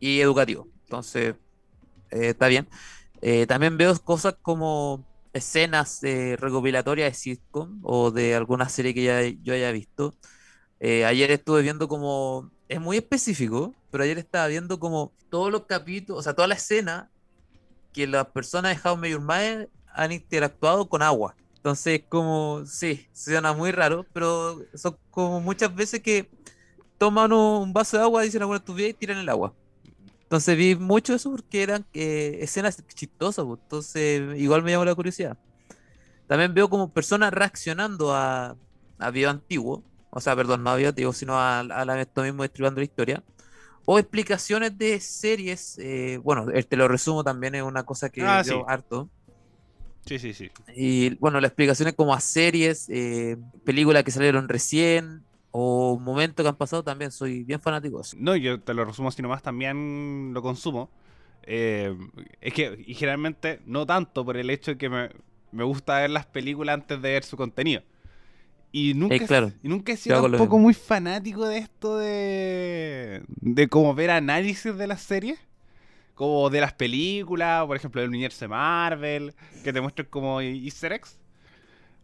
y 0.00 0.20
educativo. 0.20 0.66
Entonces, 0.84 1.36
eh, 2.10 2.30
está 2.30 2.48
bien. 2.48 2.68
Eh, 3.20 3.46
también 3.46 3.76
veo 3.76 3.96
cosas 4.00 4.34
como 4.42 5.06
escenas 5.32 6.02
eh, 6.02 6.36
recopilatorias 6.38 7.10
de 7.10 7.14
sitcom 7.14 7.80
o 7.82 8.10
de 8.10 8.34
alguna 8.34 8.68
serie 8.68 8.94
que 8.94 9.04
ya 9.04 9.22
yo 9.42 9.54
haya 9.54 9.70
visto. 9.72 10.14
Ayer 10.80 11.30
estuve 11.30 11.62
viendo 11.62 11.86
como, 11.86 12.50
es 12.68 12.80
muy 12.80 12.96
específico, 12.96 13.72
pero 13.92 14.02
ayer 14.02 14.18
estaba 14.18 14.48
viendo 14.48 14.80
como 14.80 15.12
todos 15.30 15.52
los 15.52 15.66
capítulos, 15.66 16.18
o 16.18 16.22
sea, 16.24 16.34
toda 16.34 16.48
la 16.48 16.56
escena 16.56 17.08
que 17.92 18.08
las 18.08 18.26
personas 18.26 18.82
de 18.82 18.90
How 18.90 19.00
Your 19.04 19.20
Mother 19.20 19.70
han 19.94 20.10
interactuado 20.10 20.88
con 20.88 21.00
agua. 21.02 21.36
Entonces, 21.54 22.02
como, 22.08 22.66
sí, 22.66 23.06
suena 23.12 23.52
muy 23.52 23.70
raro, 23.70 24.04
pero 24.12 24.60
son 24.74 24.98
como 25.12 25.40
muchas 25.40 25.72
veces 25.72 26.00
que 26.00 26.28
toman 27.02 27.32
un 27.32 27.72
vaso 27.72 27.96
de 27.96 28.04
agua, 28.04 28.22
dicen 28.22 28.42
alguna 28.42 28.58
estupidez 28.58 28.90
y 28.90 28.94
tiran 28.94 29.18
el 29.18 29.28
agua. 29.28 29.52
Entonces 30.22 30.56
vi 30.56 30.76
mucho 30.76 31.12
eso 31.12 31.32
porque 31.32 31.60
eran 31.60 31.84
eh, 31.92 32.38
escenas 32.40 32.80
chistosas, 32.94 33.44
pues, 33.44 33.58
entonces 33.60 34.38
igual 34.38 34.62
me 34.62 34.70
llamó 34.70 34.84
la 34.84 34.94
curiosidad. 34.94 35.36
También 36.28 36.54
veo 36.54 36.70
como 36.70 36.92
personas 36.92 37.32
reaccionando 37.32 38.14
a, 38.14 38.56
a 39.00 39.10
video 39.10 39.30
antiguo, 39.30 39.82
o 40.10 40.20
sea, 40.20 40.36
perdón, 40.36 40.62
no 40.62 40.70
a 40.70 40.76
video 40.76 40.90
antiguo, 40.90 41.12
sino 41.12 41.34
a, 41.34 41.58
a 41.58 41.84
la, 41.84 42.00
esto 42.00 42.22
mismo 42.22 42.44
estribando 42.44 42.80
la 42.80 42.84
historia. 42.84 43.24
O 43.84 43.98
explicaciones 43.98 44.78
de 44.78 45.00
series, 45.00 45.76
eh, 45.78 46.20
bueno, 46.22 46.46
te 46.68 46.76
lo 46.76 46.86
resumo 46.86 47.24
también 47.24 47.56
es 47.56 47.64
una 47.64 47.82
cosa 47.82 48.10
que 48.10 48.22
Ah, 48.22 48.44
veo 48.46 48.60
sí. 48.60 48.64
harto. 48.68 49.10
Sí, 50.06 50.20
sí, 50.20 50.32
sí. 50.34 50.52
Y 50.76 51.16
bueno, 51.16 51.40
las 51.40 51.48
explicaciones 51.48 51.94
como 51.94 52.14
a 52.14 52.20
series, 52.20 52.88
eh, 52.90 53.36
películas 53.64 54.04
que 54.04 54.12
salieron 54.12 54.48
recién 54.48 55.24
o 55.52 55.98
momentos 55.98 56.42
que 56.44 56.48
han 56.48 56.56
pasado 56.56 56.82
también, 56.82 57.12
soy 57.12 57.44
bien 57.44 57.60
fanático 57.60 57.98
de 57.98 58.02
eso. 58.02 58.16
No, 58.18 58.36
yo 58.36 58.60
te 58.60 58.74
lo 58.74 58.84
resumo 58.84 59.08
así 59.08 59.22
nomás, 59.22 59.42
también 59.42 60.32
lo 60.34 60.42
consumo. 60.42 60.90
Eh, 61.44 61.96
es 62.40 62.54
que, 62.54 62.82
y 62.86 62.94
generalmente, 62.94 63.60
no 63.66 63.86
tanto 63.86 64.24
por 64.24 64.36
el 64.36 64.50
hecho 64.50 64.72
de 64.72 64.78
que 64.78 64.88
me, 64.88 65.10
me 65.52 65.64
gusta 65.64 65.98
ver 66.00 66.10
las 66.10 66.26
películas 66.26 66.74
antes 66.74 67.02
de 67.02 67.12
ver 67.12 67.24
su 67.24 67.36
contenido. 67.36 67.82
Y 68.72 68.94
nunca, 68.94 69.16
Eh, 69.16 69.26
claro, 69.26 69.52
y 69.62 69.68
nunca 69.68 69.92
he 69.92 69.96
sido 69.98 70.22
tampoco 70.22 70.56
mismo. 70.56 70.58
muy 70.58 70.74
fanático 70.74 71.46
de 71.46 71.58
esto 71.58 71.98
de. 71.98 73.22
de 73.40 73.68
como 73.68 73.94
ver 73.94 74.10
análisis 74.10 74.76
de 74.76 74.86
las 74.86 75.02
series. 75.02 75.38
Como 76.14 76.50
de 76.50 76.60
las 76.60 76.72
películas, 76.74 77.66
por 77.66 77.76
ejemplo, 77.76 78.00
del 78.00 78.10
universo 78.10 78.44
de 78.44 78.48
Marvel, 78.48 79.34
que 79.64 79.72
te 79.72 79.80
muestran 79.80 80.06
como 80.10 80.40
easter 80.40 80.92
eggs. 80.92 81.18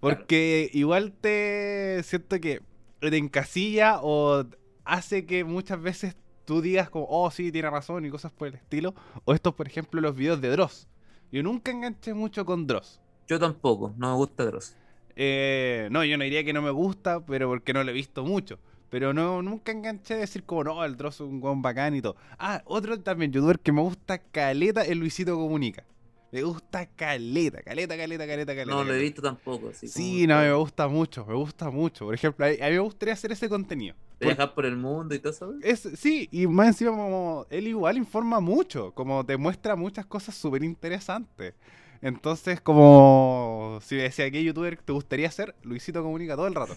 Porque 0.00 0.70
igual 0.72 1.12
te 1.12 2.02
siento 2.04 2.40
que 2.40 2.60
te 3.00 3.16
encasilla 3.16 4.00
o 4.02 4.44
hace 4.84 5.26
que 5.26 5.44
muchas 5.44 5.80
veces 5.80 6.16
tú 6.44 6.62
digas 6.62 6.90
como, 6.90 7.06
oh, 7.08 7.30
sí, 7.30 7.52
tiene 7.52 7.70
razón 7.70 8.04
y 8.06 8.10
cosas 8.10 8.32
por 8.32 8.48
el 8.48 8.54
estilo. 8.54 8.94
O 9.24 9.34
estos, 9.34 9.54
por 9.54 9.66
ejemplo, 9.66 10.00
los 10.00 10.14
videos 10.14 10.40
de 10.40 10.48
Dross. 10.50 10.88
Yo 11.30 11.42
nunca 11.42 11.70
enganché 11.70 12.14
mucho 12.14 12.44
con 12.44 12.66
Dross. 12.66 13.00
Yo 13.28 13.38
tampoco, 13.38 13.92
no 13.98 14.12
me 14.12 14.16
gusta 14.16 14.46
Dross. 14.46 14.74
Eh, 15.14 15.88
no, 15.90 16.04
yo 16.04 16.16
no 16.16 16.24
diría 16.24 16.44
que 16.44 16.52
no 16.52 16.62
me 16.62 16.70
gusta, 16.70 17.24
pero 17.24 17.48
porque 17.48 17.72
no 17.72 17.84
lo 17.84 17.90
he 17.90 17.94
visto 17.94 18.24
mucho. 18.24 18.58
Pero 18.88 19.12
no, 19.12 19.42
nunca 19.42 19.72
enganché 19.72 20.14
de 20.14 20.20
decir 20.20 20.44
como, 20.44 20.64
no, 20.64 20.84
el 20.84 20.96
Dross 20.96 21.16
es 21.16 21.20
un 21.20 21.40
guan 21.40 21.60
bacán 21.60 21.94
y 21.94 22.00
todo. 22.00 22.16
Ah, 22.38 22.62
otro 22.64 22.98
también, 22.98 23.30
youtuber 23.30 23.60
que 23.60 23.72
me 23.72 23.82
gusta 23.82 24.18
caleta, 24.18 24.82
es 24.82 24.96
Luisito 24.96 25.36
Comunica. 25.36 25.84
Me 26.30 26.42
gusta 26.42 26.86
caleta, 26.86 27.62
caleta, 27.62 27.96
caleta, 27.96 28.26
caleta, 28.26 28.54
caleta. 28.54 28.64
No 28.76 28.84
lo 28.84 28.94
he 28.94 29.00
visto 29.00 29.22
tampoco. 29.22 29.70
Así 29.70 29.88
Sí, 29.88 30.26
no, 30.26 30.38
me 30.38 30.52
gusta 30.52 30.86
mucho, 30.88 31.24
me 31.24 31.34
gusta 31.34 31.70
mucho. 31.70 32.04
Por 32.06 32.14
ejemplo, 32.14 32.44
a 32.44 32.48
mí 32.50 32.56
me 32.60 32.78
gustaría 32.78 33.14
hacer 33.14 33.32
ese 33.32 33.48
contenido. 33.48 33.94
Por- 34.18 34.28
Viajar 34.28 34.54
por 34.54 34.66
el 34.66 34.76
mundo 34.76 35.14
y 35.14 35.20
todo 35.20 35.32
eso. 35.32 35.54
es, 35.62 35.88
sí, 35.96 36.28
y 36.32 36.46
más 36.46 36.68
encima 36.68 36.90
como 36.90 37.46
él 37.50 37.68
igual 37.68 37.96
informa 37.96 38.40
mucho, 38.40 38.92
como 38.92 39.24
te 39.24 39.36
muestra 39.36 39.74
muchas 39.76 40.04
cosas 40.06 40.34
súper 40.34 40.62
interesantes. 40.64 41.54
Entonces, 42.02 42.60
como 42.60 43.78
si 43.82 43.96
me 43.96 44.02
decía 44.02 44.30
qué 44.30 44.42
youtuber 44.44 44.76
te 44.76 44.92
gustaría 44.92 45.30
ser, 45.30 45.54
Luisito 45.62 46.02
comunica 46.02 46.36
todo 46.36 46.46
el 46.46 46.54
rato. 46.54 46.76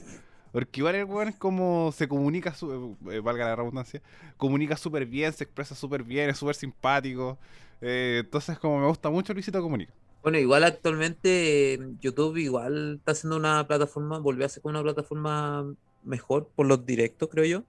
Porque 0.51 0.81
igual 0.81 0.95
el 0.95 1.05
weón 1.05 1.29
es 1.29 1.35
como 1.35 1.91
se 1.93 2.07
comunica, 2.07 2.53
su- 2.53 2.97
eh, 3.09 3.19
valga 3.21 3.45
la 3.45 3.55
redundancia, 3.55 4.01
comunica 4.37 4.75
súper 4.77 5.05
bien, 5.05 5.31
se 5.33 5.45
expresa 5.45 5.75
súper 5.75 6.03
bien, 6.03 6.29
es 6.29 6.37
súper 6.37 6.55
simpático. 6.55 7.37
Eh, 7.81 8.21
entonces, 8.23 8.59
como 8.59 8.79
me 8.79 8.87
gusta 8.87 9.09
mucho, 9.09 9.33
Luisito 9.33 9.61
comunica. 9.61 9.93
Bueno, 10.23 10.37
igual 10.37 10.63
actualmente 10.63 11.73
eh, 11.73 11.79
YouTube 11.99 12.37
igual 12.37 12.97
está 12.99 13.13
haciendo 13.13 13.37
una 13.37 13.65
plataforma, 13.67 14.19
volvió 14.19 14.45
a 14.45 14.49
ser 14.49 14.61
como 14.61 14.71
una 14.71 14.83
plataforma 14.83 15.73
mejor 16.03 16.49
por 16.55 16.67
los 16.67 16.85
directos, 16.85 17.27
creo 17.29 17.45
yo. 17.45 17.63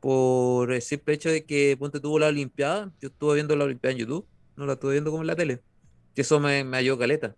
Por 0.00 0.72
el 0.72 0.82
simple 0.82 1.14
hecho 1.14 1.30
de 1.30 1.44
que 1.44 1.76
Ponte 1.78 1.98
tuvo 1.98 2.18
la 2.18 2.26
Olimpiada, 2.28 2.92
yo 3.00 3.08
estuve 3.08 3.34
viendo 3.36 3.56
la 3.56 3.64
Olimpiada 3.64 3.92
en 3.92 3.98
YouTube, 4.00 4.26
no 4.56 4.66
la 4.66 4.74
estuve 4.74 4.92
viendo 4.92 5.10
como 5.10 5.22
en 5.22 5.28
la 5.28 5.36
tele. 5.36 5.62
Y 6.14 6.20
eso 6.20 6.38
me, 6.38 6.62
me 6.64 6.76
ayudó 6.76 6.98
caleta. 6.98 7.36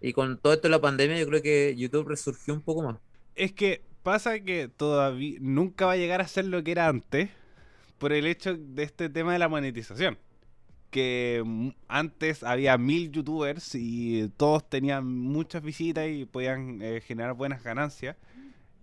Y 0.00 0.12
con 0.12 0.38
todo 0.38 0.52
esto 0.52 0.68
de 0.68 0.72
la 0.72 0.80
pandemia, 0.80 1.18
yo 1.18 1.26
creo 1.26 1.42
que 1.42 1.74
YouTube 1.76 2.08
resurgió 2.08 2.54
un 2.54 2.62
poco 2.62 2.82
más. 2.82 2.96
Es 3.34 3.52
que 3.52 3.82
pasa 4.02 4.40
que 4.40 4.68
todavía 4.68 5.38
nunca 5.40 5.86
va 5.86 5.92
a 5.92 5.96
llegar 5.96 6.20
a 6.20 6.28
ser 6.28 6.46
lo 6.46 6.62
que 6.64 6.72
era 6.72 6.88
antes 6.88 7.30
por 7.98 8.12
el 8.12 8.26
hecho 8.26 8.56
de 8.56 8.82
este 8.82 9.08
tema 9.08 9.32
de 9.32 9.38
la 9.38 9.48
monetización. 9.48 10.18
Que 10.90 11.42
mm, 11.44 11.68
antes 11.88 12.42
había 12.42 12.78
mil 12.78 13.10
youtubers 13.10 13.74
y 13.74 14.28
todos 14.36 14.68
tenían 14.68 15.06
muchas 15.06 15.62
visitas 15.62 16.06
y 16.08 16.24
podían 16.24 16.80
eh, 16.82 17.00
generar 17.00 17.34
buenas 17.34 17.62
ganancias. 17.62 18.16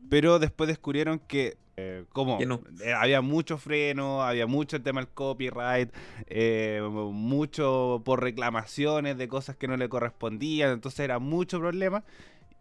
Pero 0.10 0.40
después 0.40 0.68
descubrieron 0.68 1.20
que, 1.20 1.58
eh, 1.78 2.06
como 2.12 2.40
no. 2.46 2.62
eh, 2.84 2.94
había 2.94 3.22
mucho 3.22 3.58
freno, 3.58 4.22
había 4.22 4.46
mucho 4.48 4.76
el 4.76 4.84
tema 4.84 5.02
del 5.02 5.10
copyright, 5.10 5.90
eh, 6.28 6.82
mucho 7.12 8.02
por 8.06 8.22
reclamaciones 8.22 9.18
de 9.18 9.28
cosas 9.28 9.56
que 9.56 9.68
no 9.68 9.78
le 9.78 9.90
correspondían, 9.90 10.72
entonces 10.72 11.00
era 11.00 11.20
mucho 11.20 11.60
problema. 11.60 12.04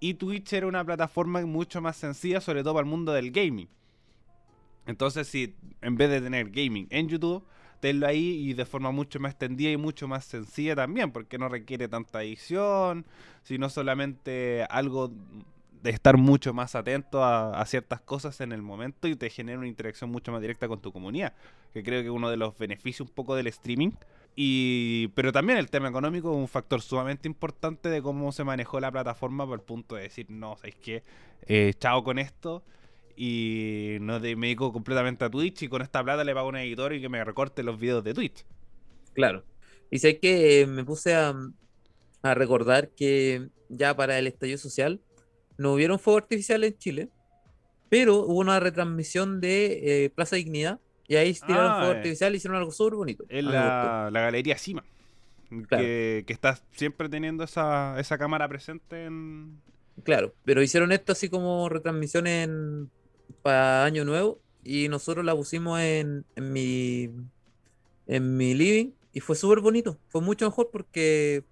Y 0.00 0.14
Twitch 0.14 0.52
era 0.54 0.66
una 0.66 0.84
plataforma 0.84 1.44
mucho 1.46 1.80
más 1.80 1.96
sencilla, 1.96 2.40
sobre 2.40 2.62
todo 2.62 2.74
para 2.74 2.84
el 2.84 2.90
mundo 2.90 3.12
del 3.12 3.30
gaming. 3.30 3.68
Entonces, 4.86 5.28
si 5.28 5.54
en 5.80 5.96
vez 5.96 6.10
de 6.10 6.20
tener 6.20 6.50
gaming 6.50 6.86
en 6.90 7.08
YouTube, 7.08 7.44
tenlo 7.82 8.06
ahí 8.06 8.48
y 8.48 8.54
de 8.54 8.64
forma 8.64 8.92
mucho 8.92 9.18
más 9.18 9.32
extendida 9.32 9.72
y 9.72 9.76
mucho 9.76 10.06
más 10.06 10.24
sencilla 10.24 10.76
también, 10.76 11.10
porque 11.10 11.36
no 11.36 11.48
requiere 11.48 11.88
tanta 11.88 12.22
edición, 12.22 13.04
sino 13.42 13.68
solamente 13.68 14.64
algo 14.70 15.10
de 15.82 15.90
estar 15.90 16.16
mucho 16.16 16.54
más 16.54 16.76
atento 16.76 17.24
a, 17.24 17.66
ciertas 17.66 18.00
cosas 18.00 18.40
en 18.40 18.52
el 18.52 18.62
momento 18.62 19.08
y 19.08 19.16
te 19.16 19.28
genera 19.30 19.58
una 19.58 19.66
interacción 19.66 20.10
mucho 20.12 20.30
más 20.30 20.40
directa 20.40 20.68
con 20.68 20.80
tu 20.80 20.92
comunidad, 20.92 21.32
que 21.74 21.82
creo 21.82 22.02
que 22.02 22.06
es 22.06 22.12
uno 22.12 22.30
de 22.30 22.36
los 22.36 22.56
beneficios 22.56 23.08
un 23.08 23.14
poco 23.16 23.34
del 23.34 23.48
streaming. 23.48 23.90
Y, 24.36 25.08
pero 25.16 25.32
también 25.32 25.58
el 25.58 25.68
tema 25.68 25.88
económico 25.88 26.30
es 26.30 26.36
un 26.36 26.46
factor 26.46 26.82
sumamente 26.82 27.26
importante 27.26 27.88
de 27.88 28.00
cómo 28.00 28.30
se 28.30 28.44
manejó 28.44 28.78
la 28.78 28.92
plataforma 28.92 29.44
por 29.44 29.58
el 29.58 29.64
punto 29.64 29.96
de 29.96 30.02
decir, 30.02 30.26
no, 30.30 30.56
¿sabéis 30.56 30.76
qué? 30.76 31.02
Eh, 31.48 31.74
chao 31.80 32.04
con 32.04 32.20
esto 32.20 32.62
y 33.16 33.96
no 34.00 34.20
de- 34.20 34.36
me 34.36 34.46
dedico 34.48 34.72
completamente 34.72 35.24
a 35.24 35.30
Twitch 35.30 35.62
y 35.62 35.68
con 35.68 35.82
esta 35.82 36.02
plata 36.02 36.24
le 36.24 36.34
pago 36.34 36.46
a 36.46 36.50
un 36.50 36.56
editor 36.56 36.92
y 36.92 37.00
que 37.00 37.08
me 37.08 37.22
recorte 37.24 37.62
los 37.62 37.78
videos 37.78 38.02
de 38.04 38.14
Twitch. 38.14 38.44
Claro. 39.14 39.44
Y 39.90 39.98
sé 39.98 40.18
que 40.18 40.66
me 40.66 40.84
puse 40.84 41.14
a, 41.14 41.34
a 42.22 42.34
recordar 42.34 42.90
que 42.90 43.48
ya 43.68 43.94
para 43.96 44.18
el 44.18 44.26
estallido 44.26 44.58
social 44.58 45.00
no 45.58 45.72
hubieron 45.74 45.98
fuego 45.98 46.18
artificial 46.18 46.64
en 46.64 46.76
Chile, 46.78 47.08
pero 47.88 48.20
hubo 48.24 48.38
una 48.40 48.58
retransmisión 48.58 49.40
de 49.40 50.04
eh, 50.04 50.10
Plaza 50.10 50.36
Dignidad 50.36 50.80
y 51.06 51.16
ahí 51.16 51.34
tiraron 51.34 51.72
Ah, 51.72 51.76
fuego 51.78 51.92
eh. 51.92 51.96
artificial 51.96 52.32
y 52.32 52.36
hicieron 52.38 52.56
algo 52.58 52.70
súper 52.70 52.94
bonito. 52.94 53.24
En 53.28 53.46
la, 53.52 54.08
la 54.10 54.20
galería 54.22 54.56
Cima, 54.56 54.82
Claro. 55.68 55.84
que, 55.84 56.24
que 56.26 56.32
está 56.32 56.58
siempre 56.72 57.10
teniendo 57.10 57.44
esa, 57.44 58.00
esa 58.00 58.16
cámara 58.16 58.48
presente 58.48 59.04
en... 59.04 59.60
Claro, 60.04 60.34
pero 60.46 60.62
hicieron 60.62 60.90
esto 60.92 61.12
así 61.12 61.28
como 61.28 61.68
retransmisión 61.68 62.26
en 62.26 62.90
para 63.42 63.84
Año 63.84 64.04
Nuevo 64.04 64.40
y 64.64 64.88
nosotros 64.88 65.24
la 65.24 65.34
pusimos 65.34 65.80
en, 65.80 66.24
en 66.36 66.52
mi 66.52 67.10
en 68.06 68.36
mi 68.36 68.54
living 68.54 68.92
y 69.12 69.20
fue 69.20 69.36
súper 69.36 69.60
bonito. 69.60 69.98
Fue 70.08 70.20
mucho 70.20 70.44
mejor 70.44 70.70
porque 70.70 71.44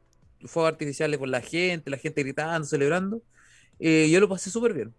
fuegos 0.44 0.72
artificiales 0.72 1.18
por 1.18 1.28
la 1.28 1.40
gente, 1.40 1.90
la 1.90 1.98
gente 1.98 2.22
gritando, 2.22 2.66
celebrando. 2.66 3.22
Eh, 3.78 4.08
yo 4.10 4.20
lo 4.20 4.28
pasé 4.28 4.50
súper 4.50 4.74
bien. 4.74 4.94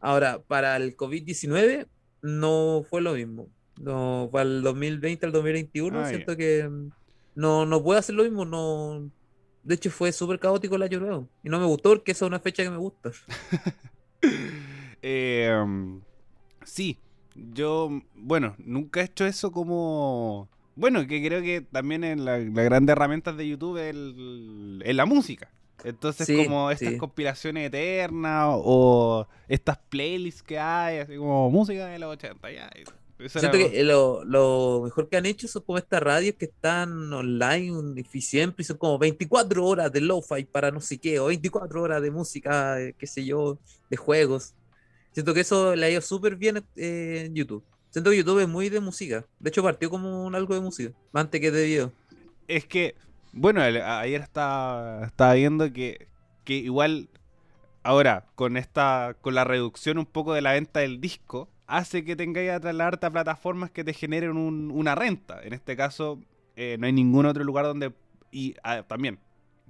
Ahora, 0.00 0.40
para 0.42 0.76
el 0.76 0.96
COVID-19 0.96 1.86
no 2.22 2.84
fue 2.88 3.00
lo 3.02 3.14
mismo. 3.14 3.48
No, 3.78 4.28
para 4.30 4.44
el 4.44 4.62
2020 4.62 5.26
al 5.26 5.32
2021 5.32 6.00
Ah, 6.00 6.08
siento 6.08 6.36
que 6.36 6.68
mm, 6.68 6.90
no, 7.34 7.64
no 7.64 7.82
puedo 7.82 7.98
hacer 7.98 8.14
lo 8.14 8.24
mismo. 8.24 8.44
No, 8.44 9.10
de 9.62 9.74
hecho, 9.74 9.90
fue 9.90 10.12
súper 10.12 10.38
caótico 10.38 10.76
el 10.76 10.82
año 10.82 11.00
nuevo. 11.00 11.28
Y 11.42 11.48
no 11.48 11.58
me 11.58 11.66
gustó 11.66 11.90
porque 11.90 12.12
esa 12.12 12.24
es 12.24 12.28
una 12.28 12.40
fecha 12.40 12.62
que 12.62 12.70
me 12.70 12.76
gusta. 12.78 13.10
Eh, 15.02 15.50
sí, 16.64 16.98
yo, 17.34 17.90
bueno, 18.14 18.54
nunca 18.58 19.00
he 19.00 19.04
hecho 19.04 19.26
eso 19.26 19.52
como... 19.52 20.48
Bueno, 20.76 21.06
que 21.06 21.22
creo 21.22 21.42
que 21.42 21.60
también 21.60 22.04
en 22.04 22.24
la, 22.24 22.38
la 22.38 22.62
grande 22.62 22.92
herramienta 22.92 23.32
de 23.32 23.46
YouTube 23.48 23.76
es 23.78 24.94
la 24.94 25.04
música. 25.04 25.50
Entonces, 25.84 26.26
Sí, 26.26 26.36
como 26.36 26.70
estas 26.70 26.90
sí. 26.92 26.98
compilaciones 26.98 27.66
eternas 27.66 28.46
o 28.56 29.26
estas 29.48 29.78
playlists 29.88 30.42
que 30.42 30.58
hay, 30.58 30.98
así 30.98 31.16
como 31.16 31.50
música 31.50 31.86
de 31.86 31.98
los 31.98 32.12
80, 32.12 32.50
ya. 32.50 32.70
Siento 33.26 33.58
que 33.58 33.82
lo, 33.84 34.24
lo 34.24 34.80
mejor 34.84 35.08
que 35.10 35.16
han 35.18 35.26
hecho 35.26 35.46
son 35.48 35.62
como 35.62 35.76
estas 35.78 36.02
radios 36.02 36.36
que 36.36 36.46
están 36.46 37.12
online 37.12 37.70
un- 37.76 37.98
y 37.98 38.20
siempre 38.22 38.62
y 38.62 38.64
son 38.64 38.78
como 38.78 38.98
24 38.98 39.66
horas 39.66 39.92
de 39.92 40.00
lo-fi 40.00 40.44
para 40.44 40.70
no 40.70 40.80
sé 40.80 40.98
qué, 40.98 41.18
o 41.20 41.26
24 41.26 41.82
horas 41.82 42.00
de 42.00 42.10
música, 42.10 42.80
eh, 42.80 42.94
qué 42.96 43.06
sé 43.06 43.24
yo, 43.26 43.58
de 43.90 43.96
juegos. 43.98 44.54
Siento 45.12 45.34
que 45.34 45.40
eso 45.40 45.74
le 45.76 45.86
ha 45.86 45.90
ido 45.90 46.00
súper 46.00 46.36
bien 46.36 46.64
eh, 46.76 47.24
en 47.26 47.34
YouTube. 47.34 47.64
Siento 47.90 48.10
que 48.10 48.18
YouTube 48.18 48.40
es 48.40 48.48
muy 48.48 48.68
de 48.68 48.80
música. 48.80 49.24
De 49.40 49.50
hecho, 49.50 49.62
partió 49.62 49.90
como 49.90 50.24
un 50.24 50.34
algo 50.34 50.54
de 50.54 50.60
música, 50.60 50.92
más 51.12 51.24
antes 51.24 51.40
que 51.40 51.50
de 51.50 51.66
video. 51.66 51.92
Es 52.48 52.64
que, 52.66 52.94
bueno, 53.32 53.60
ayer 53.62 54.20
estaba, 54.20 55.04
estaba 55.06 55.34
viendo 55.34 55.72
que, 55.72 56.08
que 56.44 56.54
igual 56.54 57.08
ahora 57.82 58.26
con 58.34 58.56
esta 58.56 59.16
con 59.20 59.34
la 59.34 59.44
reducción 59.44 59.98
un 59.98 60.06
poco 60.06 60.34
de 60.34 60.42
la 60.42 60.52
venta 60.52 60.80
del 60.80 61.00
disco 61.00 61.48
hace 61.66 62.04
que 62.04 62.16
tengáis 62.16 62.50
a 62.50 62.60
trasladarte 62.60 63.06
a 63.06 63.10
plataformas 63.10 63.70
que 63.70 63.84
te 63.84 63.92
generen 63.94 64.36
un- 64.36 64.70
una 64.72 64.94
renta. 64.94 65.40
En 65.42 65.52
este 65.52 65.76
caso, 65.76 66.20
eh, 66.56 66.76
no 66.78 66.86
hay 66.86 66.92
ningún 66.92 67.26
otro 67.26 67.44
lugar 67.44 67.64
donde 67.64 67.92
y 68.32 68.54
ah, 68.64 68.82
también 68.86 69.18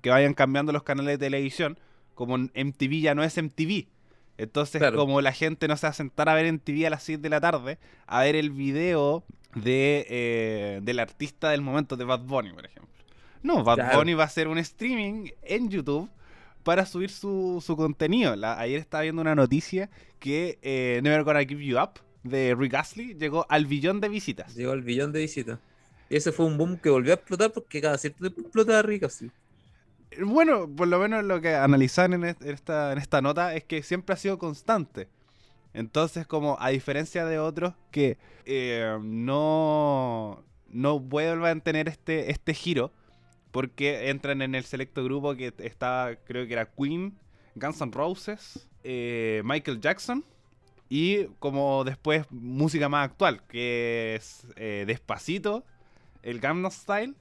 que 0.03 0.11
vayan 0.11 0.35
cambiando 0.35 0.73
los 0.73 0.83
canales 0.83 1.19
de 1.19 1.27
televisión, 1.27 1.79
como 2.15 2.37
MTV 2.37 3.01
ya 3.03 3.15
no 3.15 3.23
es 3.23 3.37
MTV. 3.37 3.87
Entonces, 4.43 4.79
Claro. 4.81 4.97
como 4.99 5.21
la 5.21 5.33
gente 5.33 5.69
no 5.69 5.77
se 5.77 5.87
va 5.87 5.91
a 5.91 5.95
sentar 5.95 6.29
a 6.29 6.35
ver 6.35 6.47
MTV 6.47 6.87
a 6.87 6.91
las 6.91 7.03
7 7.03 7.23
de 7.23 7.29
la 7.29 7.41
tarde, 7.41 7.79
a 8.07 8.21
ver 8.23 8.37
el 8.37 8.51
video 8.51 9.25
de, 9.55 10.07
eh, 10.09 10.81
del 10.83 10.99
artista 11.01 11.51
del 11.51 11.61
momento, 11.63 11.97
de 11.97 12.05
Bad 12.05 12.21
Bunny, 12.21 12.53
por 12.53 12.65
ejemplo. 12.67 12.91
No, 13.43 13.65
Bad 13.65 13.77
Claro. 13.77 13.99
Bunny 13.99 14.15
va 14.15 14.25
a 14.25 14.27
hacer 14.27 14.49
un 14.49 14.59
streaming 14.59 15.31
en 15.43 15.71
YouTube 15.71 16.09
para 16.63 16.85
subir 16.87 17.11
su, 17.11 17.63
su 17.65 17.77
contenido. 17.77 18.37
La- 18.37 18.59
ayer 18.61 18.79
estaba 18.79 19.03
viendo 19.03 19.23
una 19.23 19.35
noticia 19.35 19.89
que 20.19 20.59
eh, 20.63 21.01
Never 21.03 21.25
Gonna 21.25 21.41
Give 21.41 21.65
You 21.65 21.79
Up 21.81 22.01
de 22.23 22.55
Rick 22.55 22.75
Astley 22.75 23.15
llegó 23.15 23.47
al 23.49 23.65
billón 23.67 24.01
de 24.01 24.09
visitas. 24.11 24.55
Llegó 24.55 24.73
al 24.73 24.83
billón 24.83 25.11
de 25.13 25.21
visitas. 25.21 25.59
Y 26.11 26.17
ese 26.17 26.33
fue 26.33 26.45
un 26.47 26.59
boom 26.59 26.77
que 26.77 26.91
volvió 26.91 27.13
a 27.13 27.17
explotar 27.17 27.51
porque 27.53 27.81
cada 27.81 27.97
cierto 27.97 28.19
tiempo 28.21 28.41
explota 28.43 28.83
rica, 28.83 29.09
sí. 29.09 29.31
Bueno, 30.19 30.69
por 30.75 30.89
lo 30.89 30.99
menos 30.99 31.25
lo 31.25 31.41
que 31.41 31.55
analizan 31.55 32.13
en, 32.15 32.25
est- 32.25 32.43
en 32.43 32.51
esta, 32.51 32.93
en 32.93 32.99
esta 32.99 33.23
nota 33.23 33.55
es 33.55 33.65
que 33.65 33.83
siempre 33.83 34.15
ha 34.15 34.17
sido 34.17 34.39
constante. 34.39 35.09
Entonces, 35.75 36.27
como 36.27 36.57
a 36.61 36.71
diferencia 36.71 37.25
de 37.27 37.39
otros 37.39 37.75
que 37.93 38.19
eh, 38.47 38.99
no, 39.03 40.45
no 40.69 41.01
vuelvan 41.01 41.59
a 41.59 41.63
tener 41.63 41.89
este, 41.89 42.31
este 42.33 42.55
giro, 42.55 42.93
porque 43.53 44.11
entran 44.11 44.43
en 44.43 44.55
el 44.55 44.65
selecto 44.65 45.05
grupo 45.05 45.37
que 45.37 45.55
estaba, 45.59 46.17
creo 46.17 46.47
que 46.47 46.55
era 46.55 46.67
Queen, 46.71 47.15
Guns 47.57 47.81
N' 47.83 47.93
Roses, 47.93 48.69
eh, 48.85 49.43
Michael 49.45 49.81
Jackson, 49.81 50.25
y 50.89 51.27
como 51.39 51.85
después 51.85 52.27
música 52.31 52.89
más 52.89 53.07
actual, 53.07 53.43
que 53.49 54.17
es 54.17 54.47
eh, 54.57 54.85
Despacito, 54.87 55.65
el 56.23 56.41
Gangnam 56.41 56.71
Style, 56.73 57.15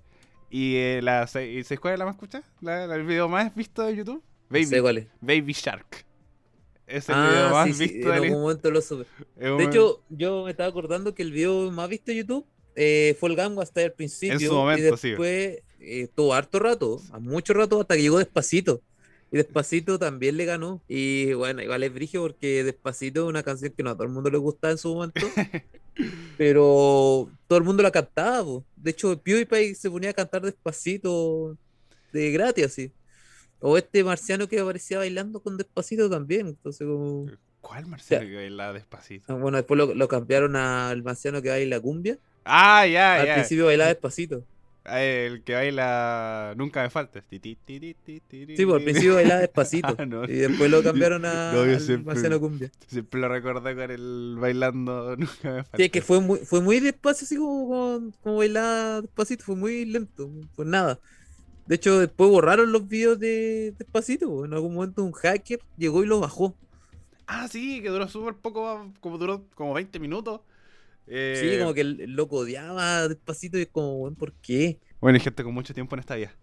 y 0.50 0.76
eh, 0.76 1.02
la, 1.04 1.24
¿y 1.26 1.64
¿sabes 1.64 1.80
cuál 1.80 1.94
es 1.94 2.00
la 2.00 2.06
más 2.06 2.16
escuchada? 2.16 2.44
La- 2.62 2.88
la- 2.88 2.96
el 2.96 3.06
video 3.06 3.28
más 3.30 3.54
visto 3.56 3.84
de 3.84 3.96
YouTube. 3.96 4.24
Baby, 4.50 4.66
Sé 4.66 4.82
cuál 4.82 4.98
es. 5.00 5.08
Baby 5.22 5.54
Shark. 5.54 6.06
Es 6.88 7.08
el 7.08 7.16
video 7.16 7.48
Ah, 7.48 7.52
más 7.52 7.68
sí, 7.68 7.74
sí, 7.74 7.84
visto 7.84 8.10
en 8.10 8.16
del 8.16 8.24
algún 8.24 8.42
momento 8.42 8.72
lo 8.72 8.82
supe. 8.82 9.06
un- 9.38 9.58
De 9.60 9.64
hecho, 9.66 10.04
yo 10.10 10.44
me 10.46 10.52
estaba 10.52 10.70
acordando 10.70 11.14
que 11.14 11.22
el 11.22 11.32
video 11.32 11.70
más 11.72 11.88
visto 11.88 12.06
de 12.12 12.18
YouTube 12.18 12.46
eh, 12.76 13.16
fue 13.20 13.30
el 13.30 13.36
Gango 13.36 13.62
hasta 13.62 13.82
el 13.84 13.92
principio. 13.94 14.52
momento, 14.54 14.94
y 14.96 14.98
sí. 14.98 15.10
después 15.10 15.60
eh, 15.82 16.08
tuvo 16.16 16.34
harto 16.34 16.60
rato, 16.60 17.00
a 17.12 17.20
mucho 17.20 17.54
rato, 17.54 17.80
hasta 17.82 17.96
que 17.96 18.02
llegó 18.02 18.18
Despacito. 18.18 18.82
Y 19.32 19.38
Despacito 19.38 20.00
también 20.00 20.38
le 20.38 20.46
ganó. 20.46 20.82
Y 20.88 21.34
bueno, 21.34 21.62
igual 21.62 21.84
es 21.84 21.94
brigio 21.94 22.22
porque 22.22 22.64
Despacito 22.64 23.24
es 23.24 23.30
una 23.30 23.44
canción 23.44 23.72
que 23.76 23.84
no 23.84 23.92
a 23.92 23.94
todo 23.94 24.04
el 24.06 24.10
mundo 24.10 24.30
le 24.32 24.38
gustaba 24.40 24.72
en 24.72 24.78
su 24.80 24.94
momento. 24.96 25.28
pero 26.38 27.30
todo 27.48 27.60
el 27.60 27.66
mundo 27.66 27.84
la 27.84 27.92
cantaba. 27.92 28.44
po. 28.44 28.66
De 28.76 28.92
hecho, 28.92 29.20
PewDiePie 29.22 29.76
se 29.76 29.90
ponía 29.90 30.12
a 30.12 30.14
cantar 30.14 30.42
Despacito 30.42 31.58
de 32.12 32.32
gratis, 32.32 32.66
así. 32.66 32.92
O 33.60 33.78
este 33.78 34.04
marciano 34.04 34.48
que 34.48 34.60
aparecía 34.60 34.98
bailando 35.00 35.42
con 35.42 35.58
Despacito 35.58 36.10
también. 36.10 36.48
Entonces, 36.48 36.88
como... 36.88 37.26
¿Cuál 37.62 37.86
Marcelo 37.88 38.22
que 38.26 38.36
baila 38.36 38.72
despacito? 38.72 39.26
Ah, 39.34 39.36
Bueno, 39.36 39.58
después 39.58 39.78
lo, 39.78 39.94
lo 39.94 40.08
cambiaron 40.08 40.56
al 40.56 41.04
marciano 41.04 41.42
que 41.42 41.50
baila 41.50 41.80
cumbia. 41.80 42.18
Ah, 42.46 42.88
ya, 42.88 43.16
Al 43.16 43.28
ya. 43.28 43.34
principio 43.36 43.66
bailaba 43.66 43.90
despacito. 43.90 44.44
El 44.92 45.44
que 45.44 45.54
baila 45.54 46.54
Nunca 46.58 46.84
me 46.84 46.90
faltes. 46.90 47.24
Sí, 47.30 47.40
pues 47.40 48.70
al 48.74 48.78
ti. 48.80 48.84
principio 48.84 49.16
bailaba 49.16 49.42
despacito. 49.42 49.96
Ah, 49.98 50.06
no. 50.06 50.24
Y 50.26 50.34
después 50.34 50.70
lo 50.72 50.82
cambiaron 50.84 51.26
a, 51.26 51.52
No, 51.54 51.62
al 51.62 51.80
siempre- 51.80 52.14
marciano 52.14 52.40
cumbia. 52.40 52.72
Siempre 52.88 53.20
lo 53.22 53.30
recordé 53.30 53.76
con 53.76 53.92
el 53.92 54.36
bailando 54.40 55.16
Nunca 55.18 55.34
me 55.44 55.64
faltes. 55.64 55.72
Sí, 55.78 55.84
es 55.84 55.92
que 55.92 56.02
fue 56.02 56.20
muy, 56.22 56.40
fue 56.40 56.62
muy 56.62 56.80
despacio, 56.80 57.26
así 57.26 57.36
como, 57.36 57.68
como, 57.68 58.12
como 58.24 58.38
bailaba 58.38 59.02
despacito, 59.02 59.44
fue 59.46 59.56
muy 59.56 59.86
lento, 59.86 60.30
pues 60.56 60.68
nada. 60.68 61.00
De 61.66 61.76
hecho, 61.76 62.00
después 62.00 62.30
borraron 62.30 62.72
los 62.72 62.88
videos 62.88 63.20
de 63.20 63.74
despacito. 63.78 64.28
pues. 64.30 64.48
En 64.48 64.54
algún 64.54 64.74
momento 64.74 65.04
un 65.04 65.12
hacker 65.12 65.60
llegó 65.78 66.04
y 66.04 66.08
lo 66.08 66.20
bajó. 66.20 66.56
Ah, 67.28 67.48
sí, 67.48 67.82
que 67.84 67.90
duró 67.90 68.08
súper 68.08 68.34
poco, 68.34 68.92
como 69.02 69.20
duró 69.20 69.46
como 69.54 69.74
20 69.76 70.00
minutos. 70.00 70.42
Sí, 71.32 71.46
Eh, 71.48 71.58
como 71.60 71.74
que 71.74 71.82
el, 71.82 72.02
el 72.02 72.12
loco 72.16 72.38
odiaba 72.38 73.08
despacito 73.08 73.58
y 73.58 73.64
es 73.64 73.70
como, 73.70 74.14
¿por 74.16 74.34
qué? 74.34 74.80
Bueno, 75.02 75.16
hay 75.16 75.22
gente 75.22 75.44
con 75.44 75.54
mucho 75.54 75.74
tiempo 75.74 75.96
en 75.96 76.00
esta 76.02 76.16
vida. 76.16 76.36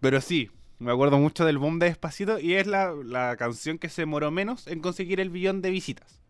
Pero 0.00 0.20
sí, 0.20 0.50
me 0.78 0.90
acuerdo 0.92 1.18
mucho 1.18 1.44
del 1.44 1.58
boom 1.58 1.78
de 1.78 1.86
Despacito 1.86 2.38
y 2.38 2.54
es 2.54 2.66
la, 2.66 2.94
la 3.04 3.36
canción 3.36 3.78
que 3.78 3.88
se 3.88 4.02
demoró 4.02 4.30
menos 4.30 4.66
en 4.66 4.80
conseguir 4.80 5.20
el 5.20 5.30
billón 5.30 5.62
de 5.62 5.70
visitas. 5.70 6.20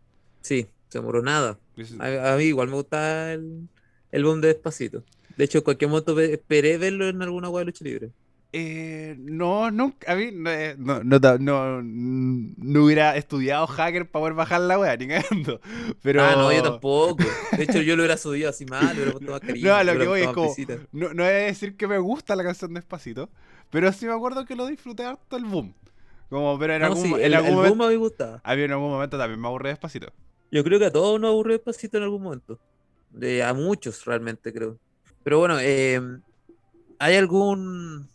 Sí, 0.41 0.67
se 0.89 0.99
demoró 0.99 1.21
nada. 1.21 1.59
A, 1.99 2.33
a 2.33 2.37
mí 2.37 2.43
igual 2.45 2.67
me 2.69 2.75
gusta 2.75 3.33
el, 3.33 3.67
el 4.11 4.23
boom 4.23 4.41
de 4.41 4.49
Despacito. 4.49 5.03
De 5.37 5.45
hecho, 5.45 5.59
en 5.59 5.63
cualquier 5.63 5.89
momento 5.89 6.19
esperé 6.19 6.77
verlo 6.77 7.07
en 7.07 7.21
alguna 7.21 7.49
hueá 7.49 7.61
de 7.61 7.65
lucha 7.67 7.85
libre. 7.85 8.11
Eh, 8.53 9.15
no, 9.17 9.71
nunca, 9.71 10.11
a 10.11 10.15
mí 10.15 10.29
no, 10.33 10.49
eh, 10.49 10.75
no, 10.77 11.01
no, 11.03 11.19
no, 11.39 11.81
no 11.81 12.83
hubiera 12.83 13.15
estudiado 13.15 13.65
hacker 13.65 14.11
para 14.11 14.21
poder 14.23 14.33
bajar 14.33 14.59
la 14.61 14.77
wea, 14.77 14.97
ni 14.97 15.07
cagando. 15.07 15.61
Pero... 16.01 16.21
Ah, 16.21 16.33
no, 16.35 16.51
yo 16.51 16.61
tampoco. 16.61 17.23
De 17.55 17.63
hecho, 17.63 17.81
yo 17.81 17.95
lo 17.95 18.01
hubiera 18.01 18.17
subido 18.17 18.49
así 18.49 18.65
mal, 18.65 18.87
le 18.87 19.03
hubiera 19.03 19.11
puesto 19.13 19.31
más 19.31 19.39
cariño. 19.39 19.67
No, 19.77 19.83
lo 19.85 19.97
que 19.99 20.07
voy 20.07 20.21
es 20.21 20.27
como. 20.29 20.53
No, 20.91 21.13
no 21.13 21.23
a 21.23 21.27
decir 21.29 21.77
que 21.77 21.87
me 21.87 21.97
gusta 21.97 22.35
la 22.35 22.43
canción 22.43 22.73
Despacito, 22.73 23.29
pero 23.69 23.91
sí 23.93 24.05
me 24.05 24.13
acuerdo 24.13 24.45
que 24.45 24.55
lo 24.57 24.65
disfruté 24.67 25.05
harto 25.05 25.37
el 25.37 25.45
boom. 25.45 25.73
Como, 26.29 26.59
pero 26.59 26.75
en 26.75 26.83
algún, 26.83 27.01
sí, 27.01 27.07
mo- 27.07 27.17
en 27.17 27.25
el, 27.25 27.33
algún 27.35 27.49
el 27.49 27.55
momento. 27.55 27.75
boom 27.75 27.81
a 27.83 27.87
mí 27.87 27.93
me 27.93 27.99
gustaba. 27.99 28.41
A 28.43 28.55
mí 28.55 28.61
en 28.63 28.71
algún 28.71 28.89
momento 28.89 29.17
también 29.17 29.39
me 29.39 29.47
aburrí 29.47 29.69
Despacito. 29.69 30.11
Yo 30.51 30.63
creo 30.65 30.77
que 30.77 30.85
a 30.87 30.91
todos 30.91 31.19
nos 31.21 31.29
aburrió 31.29 31.53
Despacito 31.55 31.97
en 31.97 32.03
algún 32.03 32.23
momento. 32.23 32.59
De, 33.11 33.43
a 33.43 33.53
muchos 33.53 34.03
realmente, 34.03 34.51
creo. 34.51 34.77
Pero 35.23 35.39
bueno, 35.39 35.57
eh, 35.61 36.01
¿hay 36.99 37.15
algún... 37.15 38.09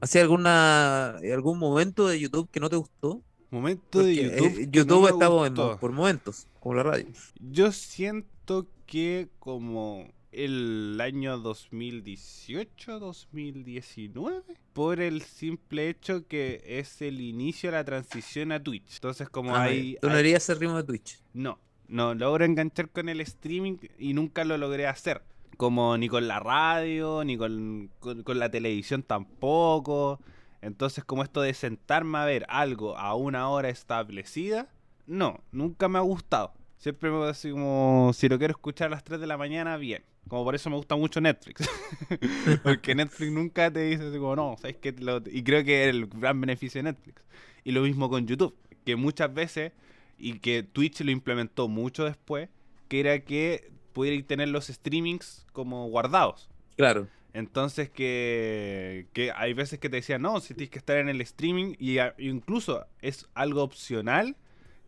¿Hacía 0.00 0.22
alguna 0.22 1.16
algún 1.32 1.58
momento 1.58 2.06
de 2.06 2.20
YouTube 2.20 2.48
que 2.50 2.60
no 2.60 2.68
te 2.70 2.76
gustó? 2.76 3.22
Momento 3.50 4.02
de 4.02 4.14
YouTube. 4.14 4.46
eh, 4.58 4.66
no 4.66 4.72
YouTube 4.72 5.02
me 5.04 5.10
está 5.10 5.26
en- 5.26 5.78
por 5.78 5.92
momentos, 5.92 6.46
como 6.60 6.74
la 6.74 6.82
radio. 6.82 7.06
Yo 7.40 7.72
siento 7.72 8.66
que 8.86 9.28
como 9.38 10.06
el 10.32 10.98
año 11.00 11.38
2018, 11.38 12.98
2019, 13.00 14.42
por 14.72 15.00
el 15.00 15.22
simple 15.22 15.88
hecho 15.88 16.26
que 16.28 16.62
es 16.64 17.00
el 17.02 17.20
inicio 17.20 17.70
de 17.70 17.76
la 17.78 17.84
transición 17.84 18.52
a 18.52 18.62
Twitch. 18.62 18.94
Entonces 18.96 19.28
como 19.28 19.56
Ah, 19.56 19.62
hay... 19.64 19.96
Tú 20.00 20.08
no 20.08 20.14
harías 20.16 20.42
ese 20.44 20.54
ritmo 20.54 20.76
de 20.76 20.84
Twitch. 20.84 21.18
No, 21.32 21.58
no 21.88 22.14
logro 22.14 22.44
enganchar 22.44 22.90
con 22.90 23.08
el 23.08 23.20
streaming 23.22 23.78
y 23.98 24.12
nunca 24.14 24.44
lo 24.44 24.56
logré 24.58 24.86
hacer. 24.86 25.22
Como 25.58 25.98
ni 25.98 26.08
con 26.08 26.26
la 26.28 26.40
radio, 26.40 27.22
ni 27.24 27.36
con, 27.36 27.90
con- 28.00 28.38
la 28.38 28.50
televisión 28.50 29.02
tampoco. 29.02 30.20
Entonces, 30.62 31.04
como 31.04 31.22
esto 31.22 31.42
de 31.42 31.52
sentarme 31.52 32.16
a 32.18 32.24
ver 32.24 32.46
algo 32.48 32.96
a 32.96 33.14
una 33.14 33.48
hora 33.50 33.68
establecida, 33.68 34.68
no, 35.06 35.40
nunca 35.52 35.88
me 35.88 35.98
ha 35.98 36.02
gustado. 36.02 36.54
Siempre 36.78 37.10
me 37.10 37.26
así 37.26 37.50
como, 37.50 38.12
si 38.14 38.28
lo 38.28 38.38
quiero 38.38 38.52
escuchar 38.52 38.86
a 38.86 38.90
las 38.90 39.04
3 39.04 39.20
de 39.20 39.26
la 39.26 39.36
mañana, 39.36 39.76
bien. 39.76 40.02
Como 40.28 40.44
por 40.44 40.54
eso 40.54 40.70
me 40.70 40.76
gusta 40.76 40.94
mucho 40.94 41.20
Netflix. 41.20 41.68
Porque 42.62 42.94
Netflix 42.94 43.32
nunca 43.32 43.70
te 43.70 43.80
dice 43.80 44.08
así 44.08 44.18
como, 44.18 44.36
no, 44.36 44.56
¿sabes 44.60 44.76
qué? 44.76 44.92
Lo- 44.92 45.22
Y 45.26 45.42
creo 45.42 45.64
que 45.64 45.84
es 45.84 45.90
el 45.90 46.06
gran 46.06 46.40
beneficio 46.40 46.78
de 46.80 46.92
Netflix. 46.92 47.22
Y 47.64 47.72
lo 47.72 47.82
mismo 47.82 48.08
con 48.08 48.26
YouTube. 48.26 48.54
Que 48.84 48.94
muchas 48.96 49.32
veces, 49.34 49.72
y 50.18 50.38
que 50.38 50.62
Twitch 50.62 51.00
lo 51.00 51.10
implementó 51.10 51.66
mucho 51.68 52.04
después, 52.04 52.48
que 52.88 53.00
era 53.00 53.18
que 53.20 53.70
pudierais 53.98 54.26
tener 54.26 54.48
los 54.48 54.66
streamings 54.68 55.44
como 55.52 55.88
guardados. 55.88 56.48
Claro. 56.76 57.08
Entonces 57.32 57.90
que, 57.90 59.06
que 59.12 59.32
hay 59.32 59.52
veces 59.52 59.78
que 59.78 59.88
te 59.88 59.96
decían, 59.96 60.22
no, 60.22 60.40
si 60.40 60.54
tienes 60.54 60.70
que 60.70 60.78
estar 60.78 60.96
en 60.98 61.08
el 61.08 61.20
streaming 61.20 61.74
y 61.78 61.98
a- 61.98 62.14
incluso 62.18 62.86
es 63.02 63.28
algo 63.34 63.62
opcional 63.62 64.36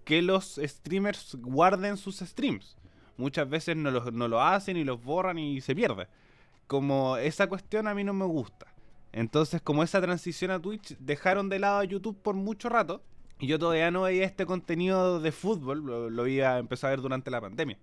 que 0.05 0.23
los 0.23 0.61
streamers 0.63 1.37
guarden 1.41 1.97
sus 1.97 2.21
streams. 2.21 2.77
Muchas 3.17 3.49
veces 3.49 3.77
no, 3.77 3.91
los- 3.91 4.13
no 4.13 4.29
lo 4.29 4.41
hacen 4.41 4.77
y 4.77 4.85
los 4.85 5.03
borran 5.03 5.39
y 5.39 5.61
se 5.61 5.75
pierde. 5.75 6.07
Como 6.67 7.17
esa 7.17 7.49
cuestión 7.49 7.87
a 7.89 7.95
mí 7.95 8.05
no 8.05 8.15
me 8.15 8.25
gusta. 8.25 8.67
Entonces 9.13 9.61
como 9.61 9.83
esa 9.83 10.01
transición 10.01 10.51
a 10.53 10.61
Twitch 10.61 10.97
dejaron 10.99 11.49
de 11.49 11.59
lado 11.59 11.81
a 11.81 11.85
YouTube 11.85 12.17
por 12.23 12.35
mucho 12.37 12.69
rato 12.69 13.03
y 13.41 13.47
yo 13.49 13.59
todavía 13.59 13.91
no 13.91 14.03
veía 14.03 14.25
este 14.25 14.47
contenido 14.47 15.21
de 15.21 15.33
fútbol, 15.33 15.85
lo, 15.85 16.11
lo 16.11 16.27
iba 16.27 16.55
a 16.55 16.59
empezar 16.59 16.89
a 16.89 16.91
ver 16.93 17.01
durante 17.01 17.31
la 17.31 17.41
pandemia. 17.41 17.77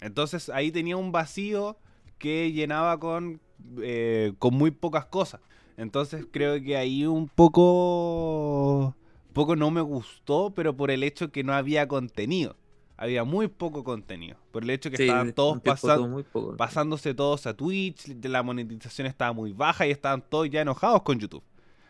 Entonces 0.00 0.48
ahí 0.48 0.70
tenía 0.70 0.96
un 0.96 1.12
vacío 1.12 1.76
que 2.18 2.52
llenaba 2.52 2.98
con, 2.98 3.40
eh, 3.82 4.32
con 4.38 4.54
muy 4.54 4.70
pocas 4.70 5.06
cosas. 5.06 5.40
Entonces 5.76 6.26
creo 6.30 6.62
que 6.62 6.76
ahí 6.76 7.04
un 7.06 7.28
poco, 7.28 8.94
poco 9.32 9.56
no 9.56 9.70
me 9.70 9.80
gustó, 9.80 10.52
pero 10.54 10.76
por 10.76 10.90
el 10.90 11.02
hecho 11.02 11.30
que 11.30 11.42
no 11.44 11.52
había 11.52 11.88
contenido. 11.88 12.56
Había 12.96 13.24
muy 13.24 13.48
poco 13.48 13.82
contenido. 13.82 14.36
Por 14.52 14.62
el 14.62 14.70
hecho 14.70 14.88
que 14.88 14.96
Sí, 14.96 15.02
estaban 15.02 15.32
todos 15.32 15.60
pasando 15.60 15.96
todo 16.04 16.08
muy 16.08 16.22
poco. 16.22 16.56
pasándose 16.56 17.12
todos 17.12 17.44
a 17.46 17.54
Twitch, 17.54 18.06
la 18.24 18.44
monetización 18.44 19.08
estaba 19.08 19.32
muy 19.32 19.52
baja 19.52 19.84
y 19.86 19.90
estaban 19.90 20.22
todos 20.22 20.48
ya 20.48 20.60
enojados 20.60 21.02
con 21.02 21.18
YouTube. 21.18 21.42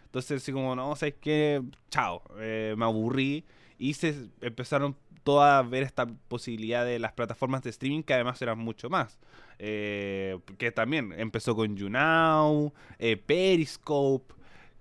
Entonces, 0.07 0.41
así 0.43 0.51
como, 0.51 0.75
no, 0.75 0.97
¿sabes 0.97 1.17
qué? 1.21 1.63
Chao, 1.91 2.23
eh, 2.39 2.75
me 2.79 2.85
aburrí 2.87 3.45
y 3.79 3.93
se 3.95 4.29
empezaron 4.41 4.97
todos 5.25 5.43
a 5.45 5.63
ver 5.63 5.83
esta 5.83 6.07
posibilidad 6.07 6.85
de 6.85 6.99
las 6.99 7.13
plataformas 7.13 7.63
de 7.63 7.71
streaming 7.71 8.03
que 8.03 8.15
además 8.15 8.41
eran 8.43 8.59
mucho 8.59 8.89
más. 8.91 9.19
Eh, 9.59 10.39
que 10.59 10.71
también 10.73 11.13
empezó 11.17 11.57
con 11.57 11.77
YouNow, 11.77 12.73
eh, 12.99 13.17
Periscope. 13.17 14.35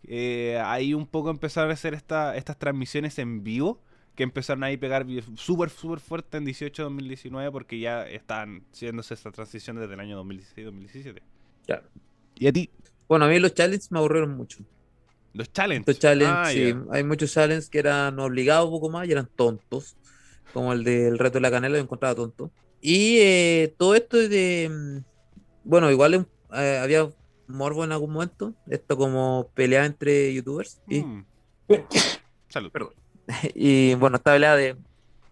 eh, 0.06 0.60
ahí 0.66 0.94
un 0.94 1.08
poco 1.08 1.30
empezaron 1.30 1.70
a 1.72 1.76
hacer 1.76 1.94
esta- 1.94 2.36
estas 2.36 2.60
transmisiones 2.60 3.18
en 3.20 3.42
vivo 3.42 3.82
que 4.16 4.24
empezaron 4.24 4.64
ahí 4.66 4.76
a 4.76 4.80
pegar 4.80 5.06
súper, 5.38 5.70
súper 5.70 6.00
fuerte 6.02 6.38
en 6.38 6.44
18-2019 6.46 7.52
porque 7.52 7.80
ya 7.80 8.06
están 8.10 8.64
haciéndose 8.74 9.14
esta 9.14 9.32
transición 9.32 9.78
desde 9.78 9.94
el 9.94 10.00
año 10.02 10.18
2016-2017. 10.18 11.22
Claro. 11.66 11.84
¿Y 12.36 12.48
a 12.48 12.52
ti? 12.52 12.70
Bueno, 13.08 13.26
a 13.26 13.30
mí 13.30 13.40
los 13.40 13.54
challenges 13.54 13.92
me 13.94 14.00
aburrieron 14.00 14.36
mucho. 14.36 14.60
Los 15.34 15.52
challenges. 15.54 15.88
Estos 15.88 16.00
challenges, 16.00 16.36
Ah, 16.38 16.52
sí, 16.52 16.76
hay 16.92 17.04
muchos 17.06 17.32
challenges 17.34 17.70
que 17.70 17.80
eran 17.80 18.20
obligados 18.20 18.66
un 18.66 18.72
poco 18.72 18.90
más 18.90 19.08
y 19.08 19.12
eran 19.14 19.30
tontos. 19.36 19.96
Como 20.54 20.74
el 20.74 20.84
del 20.84 21.18
reto 21.20 21.36
de 21.36 21.42
la 21.42 21.52
canela, 21.52 21.78
lo 21.78 21.84
encontraba 21.84 22.16
tonto. 22.16 22.52
Y 22.82 23.18
eh, 23.20 23.74
todo 23.78 23.96
esto 23.96 24.18
de. 24.18 24.70
mm, 24.72 24.98
Bueno, 25.64 25.90
igual 25.92 26.28
eh, 26.54 26.80
había 26.82 27.10
morbo 27.48 27.84
en 27.84 27.92
algún 27.92 28.12
momento. 28.12 28.54
Esto 28.68 28.98
como 28.98 29.50
pelea 29.54 29.86
entre 29.86 30.34
youtubers. 30.34 30.82
Y, 30.88 31.02
Mm. 31.02 31.26
Salud. 32.50 32.72
Perdón. 32.72 32.94
y 33.56 33.96
bueno, 33.96 34.18
esta 34.18 34.34
pelea 34.34 34.56
de, 34.56 34.76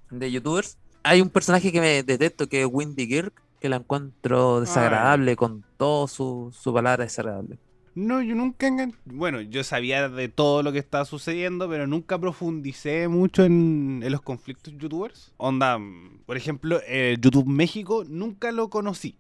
de 0.10 0.32
youtubers. 0.32 0.78
Hay 1.04 1.22
un 1.22 1.30
personaje 1.30 1.72
que 1.72 1.82
me 1.82 2.04
detesto, 2.04 2.48
que 2.48 2.62
es 2.62 2.68
Windy 2.72 3.08
Kirk, 3.08 3.34
que 3.60 3.70
la 3.70 3.78
encuentro 3.78 4.62
desagradable 4.62 5.36
con 5.36 5.64
todo 5.78 6.08
su, 6.08 6.52
su 6.58 6.74
palabra 6.74 7.04
desagradable. 7.04 7.58
No, 7.94 8.22
yo 8.22 8.36
nunca 8.36 8.68
Bueno, 9.06 9.42
yo 9.42 9.64
sabía 9.64 10.08
de 10.08 10.30
todo 10.30 10.64
lo 10.64 10.72
que 10.72 10.80
estaba 10.80 11.04
sucediendo, 11.04 11.70
pero 11.70 11.88
nunca 11.88 12.18
profundicé 12.18 13.08
mucho 13.08 13.44
en, 13.44 14.02
en 14.04 14.12
los 14.12 14.22
conflictos 14.22 14.74
youtubers. 14.78 15.34
Onda, 15.38 15.78
por 16.26 16.38
ejemplo, 16.38 16.80
eh, 16.88 17.18
YouTube 17.20 17.48
México 17.48 18.04
nunca 18.08 18.52
lo 18.52 18.70
conocí. 18.70 19.18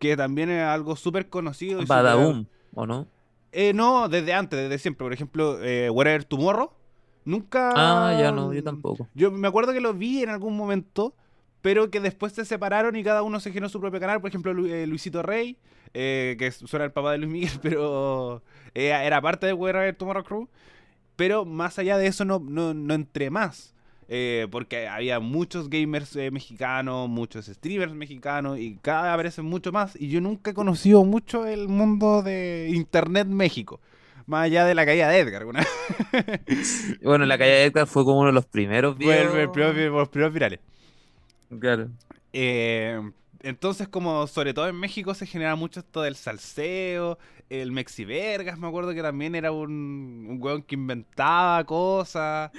Que 0.00 0.16
también 0.16 0.50
es 0.50 0.62
algo 0.64 0.96
súper 0.96 1.28
conocido. 1.28 1.84
Badaboom, 1.86 2.46
¿o 2.74 2.86
no? 2.86 3.06
Eh, 3.52 3.72
no, 3.72 4.08
desde 4.08 4.32
antes, 4.32 4.58
desde 4.58 4.78
siempre. 4.78 5.04
Por 5.04 5.12
ejemplo, 5.12 5.62
eh, 5.62 5.90
Whatever 5.90 6.24
Tomorrow. 6.24 6.70
Nunca. 7.24 7.72
Ah, 7.76 8.18
ya 8.18 8.32
no, 8.32 8.52
yo 8.52 8.62
tampoco. 8.62 9.06
Yo 9.14 9.30
me 9.30 9.48
acuerdo 9.48 9.72
que 9.72 9.80
lo 9.80 9.94
vi 9.94 10.22
en 10.22 10.30
algún 10.30 10.56
momento, 10.56 11.14
pero 11.62 11.90
que 11.90 12.00
después 12.00 12.32
se 12.32 12.44
separaron 12.44 12.96
y 12.96 13.02
cada 13.04 13.22
uno 13.22 13.40
se 13.40 13.50
generó 13.50 13.68
su 13.68 13.80
propio 13.80 14.00
canal. 14.00 14.20
Por 14.20 14.28
ejemplo, 14.30 14.52
Lu- 14.54 14.66
eh, 14.66 14.86
Luisito 14.86 15.22
Rey, 15.22 15.56
eh, 15.94 16.36
que 16.38 16.50
suena 16.52 16.84
el 16.84 16.92
papá 16.92 17.12
de 17.12 17.18
Luis 17.18 17.30
Miguel, 17.30 17.50
pero 17.62 18.42
eh, 18.74 18.88
era 18.90 19.20
parte 19.20 19.46
de 19.46 19.52
Whatever 19.52 19.94
Tomorrow 19.96 20.24
Crew. 20.24 20.48
Pero 21.16 21.44
más 21.44 21.78
allá 21.78 21.98
de 21.98 22.06
eso, 22.06 22.24
no, 22.24 22.38
no, 22.38 22.74
no 22.74 22.94
entré 22.94 23.28
más. 23.30 23.74
Eh, 24.10 24.46
porque 24.50 24.88
había 24.88 25.20
muchos 25.20 25.68
gamers 25.68 26.16
eh, 26.16 26.30
mexicanos, 26.30 27.10
muchos 27.10 27.44
streamers 27.46 27.92
mexicanos 27.92 28.58
y 28.58 28.78
cada 28.80 29.02
vez 29.02 29.12
aparecen 29.12 29.44
mucho 29.44 29.70
más. 29.72 30.00
Y 30.00 30.08
yo 30.08 30.20
nunca 30.22 30.52
he 30.52 30.54
conocido 30.54 31.04
mucho 31.04 31.44
el 31.44 31.68
mundo 31.68 32.22
de 32.22 32.70
Internet 32.72 33.26
México. 33.28 33.80
Más 34.26 34.44
allá 34.44 34.64
de 34.64 34.74
la 34.74 34.86
caída 34.86 35.08
de 35.08 35.18
Edgar. 35.18 35.44
Bueno, 37.02 37.26
la 37.26 37.38
calle 37.38 37.50
de 37.50 37.64
Edgar 37.64 37.86
fue 37.86 38.04
como 38.04 38.18
uno 38.20 38.28
de 38.28 38.34
los 38.34 38.46
primeros 38.46 38.96
Fue 38.96 39.04
el- 39.20 39.28
videos. 39.28 39.76
el 39.76 39.90
los 39.92 40.08
primeros 40.08 40.32
virales. 40.32 40.60
Claro. 41.60 41.88
Eh, 42.32 43.00
entonces, 43.40 43.88
como 43.88 44.26
sobre 44.26 44.52
todo 44.54 44.68
en 44.68 44.76
México 44.76 45.14
se 45.14 45.26
genera 45.26 45.56
mucho 45.56 45.80
esto 45.80 46.02
del 46.02 46.16
salseo, 46.16 47.18
el 47.48 47.72
Mexivergas, 47.72 48.58
me 48.58 48.66
acuerdo 48.66 48.92
que 48.94 49.02
también 49.02 49.34
era 49.34 49.52
un, 49.52 50.26
un 50.28 50.38
weón 50.40 50.62
que 50.62 50.74
inventaba 50.74 51.64
cosas. 51.64 52.50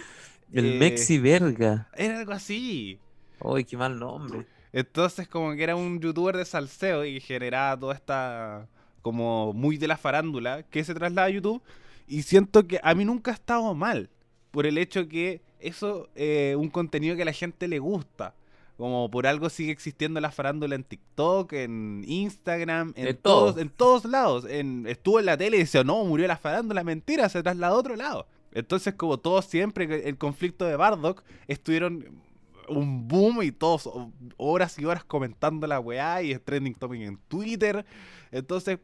El 0.52 0.66
eh, 0.74 0.80
Mexi 0.80 1.20
Verga. 1.20 1.88
Era 1.96 2.20
algo 2.20 2.32
así. 2.32 3.00
Uy, 3.42 3.64
qué 3.66 3.78
mal 3.78 4.00
nombre. 4.00 4.46
Entonces, 4.74 5.28
como 5.28 5.54
que 5.56 5.64
era 5.64 5.76
un 5.76 6.00
youtuber 6.00 6.38
de 6.38 6.46
salseo 6.46 7.06
y 7.06 7.20
generaba 7.20 7.80
toda 7.80 7.94
esta. 7.96 8.68
como 9.02 9.54
muy 9.54 9.78
de 9.78 9.88
la 9.88 9.98
farándula 9.98 10.64
que 10.64 10.84
se 10.84 10.94
traslada 10.94 11.28
a 11.28 11.32
YouTube. 11.32 11.62
Y 12.08 12.24
siento 12.24 12.68
que 12.68 12.80
a 12.82 12.96
mí 12.96 13.06
nunca 13.06 13.32
ha 13.32 13.36
estado 13.36 13.74
mal. 13.76 14.10
Por 14.52 14.66
el 14.66 14.78
hecho 14.80 15.08
que 15.08 15.42
eso 15.60 16.10
es 16.16 16.56
un 16.56 16.70
contenido 16.70 17.16
que 17.16 17.22
a 17.22 17.26
la 17.26 17.34
gente 17.34 17.68
le 17.68 17.78
gusta. 17.80 18.34
Como 18.80 19.12
por 19.12 19.28
algo 19.28 19.50
sigue 19.50 19.74
existiendo 19.74 20.22
la 20.22 20.32
farándula 20.32 20.74
en 20.74 20.86
TikTok, 20.86 21.52
en 21.52 22.02
Instagram, 22.08 22.94
en 22.96 23.18
todos, 23.18 23.56
todo. 23.56 23.62
en 23.62 23.68
todos 23.68 24.06
lados. 24.06 24.46
En, 24.46 24.88
estuvo 24.88 25.20
en 25.20 25.26
la 25.26 25.36
tele 25.36 25.58
y 25.58 25.60
decía, 25.60 25.84
no, 25.84 26.06
murió 26.06 26.26
la 26.30 26.38
farándula, 26.38 26.82
mentira, 26.86 27.28
se 27.28 27.44
trasladó 27.44 27.76
a 27.76 27.78
otro 27.78 27.98
lado. 27.98 28.26
Entonces, 28.54 28.94
como 28.94 29.18
todos 29.18 29.44
siempre, 29.44 30.08
el 30.08 30.18
conflicto 30.18 30.64
de 30.64 30.78
Bardock, 30.78 31.26
estuvieron 31.50 32.22
un 32.70 33.06
boom 33.06 33.44
y 33.44 33.52
todos 33.52 33.90
horas 34.38 34.80
y 34.80 34.86
horas 34.86 35.04
comentando 35.04 35.68
la 35.68 35.82
weá 35.82 36.22
y 36.22 36.32
es 36.32 36.42
trending 36.42 36.76
topic 36.76 37.02
en 37.02 37.18
Twitter. 37.28 37.86
Entonces. 38.32 38.80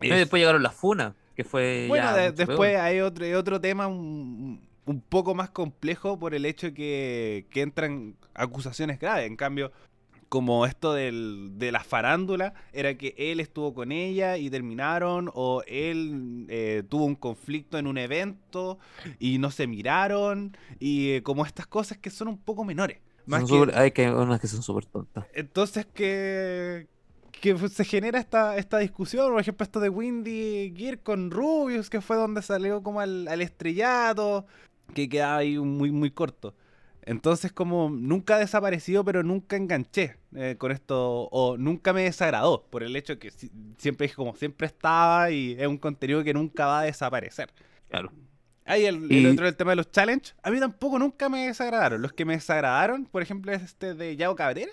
Y 0.00 0.08
después 0.08 0.40
llegaron 0.40 0.62
las 0.62 0.74
funas, 0.74 1.12
que 1.36 1.44
fue. 1.44 1.84
Bueno, 1.86 2.14
después 2.32 2.78
hay 2.78 3.00
otro, 3.00 3.26
otro 3.38 3.60
tema 3.60 3.88
un, 3.88 4.66
poco 5.00 5.34
más 5.34 5.50
complejo 5.50 6.18
por 6.18 6.34
el 6.34 6.44
hecho 6.44 6.72
que, 6.74 7.46
que 7.50 7.62
entran 7.62 8.16
acusaciones 8.34 8.98
graves. 8.98 9.26
En 9.26 9.36
cambio, 9.36 9.72
como 10.28 10.66
esto 10.66 10.92
del, 10.92 11.58
de 11.58 11.72
la 11.72 11.82
farándula, 11.82 12.54
era 12.72 12.94
que 12.94 13.14
él 13.16 13.40
estuvo 13.40 13.74
con 13.74 13.92
ella 13.92 14.36
y 14.36 14.50
terminaron, 14.50 15.30
o 15.34 15.62
él 15.66 16.46
eh, 16.48 16.82
tuvo 16.88 17.04
un 17.04 17.14
conflicto 17.14 17.78
en 17.78 17.86
un 17.86 17.98
evento 17.98 18.78
y 19.18 19.38
no 19.38 19.50
se 19.50 19.66
miraron, 19.66 20.56
y 20.78 21.12
eh, 21.12 21.22
como 21.22 21.46
estas 21.46 21.66
cosas 21.66 21.98
que 21.98 22.10
son 22.10 22.28
un 22.28 22.38
poco 22.38 22.64
menores. 22.64 22.98
hay 23.74 23.90
que 23.92 24.10
unas 24.10 24.40
que 24.40 24.48
son 24.48 24.62
súper 24.62 24.86
tontas. 24.86 25.26
Entonces 25.34 25.86
que, 25.86 26.88
que 27.40 27.56
se 27.68 27.84
genera 27.84 28.18
esta, 28.18 28.56
esta 28.58 28.78
discusión, 28.78 29.32
por 29.32 29.40
ejemplo 29.40 29.64
esto 29.64 29.80
de 29.80 29.88
Windy 29.88 30.74
Gear 30.76 30.98
con 30.98 31.30
Rubius, 31.30 31.88
que 31.88 32.00
fue 32.02 32.16
donde 32.16 32.42
salió 32.42 32.82
como 32.82 33.00
al, 33.00 33.28
al 33.28 33.40
estrellato, 33.40 34.44
que 34.94 35.08
queda 35.08 35.36
ahí 35.36 35.58
muy, 35.58 35.90
muy 35.90 36.10
corto. 36.10 36.54
Entonces, 37.02 37.52
como 37.52 37.88
nunca 37.88 38.36
ha 38.36 38.38
desaparecido, 38.38 39.02
pero 39.02 39.22
nunca 39.22 39.56
enganché 39.56 40.16
eh, 40.34 40.56
con 40.58 40.72
esto, 40.72 41.28
o 41.30 41.56
nunca 41.56 41.94
me 41.94 42.02
desagradó, 42.02 42.66
por 42.68 42.82
el 42.82 42.94
hecho 42.96 43.18
que 43.18 43.30
siempre 43.78 44.10
como 44.10 44.34
siempre 44.36 44.66
estaba 44.66 45.30
y 45.30 45.56
es 45.58 45.66
un 45.66 45.78
contenido 45.78 46.22
que 46.22 46.34
nunca 46.34 46.66
va 46.66 46.80
a 46.80 46.82
desaparecer. 46.82 47.50
Claro. 47.88 48.12
Ahí 48.66 48.84
el, 48.84 49.10
el 49.10 49.26
otro 49.26 49.46
del 49.46 49.56
tema 49.56 49.70
de 49.70 49.76
los 49.76 49.90
challenges, 49.90 50.34
a 50.42 50.50
mí 50.50 50.60
tampoco 50.60 50.98
nunca 50.98 51.30
me 51.30 51.46
desagradaron. 51.46 52.02
Los 52.02 52.12
que 52.12 52.26
me 52.26 52.34
desagradaron, 52.34 53.06
por 53.06 53.22
ejemplo, 53.22 53.52
es 53.52 53.62
este 53.62 53.94
de 53.94 54.14
Yao 54.16 54.36
Cabrera, 54.36 54.72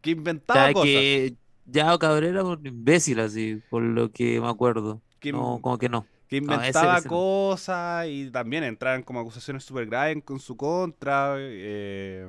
que 0.00 0.10
inventaba 0.10 0.72
cosas. 0.72 0.86
Que 0.86 1.34
Yao 1.66 1.96
Cabrera 2.00 2.42
un 2.42 2.66
imbécil, 2.66 3.20
así, 3.20 3.62
por 3.70 3.84
lo 3.84 4.10
que 4.10 4.40
me 4.40 4.48
acuerdo. 4.48 5.00
no, 5.22 5.60
como 5.62 5.78
que 5.78 5.88
no 5.88 6.04
que 6.28 6.36
inventaba 6.36 7.00
cosas 7.02 8.06
y 8.06 8.30
también 8.30 8.62
entraban 8.62 9.02
como 9.02 9.20
acusaciones 9.20 9.64
súper 9.64 9.86
graves 9.86 10.22
con 10.24 10.40
su 10.40 10.56
contra 10.56 11.36
eh, 11.38 12.28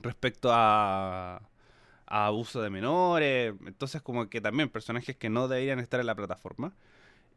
respecto 0.00 0.50
a, 0.50 1.42
a, 2.06 2.26
abuso 2.26 2.62
de 2.62 2.70
menores. 2.70 3.54
Entonces, 3.66 4.00
como 4.00 4.28
que 4.28 4.40
también 4.40 4.70
personajes 4.70 5.14
que 5.14 5.28
no 5.28 5.46
deberían 5.46 5.78
estar 5.78 6.00
en 6.00 6.06
la 6.06 6.14
plataforma. 6.14 6.72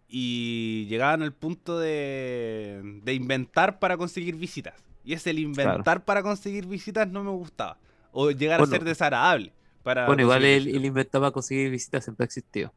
Y 0.08 0.86
llegaban 0.88 1.24
al 1.24 1.34
punto 1.34 1.78
de, 1.80 3.00
de 3.04 3.14
inventar 3.14 3.80
para 3.80 3.98
conseguir 3.98 4.36
visitas. 4.36 4.76
Y 5.04 5.14
ese 5.14 5.32
el 5.32 5.40
inventar 5.40 6.06
para 6.06 6.24
conseguir 6.24 6.68
visitas 6.68 7.08
no 7.08 7.24
me 7.24 7.32
gustaba. 7.32 7.78
O 8.12 8.32
llegar 8.32 8.62
a 8.62 8.66
ser 8.66 8.84
desagradable. 8.84 9.52
Para 9.84 10.08
bueno, 10.08 10.22
igual 10.22 10.46
el, 10.46 10.68
el 10.68 10.86
inventar 10.86 11.20
para 11.20 11.32
conseguir 11.32 11.70
visitas 11.70 12.06
siempre 12.06 12.24
ha 12.24 12.28
existido. 12.28 12.74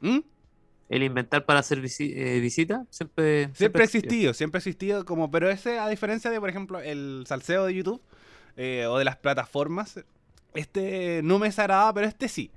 ¿Mm? 0.00 0.18
El 0.92 1.02
inventar 1.02 1.46
para 1.46 1.60
hacer 1.60 1.78
eh, 1.78 2.38
visita 2.40 2.84
siempre, 2.90 3.48
siempre, 3.54 3.82
ha 3.82 3.84
existido, 3.84 4.34
siempre 4.34 4.58
ha 4.58 4.60
existido 4.60 5.04
como 5.06 5.30
pero 5.30 5.50
ese 5.50 5.78
a 5.78 5.88
diferencia 5.88 6.30
de 6.30 6.38
por 6.38 6.50
ejemplo 6.50 6.80
el 6.80 7.24
salseo 7.26 7.64
de 7.64 7.74
YouTube 7.74 8.02
eh, 8.58 8.84
o 8.86 8.98
de 8.98 9.04
las 9.04 9.16
plataformas 9.16 9.98
este 10.54 11.22
no 11.24 11.38
me 11.38 11.46
desagradaba 11.46 11.94
pero 11.94 12.06
este 12.06 12.28
sí. 12.28 12.50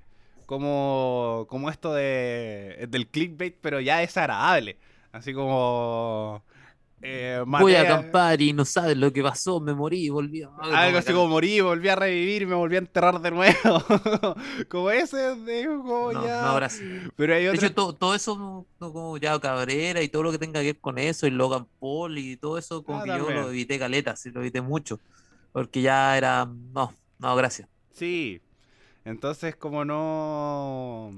Como 0.45 1.47
como 1.49 1.69
esto 1.69 1.93
de 1.93 2.87
del 2.89 3.07
clickbait 3.07 3.55
pero 3.61 3.79
ya 3.79 4.03
es 4.03 4.15
agradable. 4.17 4.77
Así 5.11 5.33
como 5.33 6.43
eh, 7.07 7.43
Voy 7.45 7.75
a 7.75 7.81
acampar 7.81 8.41
y 8.41 8.51
no 8.51 8.65
sabes 8.65 8.97
lo 8.97 9.13
que 9.13 9.21
pasó, 9.21 9.59
me 9.59 9.75
morí 9.75 10.09
volví 10.09 10.41
a... 10.41 10.49
Algo 10.59 10.97
así 10.97 11.13
como 11.13 11.27
morí, 11.27 11.61
volví 11.61 11.87
a 11.87 11.95
revivir 11.95 12.47
me 12.47 12.55
volví 12.55 12.75
a 12.75 12.79
enterrar 12.79 13.21
de 13.21 13.29
nuevo. 13.29 13.55
como 14.69 14.89
ese, 14.89 15.35
de 15.35 15.67
como 15.67 16.11
no, 16.11 16.25
ya... 16.25 16.41
No, 16.41 16.47
ahora 16.47 16.69
sí. 16.69 16.83
Pero 17.15 17.35
hay 17.35 17.47
otro... 17.47 17.61
De 17.61 17.67
hecho, 17.67 17.93
todo, 17.93 18.15
eso, 18.15 18.65
como 18.79 19.17
ya 19.17 19.39
Cabrera 19.39 20.01
y 20.01 20.09
todo 20.09 20.23
lo 20.23 20.31
que 20.31 20.39
tenga 20.39 20.61
que 20.61 20.73
ver 20.73 20.79
con 20.79 20.97
eso, 20.97 21.27
y 21.27 21.29
Logan 21.31 21.67
Paul 21.79 22.17
y 22.17 22.37
todo 22.37 22.57
eso, 22.57 22.83
como 22.83 22.99
ah, 22.99 23.03
que 23.03 23.09
yo 23.09 23.29
lo 23.29 23.49
evité 23.49 23.77
caleta, 23.77 24.15
sí, 24.15 24.31
lo 24.31 24.41
evité 24.41 24.61
mucho. 24.61 24.99
Porque 25.51 25.83
ya 25.83 26.17
era... 26.17 26.45
No, 26.45 26.91
no, 27.19 27.35
gracias. 27.35 27.69
Sí. 27.91 28.41
Entonces, 29.03 29.55
como 29.55 29.85
no 29.85 31.13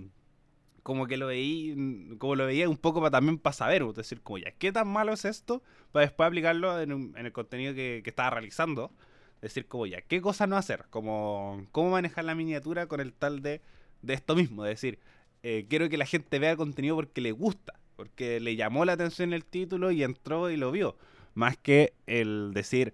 como 0.87 1.05
que 1.05 1.17
lo 1.17 1.27
veía, 1.27 1.75
como 2.17 2.35
lo 2.35 2.45
veía 2.45 2.69
un 2.69 2.77
poco 2.77 3.01
para, 3.01 3.11
también 3.11 3.39
para 3.39 3.51
saber, 3.51 3.81
es 3.81 3.95
decir, 3.95 4.21
como 4.21 4.37
ya, 4.37 4.51
¿qué 4.51 4.71
tan 4.71 4.87
malo 4.87 5.11
es 5.11 5.25
esto? 5.25 5.61
Para 5.91 6.05
después 6.05 6.25
aplicarlo 6.25 6.79
en, 6.79 7.13
el 7.13 7.31
contenido 7.33 7.73
que, 7.73 8.01
estaba 8.05 8.29
realizando. 8.29 8.93
Decir, 9.41 9.67
como 9.67 9.85
ya, 9.85 9.99
¿qué 9.99 10.21
cosas 10.21 10.47
no 10.47 10.55
hacer? 10.55 10.85
Como, 10.89 11.67
¿Cómo 11.73 11.89
manejar 11.89 12.23
la 12.23 12.35
miniatura 12.35 12.87
con 12.87 13.01
el 13.01 13.11
tal 13.11 13.41
de, 13.41 13.59
de 14.01 14.13
esto 14.13 14.33
mismo? 14.33 14.63
Decir, 14.63 14.99
eh, 15.43 15.65
quiero 15.69 15.89
que 15.89 15.97
la 15.97 16.05
gente 16.05 16.39
vea 16.39 16.51
el 16.51 16.57
contenido 16.57 16.95
porque 16.95 17.19
le 17.19 17.33
gusta, 17.33 17.73
porque 17.97 18.39
le 18.39 18.55
llamó 18.55 18.85
la 18.85 18.93
atención 18.93 19.33
el 19.33 19.43
título 19.43 19.91
y 19.91 20.03
entró 20.03 20.49
y 20.49 20.55
lo 20.55 20.71
vio. 20.71 20.95
Más 21.33 21.57
que 21.57 21.95
el 22.05 22.53
decir, 22.53 22.93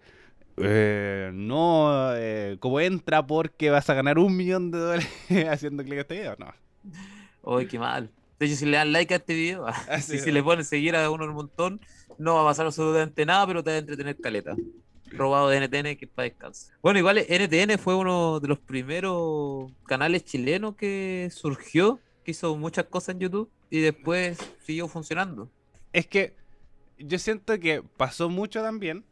eh, 0.58 1.30
no, 1.32 2.16
eh, 2.16 2.58
como 2.60 2.80
entra 2.80 3.28
porque 3.28 3.70
vas 3.70 3.88
a 3.88 3.94
ganar 3.94 4.18
un 4.18 4.36
millón 4.36 4.72
de 4.72 4.80
dólares 4.80 5.10
haciendo 5.48 5.84
clic 5.84 6.00
a 6.00 6.02
este 6.02 6.16
video, 6.16 6.36
no. 6.40 6.52
Uy, 7.44 7.68
qué 7.68 7.78
mal. 7.78 8.10
De 8.40 8.46
hecho, 8.46 8.56
si 8.56 8.66
le 8.66 8.78
dan 8.78 8.92
like 8.92 9.14
a 9.14 9.18
este 9.18 9.34
video, 9.34 9.66
ah, 9.68 10.00
si, 10.00 10.32
le 10.32 10.42
ponen 10.42 10.66
seguir 10.66 10.96
a 10.96 11.10
uno 11.10 11.26
un 11.26 11.34
montón, 11.34 11.82
no 12.18 12.36
va 12.36 12.42
a 12.42 12.46
pasar 12.46 12.66
absolutamente 12.66 13.26
nada, 13.26 13.46
pero 13.46 13.64
te 13.64 13.72
va 13.72 13.76
a 13.76 13.80
entretener 13.80 14.18
caleta. 14.18 14.56
Robado 15.12 15.50
de 15.50 15.60
NTN, 15.60 15.96
que 15.96 16.08
para 16.08 16.30
descansar. 16.30 16.76
Bueno, 16.82 16.98
igual 16.98 17.20
NTN 17.20 17.78
fue 17.78 17.94
uno 17.94 18.40
de 18.40 18.48
los 18.48 18.58
primeros 18.58 19.72
canales 19.86 20.24
chilenos 20.24 20.76
que 20.76 21.30
surgió, 21.32 22.00
que 22.24 22.32
hizo 22.32 22.56
muchas 22.56 22.86
cosas 22.86 23.16
en 23.16 23.20
YouTube 23.20 23.52
y 23.70 23.82
después 23.82 24.40
siguió 24.64 24.88
funcionando. 24.88 25.52
Es 25.92 26.08
que 26.08 26.34
yo 26.98 27.20
siento 27.20 27.60
que 27.60 27.84
pasó 27.98 28.30
mucho 28.30 28.62
también, 28.64 29.04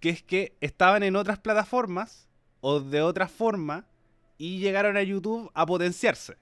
que 0.00 0.10
es 0.10 0.22
que 0.22 0.54
estaban 0.62 1.02
en 1.02 1.16
otras 1.16 1.38
plataformas 1.40 2.26
o 2.60 2.80
de 2.80 3.02
otra 3.02 3.28
forma 3.28 3.84
y 4.38 4.60
llegaron 4.60 4.96
a 4.96 5.02
YouTube 5.02 5.50
a 5.52 5.66
potenciarse 5.66 6.36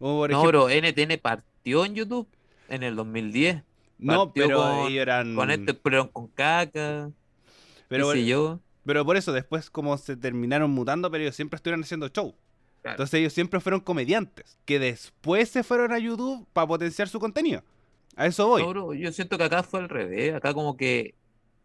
no, 0.00 0.42
pero 0.44 0.68
NTN 0.68 1.18
partió 1.20 1.84
en 1.84 1.94
YouTube 1.94 2.26
en 2.68 2.82
el 2.82 2.96
2010. 2.96 3.62
No, 3.98 4.32
pero 4.32 4.86
ellos 4.86 5.02
eran. 5.02 5.34
Con 5.34 5.50
esto, 5.50 5.76
pero 5.82 6.10
con 6.10 6.28
caca. 6.28 7.10
Pero, 7.88 8.14
yo. 8.14 8.60
pero 8.84 9.04
por 9.04 9.16
eso, 9.16 9.32
después, 9.32 9.68
como 9.68 9.96
se 9.98 10.16
terminaron 10.16 10.70
mutando, 10.70 11.10
pero 11.10 11.24
ellos 11.24 11.36
siempre 11.36 11.56
estuvieron 11.56 11.82
haciendo 11.82 12.08
show. 12.08 12.34
Entonces, 12.82 13.20
ellos 13.20 13.32
siempre 13.32 13.60
fueron 13.60 13.80
comediantes. 13.80 14.56
Que 14.64 14.78
después 14.78 15.50
se 15.50 15.62
fueron 15.62 15.92
a 15.92 15.98
YouTube 15.98 16.46
para 16.52 16.66
potenciar 16.66 17.08
su 17.08 17.20
contenido. 17.20 17.62
A 18.16 18.26
eso 18.26 18.48
voy. 18.48 19.00
yo 19.00 19.12
siento 19.12 19.36
que 19.36 19.44
acá 19.44 19.62
fue 19.62 19.80
al 19.80 19.88
revés. 19.88 20.34
Acá, 20.34 20.54
como 20.54 20.76
que, 20.76 21.14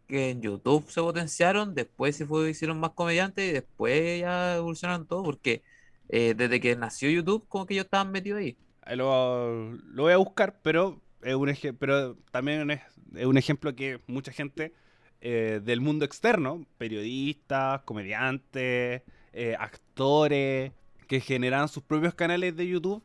que 0.08 0.30
en 0.30 0.42
YouTube 0.42 0.90
se 0.90 1.00
potenciaron, 1.00 1.74
después 1.74 2.16
se 2.16 2.26
fue, 2.26 2.50
hicieron 2.50 2.78
más 2.78 2.90
comediantes 2.90 3.48
y 3.48 3.52
después 3.52 4.20
ya 4.20 4.56
evolucionaron 4.56 5.06
todo. 5.06 5.22
Porque 5.22 5.62
eh, 6.08 6.34
desde 6.36 6.60
que 6.60 6.76
nació 6.76 7.10
YouTube, 7.10 7.46
como 7.48 7.66
que 7.66 7.74
yo 7.74 7.82
estaba 7.82 8.04
metido 8.04 8.38
ahí. 8.38 8.56
Lo, 8.94 9.76
voy 9.94 10.12
a 10.12 10.16
buscar, 10.16 10.60
pero, 10.62 11.00
es 11.22 11.34
un 11.34 11.52
pero 11.78 12.16
también 12.30 12.70
es, 12.70 12.80
un 13.24 13.36
ejemplo 13.36 13.74
que 13.74 14.00
mucha 14.06 14.30
gente 14.32 14.72
eh, 15.20 15.60
del 15.64 15.80
mundo 15.80 16.04
externo, 16.04 16.66
periodistas, 16.78 17.82
comediantes, 17.82 19.02
eh, 19.32 19.56
actores, 19.58 20.72
que 21.08 21.20
generan 21.20 21.68
sus 21.68 21.82
propios 21.82 22.14
canales 22.14 22.56
de 22.56 22.66
YouTube 22.66 23.02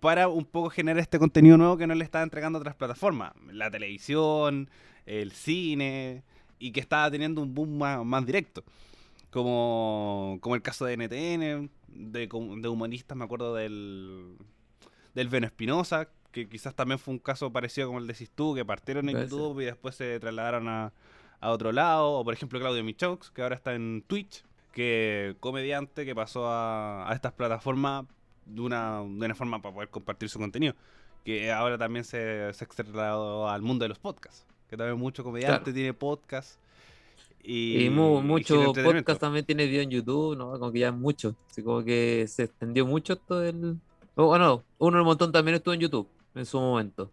para 0.00 0.28
un 0.28 0.44
poco 0.44 0.70
generar 0.70 1.00
este 1.00 1.18
contenido 1.18 1.56
nuevo 1.56 1.76
que 1.76 1.86
no 1.86 1.94
le 1.94 2.04
estaba 2.04 2.24
entregando 2.24 2.58
a 2.58 2.60
otras 2.60 2.74
plataformas, 2.74 3.32
la 3.52 3.70
televisión, 3.70 4.68
el 5.06 5.30
cine, 5.32 6.24
y 6.58 6.72
que 6.72 6.80
estaba 6.80 7.10
teniendo 7.10 7.40
un 7.42 7.54
boom 7.54 7.78
más, 7.78 8.26
directo, 8.26 8.64
como, 9.30 10.38
como 10.40 10.56
el 10.56 10.62
caso 10.62 10.84
de 10.84 10.96
NTN, 10.96 11.70
de, 11.94 12.28
de 12.28 12.68
humanistas, 12.68 13.16
me 13.16 13.24
acuerdo 13.24 13.54
del, 13.54 14.36
del 15.14 15.28
Veno 15.28 15.46
Espinosa, 15.46 16.08
que 16.30 16.48
quizás 16.48 16.74
también 16.74 16.98
fue 16.98 17.12
un 17.12 17.18
caso 17.18 17.52
parecido 17.52 17.88
como 17.88 17.98
el 17.98 18.06
de 18.06 18.14
Sistú, 18.14 18.54
que 18.54 18.64
partieron 18.64 19.08
en 19.08 19.20
YouTube 19.20 19.60
y 19.60 19.66
después 19.66 19.94
se 19.94 20.18
trasladaron 20.18 20.68
a, 20.68 20.92
a, 21.40 21.50
otro 21.50 21.72
lado. 21.72 22.12
O 22.12 22.24
por 22.24 22.34
ejemplo 22.34 22.58
Claudio 22.58 22.82
Michox, 22.82 23.30
que 23.30 23.42
ahora 23.42 23.54
está 23.54 23.74
en 23.74 24.02
Twitch, 24.06 24.44
que 24.72 25.36
comediante 25.40 26.04
que 26.04 26.14
pasó 26.14 26.48
a, 26.48 27.10
a 27.10 27.14
estas 27.14 27.32
plataformas 27.32 28.06
de 28.46 28.60
una, 28.60 29.00
de 29.00 29.26
una 29.26 29.34
forma 29.34 29.60
para 29.60 29.74
poder 29.74 29.90
compartir 29.90 30.28
su 30.28 30.38
contenido. 30.38 30.74
Que 31.24 31.52
ahora 31.52 31.78
también 31.78 32.04
se, 32.04 32.52
se 32.52 32.64
ha 32.64 33.52
al 33.52 33.62
mundo 33.62 33.84
de 33.84 33.90
los 33.90 33.98
podcasts. 33.98 34.46
Que 34.68 34.76
también 34.76 34.98
mucho 34.98 35.22
comediante 35.22 35.72
tiene 35.72 35.92
podcast 35.92 36.61
y, 37.42 37.90
mucho 37.90 38.72
podcast 38.72 39.20
también 39.20 39.44
tiene 39.44 39.66
video 39.66 39.82
en 39.82 39.90
YouTube, 39.90 40.36
¿no? 40.36 40.52
Como 40.58 40.70
que 40.70 40.80
ya 40.80 40.88
es 40.88 40.94
mucho. 40.94 41.34
Así 41.50 41.62
como 41.62 41.82
que 41.82 42.26
se 42.28 42.44
extendió 42.44 42.86
mucho 42.86 43.16
todo 43.16 43.44
el. 43.44 43.78
bueno, 44.14 44.62
uno 44.78 44.98
un 44.98 45.04
montón 45.04 45.32
también 45.32 45.56
estuvo 45.56 45.74
en 45.74 45.80
YouTube 45.80 46.08
en 46.34 46.46
su 46.46 46.60
momento. 46.60 47.10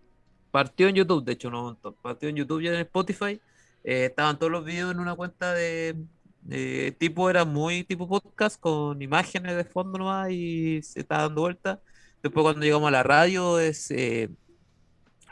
Partió 0.51 0.87
en 0.87 0.95
YouTube, 0.95 1.23
de 1.23 1.33
hecho, 1.33 1.49
no 1.49 1.59
un 1.59 1.65
montón. 1.65 1.95
Partió 2.01 2.29
en 2.29 2.35
YouTube 2.35 2.61
ya 2.61 2.73
en 2.73 2.81
Spotify. 2.81 3.39
Eh, 3.83 4.05
estaban 4.05 4.37
todos 4.37 4.51
los 4.51 4.65
videos 4.65 4.91
en 4.91 4.99
una 4.99 5.15
cuenta 5.15 5.53
de, 5.53 5.95
tipo 6.97 7.29
era 7.29 7.45
muy 7.45 7.83
tipo 7.83 8.07
podcast 8.07 8.59
con 8.59 9.01
imágenes 9.01 9.55
de 9.55 9.63
fondo 9.63 9.97
nomás 9.97 10.31
y 10.31 10.81
se 10.83 11.01
está 11.01 11.19
dando 11.19 11.41
vuelta. 11.41 11.81
Después 12.21 12.43
cuando 12.43 12.61
llegamos 12.61 12.87
a 12.87 12.91
la 12.91 13.03
radio 13.03 13.59
es, 13.59 13.89
eh, 13.91 14.29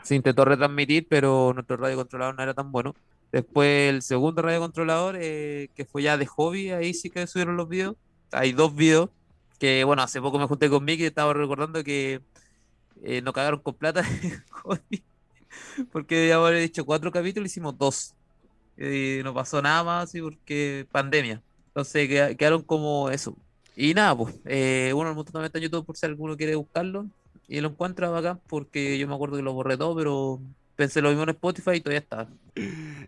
se 0.02 0.14
intentó 0.14 0.44
retransmitir, 0.44 1.06
pero 1.08 1.52
nuestro 1.54 1.76
radio 1.76 1.96
controlador 1.96 2.34
no 2.36 2.42
era 2.42 2.54
tan 2.54 2.72
bueno. 2.72 2.94
Después 3.32 3.90
el 3.94 4.02
segundo 4.02 4.42
radio 4.42 4.60
controlador, 4.60 5.16
eh, 5.20 5.70
que 5.74 5.84
fue 5.84 6.02
ya 6.02 6.16
de 6.16 6.26
hobby, 6.26 6.70
ahí 6.70 6.94
sí 6.94 7.10
que 7.10 7.26
subieron 7.26 7.56
los 7.56 7.68
videos. 7.68 7.96
Hay 8.32 8.52
dos 8.52 8.74
videos 8.74 9.10
que, 9.58 9.84
bueno, 9.84 10.02
hace 10.02 10.20
poco 10.20 10.38
me 10.38 10.46
junté 10.46 10.70
con 10.70 10.84
Mickey 10.84 11.04
y 11.04 11.08
estaba 11.08 11.34
recordando 11.34 11.84
que 11.84 12.22
eh, 13.02 13.22
nos 13.22 13.34
cagaron 13.34 13.60
con 13.62 13.74
plata 13.76 14.04
porque 15.92 16.28
ya 16.28 16.36
haber 16.36 16.60
dicho 16.60 16.84
cuatro 16.84 17.10
capítulos, 17.12 17.50
hicimos 17.50 17.76
dos. 17.78 18.14
Y 18.76 19.20
no 19.24 19.34
pasó 19.34 19.62
nada 19.62 19.84
más, 19.84 20.04
así 20.10 20.20
porque 20.22 20.86
pandemia. 20.92 21.42
Entonces 21.68 22.08
queda- 22.08 22.34
quedaron 22.36 22.62
como 22.64 23.10
eso. 23.10 23.36
Y 23.76 23.94
nada, 23.94 24.16
pues, 24.16 24.34
eh, 24.46 24.88
el 24.90 24.96
mundo 24.96 25.24
también 25.24 25.46
está 25.46 25.58
en 25.58 25.64
YouTube 25.64 25.86
por 25.86 25.96
si 25.96 26.06
alguno 26.06 26.36
quiere 26.36 26.56
buscarlo. 26.56 27.10
Y 27.48 27.60
lo 27.60 27.70
encuentra 27.70 28.16
acá, 28.16 28.40
porque 28.48 28.98
yo 28.98 29.08
me 29.08 29.14
acuerdo 29.14 29.36
que 29.36 29.42
lo 29.42 29.54
borré 29.54 29.76
todo, 29.78 29.96
pero 29.96 30.40
pensé 30.78 31.02
lo 31.02 31.08
mismo 31.08 31.24
en 31.24 31.30
Spotify 31.30 31.72
y 31.74 31.80
todavía 31.80 31.98
está. 31.98 32.28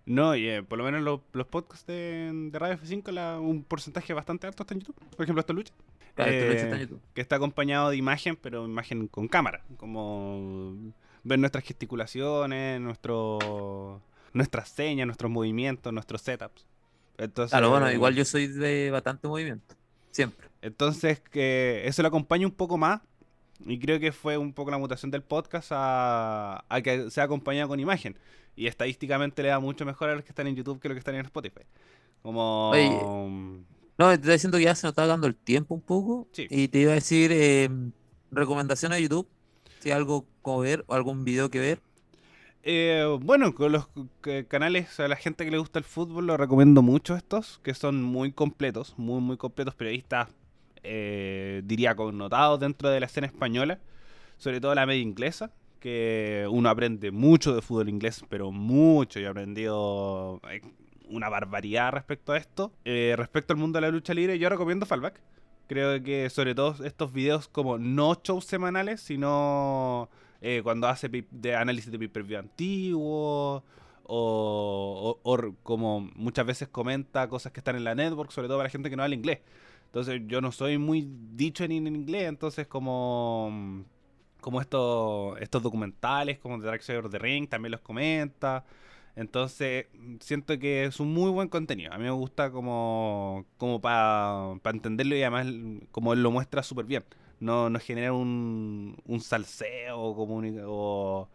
No, 0.04 0.34
y 0.34 0.48
eh, 0.48 0.62
por 0.64 0.76
lo 0.76 0.84
menos 0.84 1.02
los, 1.02 1.20
los 1.32 1.46
podcasts 1.46 1.86
de, 1.86 2.30
de 2.50 2.58
Radio 2.58 2.76
F5, 2.76 3.12
la- 3.12 3.38
un 3.38 3.62
porcentaje 3.62 4.12
bastante 4.12 4.48
alto 4.48 4.64
está 4.64 4.74
en 4.74 4.80
YouTube. 4.80 4.96
Por 5.16 5.22
ejemplo, 5.22 5.38
esta 5.40 5.52
lucha. 5.52 5.72
Claro, 6.16 6.32
lo 6.32 6.36
hice 6.36 6.46
Eh, 6.48 6.56
está 6.64 6.74
en 6.74 6.82
YouTube. 6.82 7.00
que 7.14 7.20
está 7.20 7.36
acompañado 7.36 7.90
de 7.90 7.96
imagen, 7.96 8.34
pero 8.34 8.64
imagen 8.66 9.06
con 9.06 9.28
cámara. 9.28 9.62
Como 9.76 10.74
ver 11.22 11.38
nuestras 11.38 11.62
gesticulaciones, 11.64 12.80
nuestro, 12.80 14.02
nuestras 14.32 14.68
señas, 14.70 15.06
nuestros 15.06 15.30
movimientos, 15.30 15.92
nuestros 15.92 16.22
setups. 16.22 16.66
Entonces, 17.18 17.52
Claro, 17.52 17.70
bueno, 17.70 17.90
igual 17.92 18.14
yo 18.16 18.24
soy 18.24 18.48
de 18.48 18.90
bastante 18.90 19.28
movimiento. 19.28 19.76
Siempre. 20.10 20.48
Entonces, 20.60 21.20
que 21.20 21.82
eso 21.86 22.02
lo 22.02 22.08
acompaña 22.08 22.46
un 22.48 22.52
poco 22.52 22.76
más. 22.76 23.00
Y 23.66 23.78
creo 23.78 24.00
que 24.00 24.12
fue 24.12 24.38
un 24.38 24.52
poco 24.52 24.70
la 24.70 24.78
mutación 24.78 25.10
del 25.10 25.22
podcast 25.22 25.70
a, 25.72 26.64
a 26.68 26.80
que 26.82 27.10
sea 27.10 27.24
acompañado 27.24 27.68
con 27.68 27.80
imagen. 27.80 28.16
Y 28.56 28.66
estadísticamente 28.66 29.42
le 29.42 29.48
da 29.48 29.60
mucho 29.60 29.84
mejor 29.84 30.10
a 30.10 30.14
los 30.14 30.24
que 30.24 30.30
están 30.30 30.46
en 30.46 30.56
YouTube 30.56 30.80
que 30.80 30.88
los 30.88 30.94
que 30.94 31.00
están 31.00 31.14
en 31.14 31.24
Spotify. 31.26 31.62
Como. 32.22 32.70
Oye, 32.70 32.90
No, 33.98 34.08
te 34.08 34.14
estoy 34.14 34.32
diciendo 34.32 34.58
que 34.58 34.64
ya 34.64 34.74
se 34.74 34.86
nos 34.86 34.92
está 34.92 35.06
dando 35.06 35.26
el 35.26 35.34
tiempo 35.34 35.74
un 35.74 35.82
poco. 35.82 36.28
Sí. 36.32 36.46
Y 36.50 36.68
te 36.68 36.78
iba 36.80 36.92
a 36.92 36.94
decir 36.94 37.30
eh, 37.32 37.68
recomendaciones 38.30 38.98
de 38.98 39.02
YouTube. 39.02 39.28
Si 39.80 39.90
hay 39.90 39.96
algo 39.96 40.26
que 40.44 40.56
ver 40.60 40.84
o 40.88 40.94
algún 40.94 41.24
video 41.24 41.50
que 41.50 41.58
ver. 41.58 41.80
Eh, 42.62 43.06
bueno, 43.22 43.54
con 43.54 43.72
los 43.72 43.88
canales, 44.48 45.00
a 45.00 45.08
la 45.08 45.16
gente 45.16 45.44
que 45.44 45.50
le 45.50 45.58
gusta 45.58 45.78
el 45.78 45.84
fútbol, 45.84 46.26
lo 46.26 46.36
recomiendo 46.36 46.82
mucho 46.82 47.16
estos, 47.16 47.58
que 47.62 47.72
son 47.72 48.02
muy 48.02 48.32
completos, 48.32 48.94
muy, 48.98 49.20
muy 49.22 49.38
completos, 49.38 49.74
periodistas, 49.74 50.28
eh, 50.82 51.62
diría, 51.64 51.94
connotados 51.96 52.60
dentro 52.60 52.88
de 52.90 53.00
la 53.00 53.06
escena 53.06 53.26
española, 53.26 53.78
sobre 54.38 54.60
todo 54.60 54.74
la 54.74 54.86
media 54.86 55.02
inglesa, 55.02 55.50
que 55.80 56.46
uno 56.50 56.68
aprende 56.68 57.10
mucho 57.10 57.54
de 57.54 57.62
fútbol 57.62 57.88
inglés, 57.88 58.24
pero 58.28 58.50
mucho, 58.52 59.18
y 59.20 59.24
he 59.24 59.26
aprendido 59.26 60.40
eh, 60.50 60.60
una 61.08 61.28
barbaridad 61.28 61.92
respecto 61.92 62.32
a 62.32 62.36
esto. 62.38 62.72
Eh, 62.84 63.14
respecto 63.16 63.52
al 63.52 63.58
mundo 63.58 63.78
de 63.78 63.82
la 63.82 63.90
lucha 63.90 64.14
libre, 64.14 64.38
yo 64.38 64.48
recomiendo 64.48 64.86
Fallback. 64.86 65.20
Creo 65.66 66.02
que 66.02 66.28
sobre 66.30 66.54
todo 66.54 66.84
estos 66.84 67.12
videos 67.12 67.48
como 67.48 67.78
no 67.78 68.20
shows 68.22 68.44
semanales, 68.44 69.00
sino 69.00 70.08
eh, 70.40 70.60
cuando 70.64 70.88
hace 70.88 71.08
de 71.30 71.54
análisis 71.54 71.92
de 71.92 71.98
pay-per-view 71.98 72.38
antiguo 72.40 73.62
o, 74.04 75.18
o- 75.22 75.54
como 75.62 76.00
muchas 76.16 76.44
veces 76.44 76.68
comenta 76.68 77.28
cosas 77.28 77.52
que 77.52 77.60
están 77.60 77.76
en 77.76 77.84
la 77.84 77.94
network, 77.94 78.32
sobre 78.32 78.48
todo 78.48 78.58
para 78.58 78.66
la 78.66 78.70
gente 78.72 78.90
que 78.90 78.96
no 78.96 79.02
habla 79.04 79.14
inglés. 79.14 79.38
Entonces 79.90 80.22
yo 80.28 80.40
no 80.40 80.52
soy 80.52 80.78
muy 80.78 81.08
dicho 81.34 81.64
en, 81.64 81.72
inglés, 81.72 82.28
entonces 82.28 82.66
como 82.68 83.84
como 84.40 84.60
estos 84.60 85.38
estos 85.40 85.62
documentales 85.62 86.38
como 86.38 86.60
The 86.60 86.66
Dark 86.66 86.82
Side 86.82 86.98
of 86.98 87.10
the 87.10 87.18
Ring 87.18 87.48
también 87.48 87.72
los 87.72 87.80
comenta. 87.80 88.64
Entonces, 89.16 89.86
siento 90.20 90.58
que 90.58 90.84
es 90.84 91.00
un 91.00 91.12
muy 91.12 91.30
buen 91.30 91.48
contenido. 91.48 91.92
A 91.92 91.98
mí 91.98 92.04
me 92.04 92.10
gusta 92.12 92.50
como, 92.52 93.44
como 93.58 93.80
para 93.80 94.54
entenderlo 94.66 95.16
y 95.16 95.22
además 95.22 95.46
como 95.90 96.12
él 96.12 96.22
lo 96.22 96.30
muestra 96.30 96.62
súper 96.62 96.86
bien. 96.86 97.04
No, 97.40 97.68
no 97.70 97.78
genera 97.80 98.12
un, 98.12 98.96
un 99.06 99.20
salseo 99.20 100.14
como 100.14 100.36
un- 100.36 100.62
o, 100.66 101.28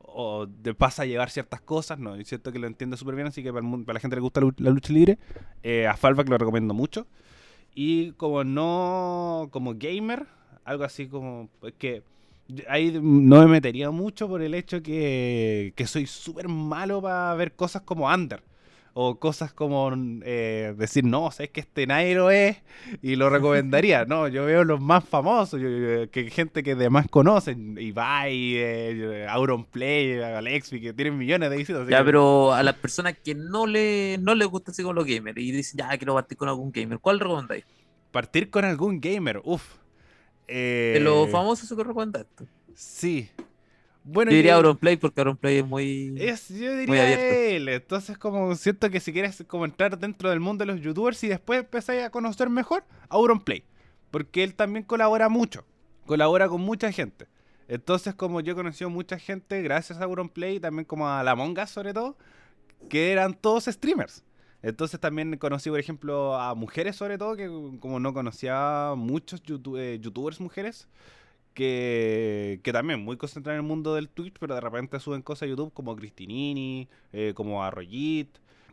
o 0.00 0.46
de 0.46 0.74
pasa 0.74 1.02
a 1.02 1.06
llevar 1.06 1.30
ciertas 1.30 1.60
cosas. 1.60 1.98
No, 1.98 2.16
y 2.18 2.24
siento 2.24 2.52
que 2.52 2.58
lo 2.58 2.66
entiende 2.66 2.96
súper 2.96 3.14
bien. 3.14 3.28
Así 3.28 3.42
que 3.42 3.52
para, 3.52 3.66
el 3.66 3.84
para 3.84 3.94
la 3.94 4.00
gente 4.00 4.14
que 4.16 4.20
le 4.20 4.22
gusta 4.22 4.40
la 4.58 4.70
lucha 4.70 4.92
libre, 4.92 5.18
eh, 5.62 5.86
a 5.86 5.96
Fallback 5.96 6.28
lo 6.28 6.38
recomiendo 6.38 6.74
mucho. 6.74 7.06
Y 7.74 8.12
como 8.12 8.44
no, 8.44 9.48
como 9.50 9.74
gamer, 9.76 10.26
algo 10.64 10.84
así 10.84 11.06
como 11.08 11.48
pues, 11.60 11.74
que 11.78 12.02
ahí 12.68 12.98
no 13.00 13.40
me 13.40 13.46
metería 13.46 13.90
mucho 13.90 14.28
por 14.28 14.42
el 14.42 14.54
hecho 14.54 14.82
que, 14.82 15.72
que 15.76 15.86
soy 15.86 16.06
súper 16.06 16.48
malo 16.48 17.00
para 17.00 17.34
ver 17.34 17.54
cosas 17.54 17.82
como 17.82 18.08
Under. 18.12 18.42
O 18.94 19.18
cosas 19.18 19.54
como 19.54 19.90
eh, 20.22 20.74
decir, 20.76 21.02
no, 21.04 21.30
sabes 21.30 21.48
que 21.50 21.60
este 21.60 21.86
Nairo 21.86 22.30
es 22.30 22.58
y 23.00 23.16
lo 23.16 23.30
recomendaría. 23.30 24.04
No, 24.12 24.28
yo 24.28 24.44
veo 24.44 24.64
los 24.64 24.80
más 24.82 25.02
famosos, 25.04 25.60
yo- 25.60 25.68
yo- 25.68 26.10
que 26.10 26.28
gente 26.30 26.62
que 26.62 26.74
demás 26.74 27.06
conocen, 27.08 27.78
Ibai, 27.78 28.54
eh, 28.56 29.26
Auronplay, 29.30 30.20
Alexi, 30.20 30.78
que 30.80 30.92
tienen 30.92 31.16
millones 31.16 31.48
de 31.48 31.56
visitas. 31.56 31.88
Ya, 31.88 31.98
que- 32.00 32.04
pero 32.04 32.52
a 32.52 32.62
las 32.62 32.74
personas 32.74 33.16
que 33.24 33.34
no 33.34 33.66
le 33.66 34.18
no 34.20 34.34
les 34.34 34.46
gusta 34.48 34.72
así 34.72 34.82
con 34.82 34.94
los 34.94 35.06
gamers 35.06 35.38
y 35.38 35.50
dicen, 35.52 35.78
ya 35.78 35.88
quiero 35.96 36.12
partir 36.14 36.36
con 36.36 36.48
algún 36.50 36.70
gamer, 36.70 36.98
¿cuál 36.98 37.18
recomendáis? 37.18 37.64
Partir 38.10 38.50
con 38.50 38.64
algún 38.66 39.00
gamer, 39.00 39.40
uff. 39.42 39.64
De 40.46 41.00
los 41.00 41.30
famosos 41.30 41.66
que 41.74 41.82
recomendáis. 41.82 42.26
Sí. 42.74 43.30
Bueno, 44.04 44.30
Yo 44.30 44.36
diría 44.36 44.56
Auronplay 44.56 44.96
porque 44.96 45.20
Auronplay 45.20 45.58
es 45.58 45.66
muy. 45.66 46.14
Es, 46.18 46.48
yo 46.48 46.70
Muy 46.72 46.78
diría 46.80 47.02
abierto. 47.02 47.24
él. 47.24 47.68
Entonces, 47.68 48.18
como 48.18 48.54
siento 48.56 48.90
que 48.90 49.00
si 49.00 49.12
quieres 49.12 49.44
como 49.46 49.64
entrar 49.64 49.98
dentro 49.98 50.30
del 50.30 50.40
mundo 50.40 50.64
de 50.64 50.72
los 50.72 50.80
youtubers 50.80 51.22
y 51.24 51.28
después 51.28 51.60
empezáis 51.60 52.02
a 52.02 52.10
conocer 52.10 52.50
mejor, 52.50 52.84
Auronplay. 53.08 53.64
Porque 54.10 54.42
él 54.42 54.54
también 54.54 54.84
colabora 54.84 55.28
mucho. 55.28 55.64
Colabora 56.06 56.48
con 56.48 56.60
mucha 56.60 56.90
gente. 56.90 57.26
Entonces, 57.68 58.14
como 58.14 58.40
yo 58.40 58.52
he 58.52 58.56
conocido 58.56 58.90
mucha 58.90 59.18
gente 59.18 59.62
gracias 59.62 60.00
a 60.00 60.04
Auronplay, 60.04 60.58
también 60.60 60.84
como 60.84 61.08
a 61.08 61.22
la 61.22 61.34
Monga 61.34 61.66
sobre 61.66 61.94
todo, 61.94 62.16
que 62.88 63.12
eran 63.12 63.34
todos 63.34 63.64
streamers. 63.64 64.24
Entonces 64.62 65.00
también 65.00 65.36
conocí, 65.38 65.70
por 65.70 65.80
ejemplo, 65.80 66.36
a 66.36 66.54
mujeres 66.54 66.96
sobre 66.96 67.18
todo, 67.18 67.36
que 67.36 67.46
como 67.80 67.98
no 67.98 68.12
conocía 68.12 68.92
muchos 68.96 69.42
eh, 69.76 69.98
youtubers 70.00 70.40
mujeres, 70.40 70.88
que, 71.54 72.60
que 72.62 72.72
también 72.72 73.04
muy 73.04 73.16
concentradas 73.16 73.58
en 73.58 73.64
el 73.64 73.68
mundo 73.68 73.94
del 73.94 74.08
Twitch, 74.08 74.34
pero 74.38 74.54
de 74.54 74.60
repente 74.60 74.98
suben 75.00 75.22
cosas 75.22 75.42
a 75.44 75.46
YouTube 75.46 75.72
como 75.72 75.94
Cristinini, 75.96 76.88
eh, 77.12 77.32
como 77.34 77.62
Arroyit, 77.64 78.28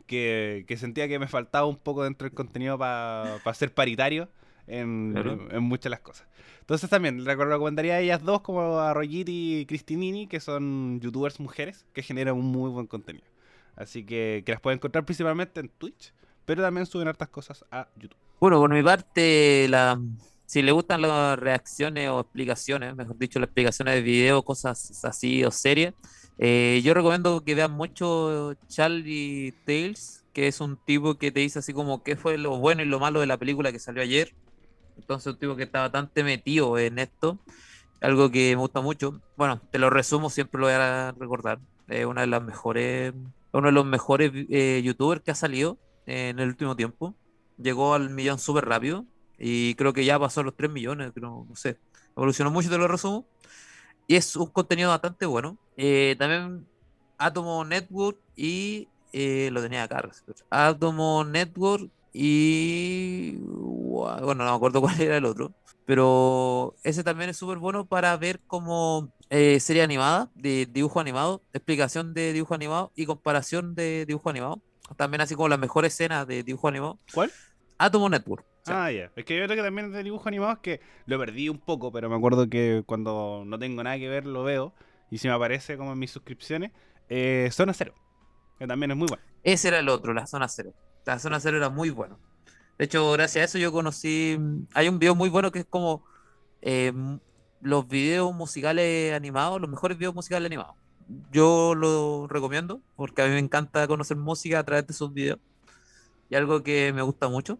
que, 0.06 0.66
que 0.68 0.78
sentía 0.78 1.08
que 1.08 1.20
me 1.20 1.28
faltaba 1.28 1.68
un 1.68 1.78
poco 1.78 2.04
dentro 2.04 2.28
del 2.28 2.36
contenido 2.36 2.78
para 2.78 3.40
ser 3.54 3.74
paritario 3.74 4.28
en, 4.68 5.12
Claro. 5.14 5.48
en 5.52 5.64
muchas 5.64 5.84
de 5.86 5.90
las 5.92 6.00
cosas. 6.02 6.28
Entonces 6.62 6.90
también 6.90 7.26
recomendaría 7.26 7.96
a 7.96 8.00
ellas 8.00 8.24
dos 8.24 8.42
como 8.42 8.80
Arroyit 8.80 9.28
y 9.30 9.66
Cristinini, 9.66 10.28
que 10.28 10.40
son 10.40 11.00
youtubers 11.02 11.40
mujeres 11.40 11.86
que 11.94 12.04
generan 12.04 12.36
un 12.36 12.46
muy 12.46 12.70
buen 12.70 12.86
contenido. 12.86 13.26
Así 13.76 14.04
que, 14.04 14.44
que 14.46 14.52
las 14.52 14.62
pueden 14.62 14.78
encontrar 14.78 15.06
principalmente 15.06 15.60
en 15.62 15.70
Twitch, 15.70 16.14
pero 16.46 16.62
también 16.62 16.86
suben 16.86 17.08
hartas 17.08 17.30
cosas 17.30 17.66
a 17.72 17.88
YouTube. 17.96 18.18
Bueno, 18.40 18.60
por 18.60 18.72
mi 18.74 18.84
parte, 18.84 19.68
la, 19.70 20.00
si 20.50 20.64
le 20.64 20.72
gustan 20.72 21.04
las 21.04 21.38
reacciones 21.38 22.10
o 22.10 22.22
explicaciones, 22.22 22.96
mejor 22.96 23.16
dicho, 23.20 23.38
las 23.38 23.50
explicaciones 23.50 23.94
de 23.94 24.02
video, 24.02 24.42
cosas 24.42 25.06
así 25.06 25.44
o 25.44 25.52
series, 25.52 25.94
eh, 26.40 26.82
yo 26.84 26.96
recomiendo 26.96 27.42
que 27.42 27.54
vean 27.54 27.72
mucho 27.72 28.56
Charlie 28.68 29.54
Tales, 29.64 30.26
que 30.34 30.48
es 30.48 30.60
un 30.60 30.76
tipo 30.88 31.20
que 31.20 31.32
te 31.32 31.42
dice 31.42 31.60
así 31.60 31.72
como 31.72 32.02
qué 32.02 32.16
fue 32.16 32.40
lo 32.40 32.58
bueno 32.58 32.82
y 32.82 32.86
lo 32.86 33.00
malo 33.00 33.20
de 33.20 33.28
la 33.28 33.38
película 33.38 33.72
que 33.72 33.78
salió 33.78 34.02
ayer. 34.02 34.34
Entonces, 34.98 35.34
un 35.34 35.38
tipo 35.38 35.56
que 35.56 35.64
está 35.64 35.82
bastante 35.82 36.24
metido 36.24 36.80
en 36.80 36.98
esto, 36.98 37.38
algo 38.02 38.32
que 38.32 38.56
me 38.56 38.62
gusta 38.62 38.82
mucho. 38.82 39.22
Bueno, 39.38 39.62
te 39.70 39.78
lo 39.78 39.92
resumo, 39.92 40.32
siempre 40.32 40.60
lo 40.60 40.66
voy 40.66 40.74
a 40.74 41.12
recordar. 41.12 41.60
Es 41.88 42.08
una 42.08 42.22
de 42.22 42.28
las 42.28 42.42
mejores, 42.42 43.14
uno 43.52 43.68
de 43.68 43.72
los 43.72 43.86
mejores 43.86 44.32
eh, 44.50 44.82
youtubers 44.84 45.22
que 45.22 45.30
ha 45.30 45.36
salido 45.36 45.78
en 46.08 46.40
el 46.40 46.50
último 46.50 46.76
tiempo 46.76 47.14
llegó 47.62 47.94
al 47.94 48.10
millón 48.10 48.40
súper 48.40 48.66
rápido 48.66 49.06
y 49.40 49.76
creo 49.76 49.94
que 49.94 50.06
ya 50.06 50.20
pasó 50.20 50.44
los 50.44 50.56
3 50.56 50.70
millones, 50.70 51.12
creo, 51.14 51.46
no 51.48 51.56
sé, 51.56 51.78
evolucionó 52.16 52.52
mucho, 52.52 52.70
te 52.70 52.78
lo 52.78 52.88
resumo. 52.88 53.26
Y 54.08 54.16
es 54.16 54.36
un 54.36 54.48
contenido 54.48 54.90
bastante 54.90 55.26
bueno. 55.26 55.58
Eh, 55.78 56.16
también 56.18 56.68
Atomo 57.18 57.64
Network 57.64 58.18
y 58.36 58.88
eh, 59.14 59.50
lo 59.52 59.62
tenía 59.62 59.84
acá. 59.84 60.10
Atomo 60.50 61.24
Network 61.24 61.92
y 62.12 63.36
bueno, 63.38 64.44
no 64.44 64.46
me 64.46 64.56
acuerdo 64.56 64.82
cuál 64.82 65.00
era 65.00 65.18
el 65.18 65.26
otro. 65.26 65.54
Pero 65.86 66.76
ese 66.84 67.04
también 67.04 67.30
es 67.30 67.38
súper 67.38 67.58
bueno 67.58 67.86
para 67.86 68.16
ver 68.18 68.40
como 68.48 69.12
eh, 69.30 69.60
serie 69.60 69.82
animada, 69.82 70.30
de 70.36 70.68
dibujo 70.68 71.00
animado, 71.00 71.42
explicación 71.54 72.14
de 72.14 72.34
dibujo 72.34 72.54
animado 72.54 72.92
y 72.96 73.06
comparación 73.06 73.74
de 73.76 74.06
dibujo 74.06 74.30
animado. 74.30 74.62
también 74.98 75.22
así 75.22 75.36
como 75.36 75.50
las 75.50 75.60
mejores 75.60 75.94
escenas 75.94 76.28
de 76.28 76.44
dibujo 76.44 76.68
animado. 76.68 77.00
¿Cuál? 77.14 77.32
Atomo 77.78 78.10
Network. 78.10 78.46
Ah, 78.70 78.92
ya. 78.92 79.12
Es 79.16 79.26
que 79.26 79.38
yo 79.38 79.46
creo 79.46 79.56
que 79.56 79.64
también 79.64 79.92
de 79.92 80.04
dibujo 80.04 80.28
animado 80.28 80.54
es 80.54 80.60
que 80.60 80.82
lo 81.06 81.18
perdí 81.20 81.50
un 81.50 81.60
poco, 81.60 81.92
pero 81.92 82.10
me 82.10 82.16
acuerdo 82.16 82.50
que 82.50 82.84
cuando 82.86 83.44
no 83.46 83.60
tengo 83.60 83.84
nada 83.84 83.98
que 83.98 84.10
ver 84.10 84.26
lo 84.26 84.44
veo. 84.44 84.74
Y 85.12 85.18
si 85.18 85.28
me 85.28 85.34
aparece 85.34 85.78
como 85.78 85.94
en 85.94 86.00
mis 86.00 86.12
suscripciones, 86.12 86.72
eh, 87.10 87.50
Zona 87.52 87.74
Cero. 87.74 87.94
Que 88.60 88.68
también 88.68 88.92
es 88.92 88.98
muy 88.98 89.08
bueno. 89.08 89.24
Ese 89.44 89.70
era 89.70 89.80
el 89.80 89.90
otro, 89.90 90.14
la 90.14 90.28
zona 90.28 90.48
cero. 90.50 90.74
La 91.06 91.18
zona 91.18 91.40
cero 91.40 91.58
era 91.58 91.70
muy 91.70 91.90
bueno. 91.90 92.20
De 92.78 92.86
hecho, 92.86 93.12
gracias 93.14 93.42
a 93.42 93.46
eso 93.46 93.58
yo 93.58 93.72
conocí. 93.72 94.38
Hay 94.74 94.90
un 94.90 95.00
video 95.00 95.16
muy 95.16 95.30
bueno 95.30 95.52
que 95.52 95.60
es 95.60 95.66
como 95.66 96.04
eh, 96.62 96.94
los 97.62 97.88
videos 97.88 98.34
musicales 98.34 99.14
animados, 99.14 99.62
los 99.62 99.70
mejores 99.70 99.98
videos 99.98 100.14
musicales 100.14 100.46
animados. 100.46 100.76
Yo 101.32 101.74
lo 101.74 102.28
recomiendo 102.28 102.82
porque 102.96 103.22
a 103.22 103.26
mí 103.26 103.32
me 103.32 103.40
encanta 103.40 103.88
conocer 103.88 104.18
música 104.18 104.60
a 104.60 104.64
través 104.64 104.86
de 104.86 104.94
esos 104.94 105.14
videos. 105.14 105.40
Y 106.30 106.36
algo 106.36 106.62
que 106.62 106.94
me 106.94 107.02
gusta 107.02 107.28
mucho. 107.28 107.60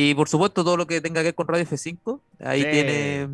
Y 0.00 0.14
por 0.14 0.28
supuesto, 0.28 0.62
todo 0.62 0.76
lo 0.76 0.86
que 0.86 1.00
tenga 1.00 1.20
que 1.22 1.28
ver 1.28 1.34
con 1.34 1.48
Radio 1.48 1.64
F5. 1.64 2.20
Ahí 2.44 2.62
Sí. 2.62 2.68
tiene 2.70 3.28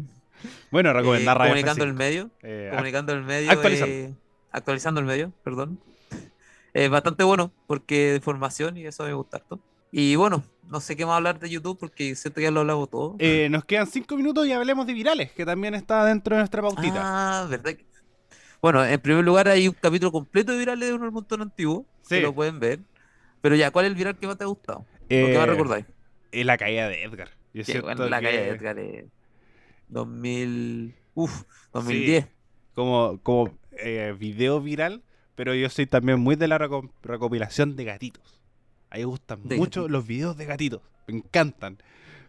Bueno, 0.71 0.91
eh, 0.91 0.93
recomendar 0.95 1.37
Radio 1.37 1.51
comunicando 1.51 1.85
F5. 1.85 1.89
el 1.89 1.95
medio. 1.95 2.31
Eh, 2.43 2.69
Comunicando 2.71 3.13
el 3.13 3.23
medio. 3.23 3.51
actualizando. 3.51 3.95
eh, 3.95 4.15
actualizando 4.51 5.01
el 5.01 5.07
medio, 5.07 5.33
perdón. 5.43 5.79
Es 6.73 6.89
bastante 6.91 7.23
bueno 7.23 7.53
porque 7.67 8.11
de 8.11 8.17
información 8.17 8.77
y 8.77 8.87
eso 8.87 9.05
me 9.05 9.13
gusta 9.13 9.37
harto. 9.37 9.61
Y 9.93 10.17
bueno, 10.17 10.43
no 10.69 10.81
sé 10.81 10.97
qué 10.97 11.05
más 11.07 11.17
hablar 11.17 11.39
de 11.39 11.49
YouTube 11.51 11.79
porque 11.79 12.15
siento 12.17 12.37
que 12.39 12.45
ya 12.45 12.51
lo 12.51 12.61
hablamos 12.61 12.91
todo. 12.91 13.15
eh, 13.19 13.49
nos 13.51 13.65
quedan 13.65 13.87
cinco 13.87 14.17
minutos 14.17 14.47
y 14.47 14.53
hablemos 14.53 14.87
de 14.87 14.93
virales, 14.95 15.31
que 15.33 15.45
también 15.45 15.75
está 15.75 16.05
dentro 16.07 16.35
de 16.35 16.41
nuestra 16.41 16.63
pautita. 16.63 17.01
Ah, 17.01 17.47
¿verdad? 17.49 17.75
Bueno, 18.63 18.85
en 18.85 18.99
primer 19.01 19.23
lugar 19.25 19.47
hay 19.49 19.69
un 19.69 19.77
capítulo 19.81 20.11
completo 20.11 20.51
de 20.53 20.59
virales 20.59 20.89
de 20.89 20.95
uno 20.95 21.05
del 21.05 21.13
montón 21.13 21.43
antiguo. 21.43 21.85
Sí. 22.03 22.17
Que 22.17 22.23
lo 22.23 22.35
pueden 22.35 22.59
ver. 22.59 22.81
Pero 23.41 23.55
ya, 23.55 23.71
¿cuál 23.71 23.85
es 23.85 23.91
el 23.91 23.95
viral 23.97 24.17
que 24.19 24.27
más 24.27 24.37
te 24.39 24.45
ha 24.45 24.47
gustado? 24.49 24.87
¿Lo 25.03 25.07
que 25.09 25.35
Eh, 25.35 25.39
más 25.39 25.47
recordáis? 25.49 25.85
Eh, 26.41 26.45
la 26.45 26.57
caída 26.59 26.89
de 26.89 27.03
Edgar. 27.03 27.31
Yo 27.53 27.65
siento 27.65 27.87
bueno, 27.87 28.09
la 28.09 28.19
que 28.21 28.27
calle 28.27 28.39
de 28.41 28.49
Edgar 28.49 28.79
eh, 28.79 29.07
2000... 29.89 30.95
Uf, 31.15 31.45
2010. 31.73 32.27
Como, 32.75 33.21
como 33.23 33.57
eh, 33.73 34.15
video 34.19 34.61
viral, 34.61 35.03
pero 35.37 35.55
yo 35.55 35.69
soy 35.71 35.87
también 35.87 36.19
muy 36.21 36.37
de 36.37 36.49
la 36.49 36.59
reco- 36.59 36.91
recopilación 37.03 37.77
de 37.77 37.85
gatitos. 37.85 38.41
A 38.91 38.97
mí 38.97 39.01
me 39.03 39.07
gustan 39.07 39.41
De 39.45 39.57
mucho 39.57 39.89
los 39.89 40.07
videos 40.07 40.37
de 40.37 40.47
gatitos. 40.47 40.83
Me 41.07 41.17
encantan. 41.19 41.79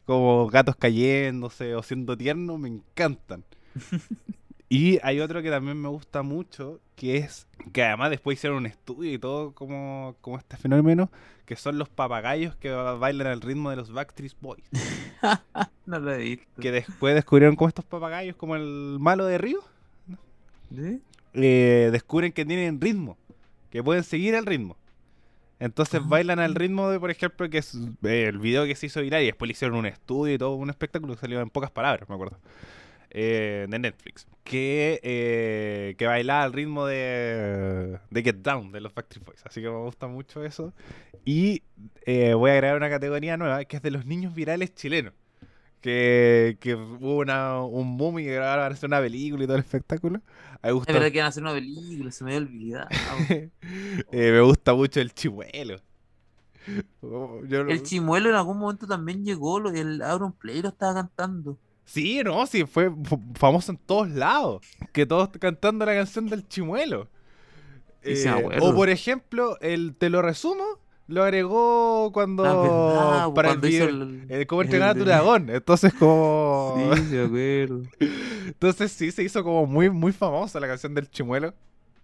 Como 0.06 0.48
gatos 0.48 0.76
cayéndose 0.76 1.74
o 1.76 1.82
siendo 1.82 2.16
tiernos, 2.16 2.60
me 2.60 2.70
encantan. 2.70 3.44
y 4.70 5.00
hay 5.04 5.20
otro 5.20 5.42
que 5.42 5.50
también 5.50 5.80
me 5.82 5.88
gusta 5.90 6.22
mucho, 6.24 6.80
que 6.96 7.18
es 7.18 7.48
que 7.74 7.84
además 7.84 8.10
después 8.10 8.38
hicieron 8.38 8.58
un 8.60 8.66
estudio 8.66 9.14
y 9.14 9.20
todo 9.20 9.52
como, 9.54 10.16
como 10.22 10.38
este 10.38 10.58
fenómeno, 10.58 11.12
que 11.46 11.56
son 11.56 11.78
los 11.78 11.90
papagayos 11.90 12.56
que 12.56 12.72
ba- 12.72 12.96
bailan 12.96 13.28
al 13.28 13.42
ritmo 13.42 13.70
de 13.70 13.76
los 13.76 13.92
Backstreet 13.92 14.34
Boys. 14.42 14.64
No 15.86 16.00
lo 16.00 16.12
he 16.14 16.18
visto. 16.18 16.62
que 16.62 16.72
después 16.72 17.14
descubrieron 17.14 17.56
como 17.56 17.68
estos 17.68 17.86
papagayos, 17.86 18.36
como 18.36 18.56
el 18.56 18.98
malo 19.00 19.26
de 19.28 19.38
Río, 19.38 19.60
¿Sí? 20.74 21.02
eh, 21.34 21.90
descubren 21.92 22.32
que 22.32 22.44
tienen 22.46 22.82
ritmo, 22.82 23.18
que 23.70 23.84
pueden 23.84 24.04
seguir 24.04 24.34
el 24.36 24.46
ritmo. 24.48 24.78
Entonces 25.60 26.02
Ah. 26.04 26.08
bailan 26.08 26.40
al 26.40 26.56
ritmo 26.56 26.90
de, 26.90 27.00
por 27.00 27.12
ejemplo, 27.12 27.50
que 27.50 27.60
es 27.60 27.76
eh, 28.04 28.26
el 28.30 28.40
video 28.40 28.66
que 28.66 28.76
se 28.76 28.88
hizo 28.88 29.00
viral 29.02 29.22
y 29.24 29.28
después 29.28 29.48
le 29.48 29.52
hicieron 29.54 29.78
un 29.78 29.86
estudio 29.86 30.34
y 30.34 30.38
todo 30.38 30.56
un 30.56 30.70
espectáculo 30.70 31.14
que 31.14 31.20
salió 31.22 31.40
en 31.40 31.50
pocas 31.50 31.72
palabras, 31.72 32.10
me 32.10 32.16
acuerdo. 32.16 32.38
Eh, 33.10 33.68
de 33.70 33.80
Netflix. 33.80 34.28
Que, 34.44 35.00
eh, 35.04 35.96
que 35.98 36.06
bailaba 36.06 36.44
al 36.44 36.54
ritmo 36.54 36.86
de, 36.86 38.00
de 38.12 38.24
Get 38.24 38.38
Down 38.38 38.72
de 38.72 38.82
los 38.82 38.94
Backstreet 38.94 39.26
Boys. 39.26 39.42
Así 39.46 39.62
que 39.62 39.70
me 39.70 39.78
gusta 39.78 40.08
mucho 40.08 40.44
eso. 40.44 40.74
Y 41.24 41.64
eh, 42.06 42.34
voy 42.36 42.52
a 42.52 42.54
agregar 42.54 42.78
una 42.78 42.90
categoría 42.90 43.38
nueva 43.38 43.66
que 43.66 43.78
es 43.78 43.82
de 43.82 43.92
los 43.92 44.06
niños 44.06 44.36
virales 44.36 44.74
chilenos. 44.76 45.14
Que, 45.82 46.58
que 46.60 46.74
hubo 46.74 47.18
una, 47.18 47.62
un 47.62 47.98
boom 47.98 48.20
y 48.20 48.24
que 48.24 48.38
ahora 48.38 48.64
van 48.64 48.72
a 48.72 48.76
hacer 48.76 48.88
una 48.88 49.00
película 49.00 49.44
y 49.44 49.48
todo 49.48 49.58
el 49.58 49.64
espectáculo. 49.64 50.22
Me 50.64 50.72
gusta 50.72 50.92
Es 50.92 50.96
verdad 50.96 51.12
que 51.12 51.18
iban 51.18 51.26
a 51.26 51.30
hacer 51.30 51.44
una 51.44 51.54
película, 51.54 52.12
se 52.12 52.24
me 52.24 52.36
había 52.36 52.48
olvidado. 52.48 52.88
eh, 53.30 53.52
me 54.12 54.42
gusta 54.42 54.74
mucho 54.74 55.00
el. 55.00 55.12
Oh, 57.02 57.42
no- 57.44 57.70
El 57.70 57.84
chimuelo 57.84 58.30
en 58.30 58.36
algún 58.36 58.58
momento 58.58 58.88
también 58.88 59.24
llegó, 59.24 59.60
lo, 59.60 59.70
el 59.70 60.02
Aaron 60.02 60.34
Play 60.34 60.62
lo 60.62 60.70
estaba 60.70 60.96
cantando. 60.96 61.58
Sí, 61.86 62.22
no, 62.26 62.46
sí, 62.48 62.66
fue 62.66 62.92
famoso 63.36 63.72
en 63.72 63.78
todos 63.78 64.10
lados. 64.10 64.66
Que 64.92 65.06
todos 65.06 65.30
cantando 65.40 65.86
la 65.86 65.94
canción 65.94 66.28
del 66.28 66.48
chimuelo. 66.48 67.08
Eh, 68.02 68.16
o 68.62 68.76
por 68.76 68.90
ejemplo, 68.90 69.58
el 69.62 69.96
Te 69.96 70.10
lo 70.10 70.22
resumo, 70.22 70.64
lo 71.08 71.24
agregó 71.24 72.12
cuando. 72.14 72.44
Ah, 72.46 72.54
verdad, 73.28 73.34
para 73.34 73.50
cuando 73.50 73.68
el 73.68 73.72
video- 73.74 73.90
el- 73.90 74.26
el 74.30 74.48
cómo 74.48 74.62
el 74.62 74.68
entrenar 74.68 74.90
a 74.90 74.94
tu 74.94 75.06
dragón. 75.06 75.50
Entonces, 75.50 75.94
como. 75.94 76.76
Sí, 76.96 77.02
me 77.16 77.22
acuerdo. 77.24 77.82
Entonces, 78.48 78.92
sí, 78.92 79.12
se 79.12 79.24
hizo 79.24 79.44
como 79.44 79.66
muy, 79.66 79.90
muy 79.90 80.12
famosa 80.12 80.60
la 80.60 80.68
canción 80.68 80.94
del 80.94 81.10
chimuelo. 81.10 81.54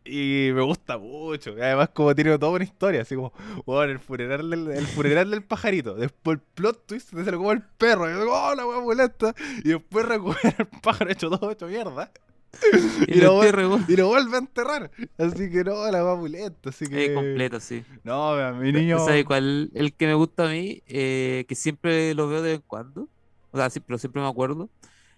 Y 0.03 0.49
me 0.53 0.61
gusta 0.61 0.97
mucho. 0.97 1.51
Además, 1.61 1.89
como 1.93 2.15
tiene 2.15 2.37
toda 2.39 2.51
una 2.53 2.63
historia, 2.63 3.01
así 3.03 3.15
como, 3.15 3.31
bueno, 3.65 3.91
el 3.91 3.99
funeral 3.99 4.49
del, 4.49 4.67
el 4.71 4.87
funeral 4.87 5.29
del 5.29 5.43
pajarito. 5.43 5.93
Después 5.93 6.37
el 6.37 6.43
plot 6.55 6.87
twist 6.87 7.09
se 7.09 7.31
lo 7.31 7.37
como 7.37 7.51
el 7.51 7.61
perro. 7.61 8.09
Y 8.09 8.13
yo 8.13 8.19
digo, 8.21 8.33
oh, 8.33 8.55
la 8.55 8.65
wea 8.65 8.81
molesta. 8.81 9.35
Y 9.63 9.69
después 9.69 10.05
recupera 10.05 10.55
el 10.57 10.67
pájaro 10.81 11.11
hecho 11.11 11.29
todo 11.29 11.51
hecho 11.51 11.67
mierda. 11.67 12.11
Y, 13.07 13.19
Y 13.19 13.21
lo. 13.21 13.41
Y 13.87 13.95
vuelve 14.01 14.35
a 14.35 14.39
enterrar. 14.39 14.91
Así 15.17 15.49
que 15.49 15.63
no, 15.63 15.89
la 15.89 16.03
wea 16.03 16.15
molesta. 16.15 16.69
Así 16.69 16.87
que. 16.87 17.13
Completo, 17.13 17.59
sí. 17.59 17.83
No, 18.03 18.53
mi 18.55 18.71
niño. 18.71 18.99
¿Sabes 18.99 19.23
cuál? 19.23 19.69
El 19.73 19.93
que 19.93 20.07
me 20.07 20.15
gusta 20.15 20.47
a 20.47 20.51
mí, 20.51 20.81
eh, 20.87 21.45
que 21.47 21.55
siempre 21.55 22.13
lo 22.15 22.27
veo 22.27 22.41
de 22.41 22.51
vez 22.51 22.59
en 22.59 22.65
cuando. 22.67 23.07
O 23.51 23.57
sea, 23.57 23.69
sí, 23.69 23.79
pero 23.79 23.99
siempre 23.99 24.21
me 24.21 24.27
acuerdo. 24.27 24.69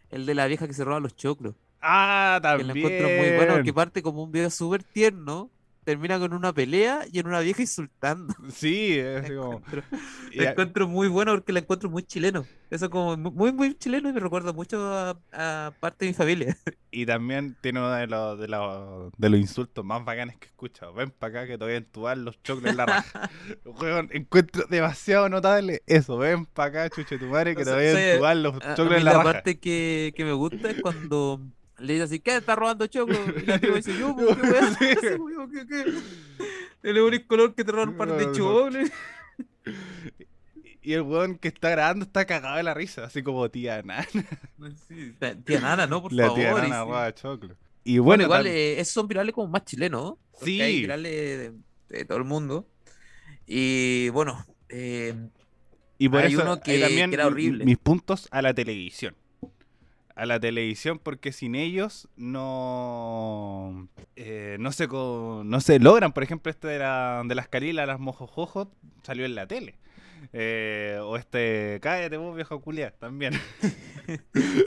El 0.10 0.26
de 0.26 0.36
la 0.36 0.46
vieja 0.46 0.68
que 0.68 0.74
se 0.74 0.84
roba 0.84 1.00
los 1.00 1.16
choclos. 1.16 1.56
Ah, 1.84 2.40
Que 2.42 2.48
también. 2.48 2.68
lo 2.68 2.76
encuentro 2.76 3.10
muy 3.10 3.36
bueno, 3.36 3.64
que 3.64 3.74
parte 3.74 4.02
como 4.02 4.24
un 4.24 4.32
video 4.32 4.50
súper 4.50 4.84
tierno. 4.84 5.50
Termina 5.86 6.18
con 6.18 6.32
una 6.32 6.54
pelea 6.54 7.02
y 7.12 7.20
en 7.20 7.28
una 7.28 7.42
vieja 7.42 7.62
insultando. 7.62 8.34
Sí, 8.56 8.98
es 8.98 9.30
como. 9.34 9.56
encuentro, 9.58 9.84
y 10.32 10.38
lo 10.40 10.48
a- 10.48 10.52
encuentro 10.52 10.88
muy 10.88 11.10
bueno 11.10 11.34
porque 11.34 11.52
la 11.52 11.60
encuentro 11.60 11.90
muy 11.90 12.04
chileno. 12.04 12.46
Eso 12.70 12.90
como 12.90 13.18
mu- 13.18 13.32
muy, 13.32 13.52
muy 13.52 13.76
chileno 13.78 14.08
y 14.08 14.14
me 14.14 14.22
recuerda 14.22 14.54
mucho 14.54 14.80
a, 14.82 15.20
a 15.34 15.74
parte 15.82 16.06
de 16.06 16.12
mi 16.12 16.14
familia. 16.16 16.58
Y 16.96 17.08
también 17.08 17.58
tiene 17.60 17.80
uno 17.80 17.90
de 17.92 18.06
los, 18.08 18.40
de 18.40 18.48
los, 18.48 19.12
de 19.18 19.30
los 19.30 19.40
insultos 19.40 19.84
más 19.84 20.06
bacanes 20.06 20.38
que 20.38 20.46
he 20.46 20.50
escuchado. 20.50 20.94
Ven 20.94 21.10
para 21.10 21.40
acá 21.42 21.48
que 21.48 21.58
te 21.58 21.64
voy 21.66 21.74
a 21.74 21.78
entubar 21.78 22.16
los 22.20 22.42
choclos 22.44 22.70
en 22.70 22.78
la 22.78 22.86
raja. 22.86 23.30
Encuentro 24.12 24.66
demasiado 24.70 25.28
notable 25.30 25.82
eso. 25.88 26.18
Ven 26.18 26.46
para 26.46 26.84
acá, 26.86 26.96
chuche 26.96 27.18
tu 27.18 27.26
madre, 27.26 27.56
que 27.56 27.64
O 27.64 27.66
te 27.66 27.72
sea, 27.72 27.76
voy 27.76 27.86
a 27.88 28.12
entubar 28.14 28.38
los 28.38 28.54
A- 28.62 28.72
a 28.74 28.76
choclos 28.76 28.90
mí 28.94 29.00
en 29.00 29.06
la 29.06 29.12
la 29.14 29.18
raja. 29.18 29.34
parte 29.34 29.60
que, 29.60 30.14
que 30.16 30.24
me 30.24 30.34
gusta 30.34 30.70
es 30.70 30.82
cuando 30.82 31.42
le 31.80 31.94
dice 31.94 32.04
así, 32.06 32.20
¿qué? 32.20 32.38
¿Está 32.38 32.56
robando 32.56 32.88
choclo? 32.88 33.16
Y 33.38 33.42
tipa 33.60 33.76
dice, 33.76 33.98
yo, 33.98 34.16
¿qué 34.16 34.24
voy 34.26 34.56
a 34.56 34.68
hacer? 34.68 34.98
¿qué, 34.98 35.68
qué? 35.68 35.86
El 36.90 37.00
único 37.00 37.28
color 37.28 37.56
que 37.56 37.64
te 37.64 37.72
roban 37.72 37.90
un 37.90 37.98
par 37.98 38.12
de 38.18 38.32
choclos. 38.32 38.90
Y 40.82 40.94
el 40.94 41.02
weón 41.04 41.38
que 41.38 41.48
está 41.48 41.70
grabando 41.70 42.04
está 42.06 42.26
cagado 42.26 42.58
de 42.58 42.64
la 42.64 42.74
risa, 42.74 43.06
así 43.06 43.24
como 43.24 43.50
tía 43.50 43.82
Nana. 43.84 44.06
Sí, 44.88 45.14
Tía 45.46 45.62
Nana, 45.62 45.88
¿no? 45.88 46.02
Por 46.02 46.12
la 46.12 46.24
favor. 46.26 46.40
tía 46.40 46.50
y 46.52 46.54
Nana 46.56 46.66
sí. 46.66 46.82
roba 46.82 47.14
choclo. 47.16 47.56
Y 47.86 47.98
Bueno, 48.00 48.04
bueno, 48.04 48.24
igual 48.24 48.48
eh, 48.48 48.80
esos 48.80 48.94
son 48.94 49.08
virales 49.08 49.34
como 49.34 49.48
más 49.48 49.64
chilenos, 49.66 50.16
Sí. 50.42 50.60
Hay 50.62 50.82
virales 50.82 51.12
de, 51.12 51.54
de 51.98 52.06
todo 52.06 52.18
el 52.18 52.24
mundo. 52.26 52.68
Y 53.48 54.10
bueno, 54.10 54.46
eh, 54.70 55.14
y 55.98 56.10
por 56.10 56.20
hay 56.20 56.34
eso 56.34 56.42
uno 56.44 56.60
que- 56.60 56.80
también 56.80 57.10
que 57.12 57.16
era 57.16 57.28
horrible. 57.28 57.64
mis 57.66 57.78
puntos 57.78 58.28
a 58.32 58.42
la 58.42 58.54
televisión. 58.54 59.16
A 60.16 60.28
la 60.28 60.40
televisión 60.40 61.00
porque 61.00 61.32
sin 61.32 61.56
ellos 61.56 62.08
no 62.16 63.88
eh, 64.16 64.58
no 64.60 64.72
se 64.72 64.88
no 64.88 65.60
se 65.60 65.80
logran. 65.80 66.14
Por 66.14 66.22
ejemplo, 66.22 66.52
este 66.52 66.68
de, 66.68 66.80
la, 66.80 67.24
de 67.26 67.34
las 67.34 67.48
carilas, 67.48 67.88
las 67.88 68.00
mojojojos, 68.00 68.68
salió 69.02 69.26
en 69.26 69.34
la 69.34 69.48
tele. 69.48 69.76
Eh, 70.32 71.00
o 71.02 71.18
este, 71.18 71.80
cállate 71.82 72.18
vos, 72.18 72.36
viejo 72.36 72.62
culia, 72.62 72.92
también. 72.92 73.34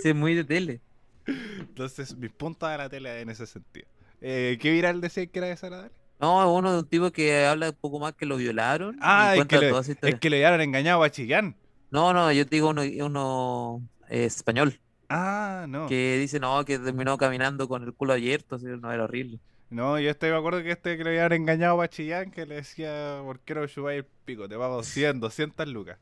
sí, 0.00 0.08
es 0.08 0.14
muy 0.14 0.34
de 0.34 0.44
tele. 0.44 0.80
Entonces, 1.26 2.16
mis 2.16 2.32
puntos 2.32 2.68
a 2.68 2.76
la 2.76 2.88
tele 2.88 3.20
en 3.20 3.30
ese 3.30 3.46
sentido. 3.46 3.86
Eh, 4.20 4.58
¿Qué 4.60 4.70
viral 4.70 5.00
decía 5.00 5.26
que 5.26 5.38
era 5.38 5.48
desagradable? 5.48 5.92
No, 6.20 6.42
es 6.42 6.58
uno 6.58 6.72
de 6.72 6.78
un 6.80 6.88
tipo 6.88 7.10
que 7.10 7.44
habla 7.44 7.70
un 7.70 7.76
poco 7.76 7.98
más 7.98 8.14
que 8.14 8.26
lo 8.26 8.36
violaron. 8.36 8.98
Ah, 9.00 9.34
y 9.36 9.40
es 9.40 9.46
que, 9.46 9.58
le, 9.58 9.68
esa 9.70 9.92
es 10.02 10.14
que 10.16 10.30
le 10.30 10.44
habían 10.44 10.60
engañado 10.60 11.02
a 11.02 11.10
Chillán. 11.10 11.56
No, 11.90 12.12
no, 12.12 12.32
yo 12.32 12.44
digo 12.44 12.70
uno, 12.70 12.82
uno 12.82 13.82
eh, 14.08 14.24
español 14.24 14.80
Ah, 15.08 15.66
no. 15.68 15.86
que 15.86 16.18
dice 16.18 16.40
no, 16.40 16.64
que 16.64 16.78
terminó 16.78 17.16
caminando 17.18 17.68
con 17.68 17.82
el 17.84 17.92
culo 17.92 18.12
abierto, 18.14 18.56
así, 18.56 18.66
no, 18.66 18.92
era 18.92 19.04
horrible. 19.04 19.40
No, 19.70 19.98
yo 19.98 20.10
estoy 20.10 20.30
me 20.30 20.36
acuerdo 20.36 20.62
que 20.62 20.70
este 20.70 20.96
que 20.96 21.04
le 21.04 21.10
habían 21.10 21.32
engañado 21.40 21.80
a 21.82 21.88
Chillán, 21.88 22.30
que 22.30 22.46
le 22.46 22.56
decía, 22.56 23.20
¿por 23.22 23.40
qué 23.40 23.54
no 23.54 23.90
el 23.90 24.04
pico? 24.24 24.48
Te 24.48 24.56
pago 24.56 24.82
100, 24.84 25.20
200 25.20 25.68
lucas. 25.68 25.98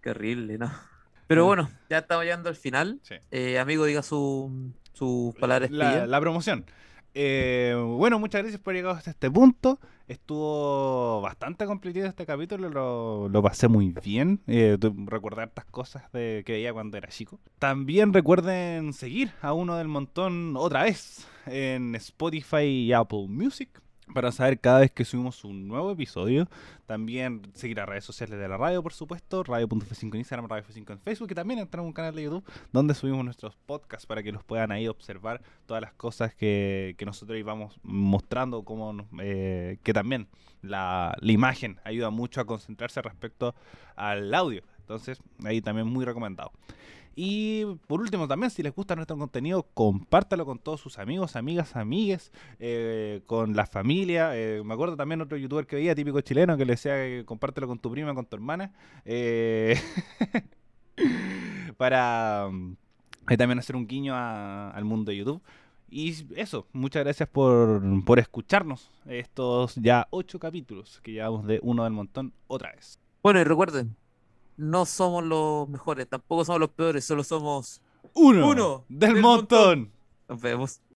Qué 0.00 0.10
horrible, 0.10 0.58
¿no? 0.58 0.70
Pero 1.26 1.44
bueno, 1.46 1.70
ya 1.88 1.98
estamos 1.98 2.24
llegando 2.24 2.48
al 2.48 2.56
final. 2.56 3.00
Sí. 3.02 3.14
Eh, 3.30 3.58
amigo, 3.58 3.84
diga 3.84 4.02
su, 4.02 4.72
su 4.92 5.34
palabra 5.38 5.68
la 5.70 6.20
promoción. 6.20 6.64
Eh, 7.14 7.74
bueno, 7.98 8.18
muchas 8.18 8.42
gracias 8.42 8.60
por 8.60 8.74
llegar 8.74 8.96
hasta 8.96 9.10
este 9.10 9.30
punto. 9.30 9.78
Estuvo 10.08 11.20
bastante 11.20 11.64
completito 11.66 12.06
este 12.06 12.26
capítulo, 12.26 13.28
lo, 13.28 13.42
pasé 13.42 13.68
muy 13.68 13.94
bien. 14.02 14.40
Eh, 14.46 14.78
recordar 15.06 15.48
estas 15.48 15.64
cosas 15.66 16.10
de, 16.12 16.42
que 16.44 16.52
veía 16.52 16.72
cuando 16.72 16.96
era 16.96 17.08
chico. 17.08 17.40
También 17.58 18.12
recuerden 18.12 18.92
seguir 18.92 19.32
a 19.40 19.52
uno 19.52 19.76
del 19.76 19.88
montón 19.88 20.56
otra 20.56 20.84
vez 20.84 21.26
en 21.46 21.94
Spotify 21.94 22.64
y 22.64 22.92
Apple 22.92 23.26
Music 23.28 23.82
para 24.12 24.32
saber 24.32 24.60
cada 24.60 24.80
vez 24.80 24.90
que 24.90 25.04
subimos 25.04 25.44
un 25.44 25.68
nuevo 25.68 25.90
episodio. 25.90 26.48
También 26.86 27.42
seguir 27.54 27.80
a 27.80 27.86
redes 27.86 28.04
sociales 28.04 28.38
de 28.38 28.48
la 28.48 28.56
radio, 28.56 28.82
por 28.82 28.92
supuesto. 28.92 29.42
Radio.f5 29.44 30.12
en 30.12 30.18
Instagram, 30.18 30.48
Radio 30.48 30.64
F5 30.64 30.92
en 30.92 31.00
Facebook. 31.00 31.30
Y 31.30 31.34
también 31.34 31.60
entrar 31.60 31.80
a 31.80 31.82
un 31.82 31.92
canal 31.92 32.14
de 32.14 32.24
YouTube 32.24 32.44
donde 32.72 32.94
subimos 32.94 33.24
nuestros 33.24 33.56
podcasts 33.56 34.06
para 34.06 34.22
que 34.22 34.32
los 34.32 34.44
puedan 34.44 34.72
ahí 34.72 34.88
observar 34.88 35.42
todas 35.66 35.80
las 35.80 35.92
cosas 35.94 36.34
que, 36.34 36.94
que 36.98 37.06
nosotros 37.06 37.38
íbamos 37.38 37.78
mostrando. 37.82 38.64
Como, 38.64 39.06
eh, 39.20 39.78
que 39.82 39.92
también 39.92 40.28
la, 40.60 41.16
la 41.20 41.32
imagen 41.32 41.78
ayuda 41.84 42.10
mucho 42.10 42.40
a 42.40 42.44
concentrarse 42.44 43.00
respecto 43.02 43.54
al 43.96 44.32
audio. 44.34 44.62
Entonces, 44.78 45.18
ahí 45.44 45.60
también 45.60 45.86
muy 45.86 46.04
recomendado. 46.04 46.52
Y 47.14 47.64
por 47.86 48.00
último, 48.00 48.26
también, 48.26 48.50
si 48.50 48.62
les 48.62 48.74
gusta 48.74 48.96
nuestro 48.96 49.16
contenido, 49.18 49.66
compártalo 49.74 50.46
con 50.46 50.58
todos 50.58 50.80
sus 50.80 50.98
amigos, 50.98 51.36
amigas, 51.36 51.76
amigues, 51.76 52.32
eh, 52.58 53.22
con 53.26 53.54
la 53.54 53.66
familia. 53.66 54.30
Eh, 54.36 54.62
me 54.64 54.74
acuerdo 54.74 54.96
también 54.96 55.20
otro 55.20 55.36
youtuber 55.36 55.66
que 55.66 55.76
veía, 55.76 55.94
típico 55.94 56.20
chileno, 56.22 56.56
que 56.56 56.64
le 56.64 56.72
decía 56.74 56.94
que 56.94 57.24
compártelo 57.26 57.66
con 57.68 57.78
tu 57.78 57.90
prima, 57.90 58.14
con 58.14 58.26
tu 58.26 58.36
hermana. 58.36 58.72
eh, 59.04 59.78
para 61.76 62.48
mm, 62.50 62.76
eh, 63.30 63.36
también 63.36 63.58
hacer 63.58 63.76
un 63.76 63.86
guiño 63.86 64.14
al 64.16 64.84
mundo 64.84 65.10
de 65.10 65.16
YouTube. 65.18 65.42
Y 65.90 66.14
eso, 66.36 66.66
muchas 66.72 67.04
gracias 67.04 67.28
por, 67.28 67.82
por 68.04 68.18
escucharnos 68.18 68.90
estos 69.06 69.74
ya 69.74 70.08
ocho 70.10 70.38
capítulos 70.38 71.00
que 71.02 71.12
llevamos 71.12 71.46
de 71.46 71.60
Uno 71.62 71.84
del 71.84 71.92
Montón 71.92 72.32
otra 72.46 72.72
vez. 72.72 72.98
Bueno, 73.22 73.40
y 73.40 73.44
recuerden, 73.44 73.94
no 74.62 74.86
somos 74.86 75.24
los 75.24 75.68
mejores, 75.68 76.08
tampoco 76.08 76.44
somos 76.44 76.60
los 76.60 76.70
peores, 76.70 77.04
solo 77.04 77.24
somos 77.24 77.80
Uno, 78.14 78.48
Uno 78.48 78.84
del, 78.88 79.14
del 79.14 79.22
montón. 79.22 79.90
Nos 80.28 80.40
vemos. 80.40 80.80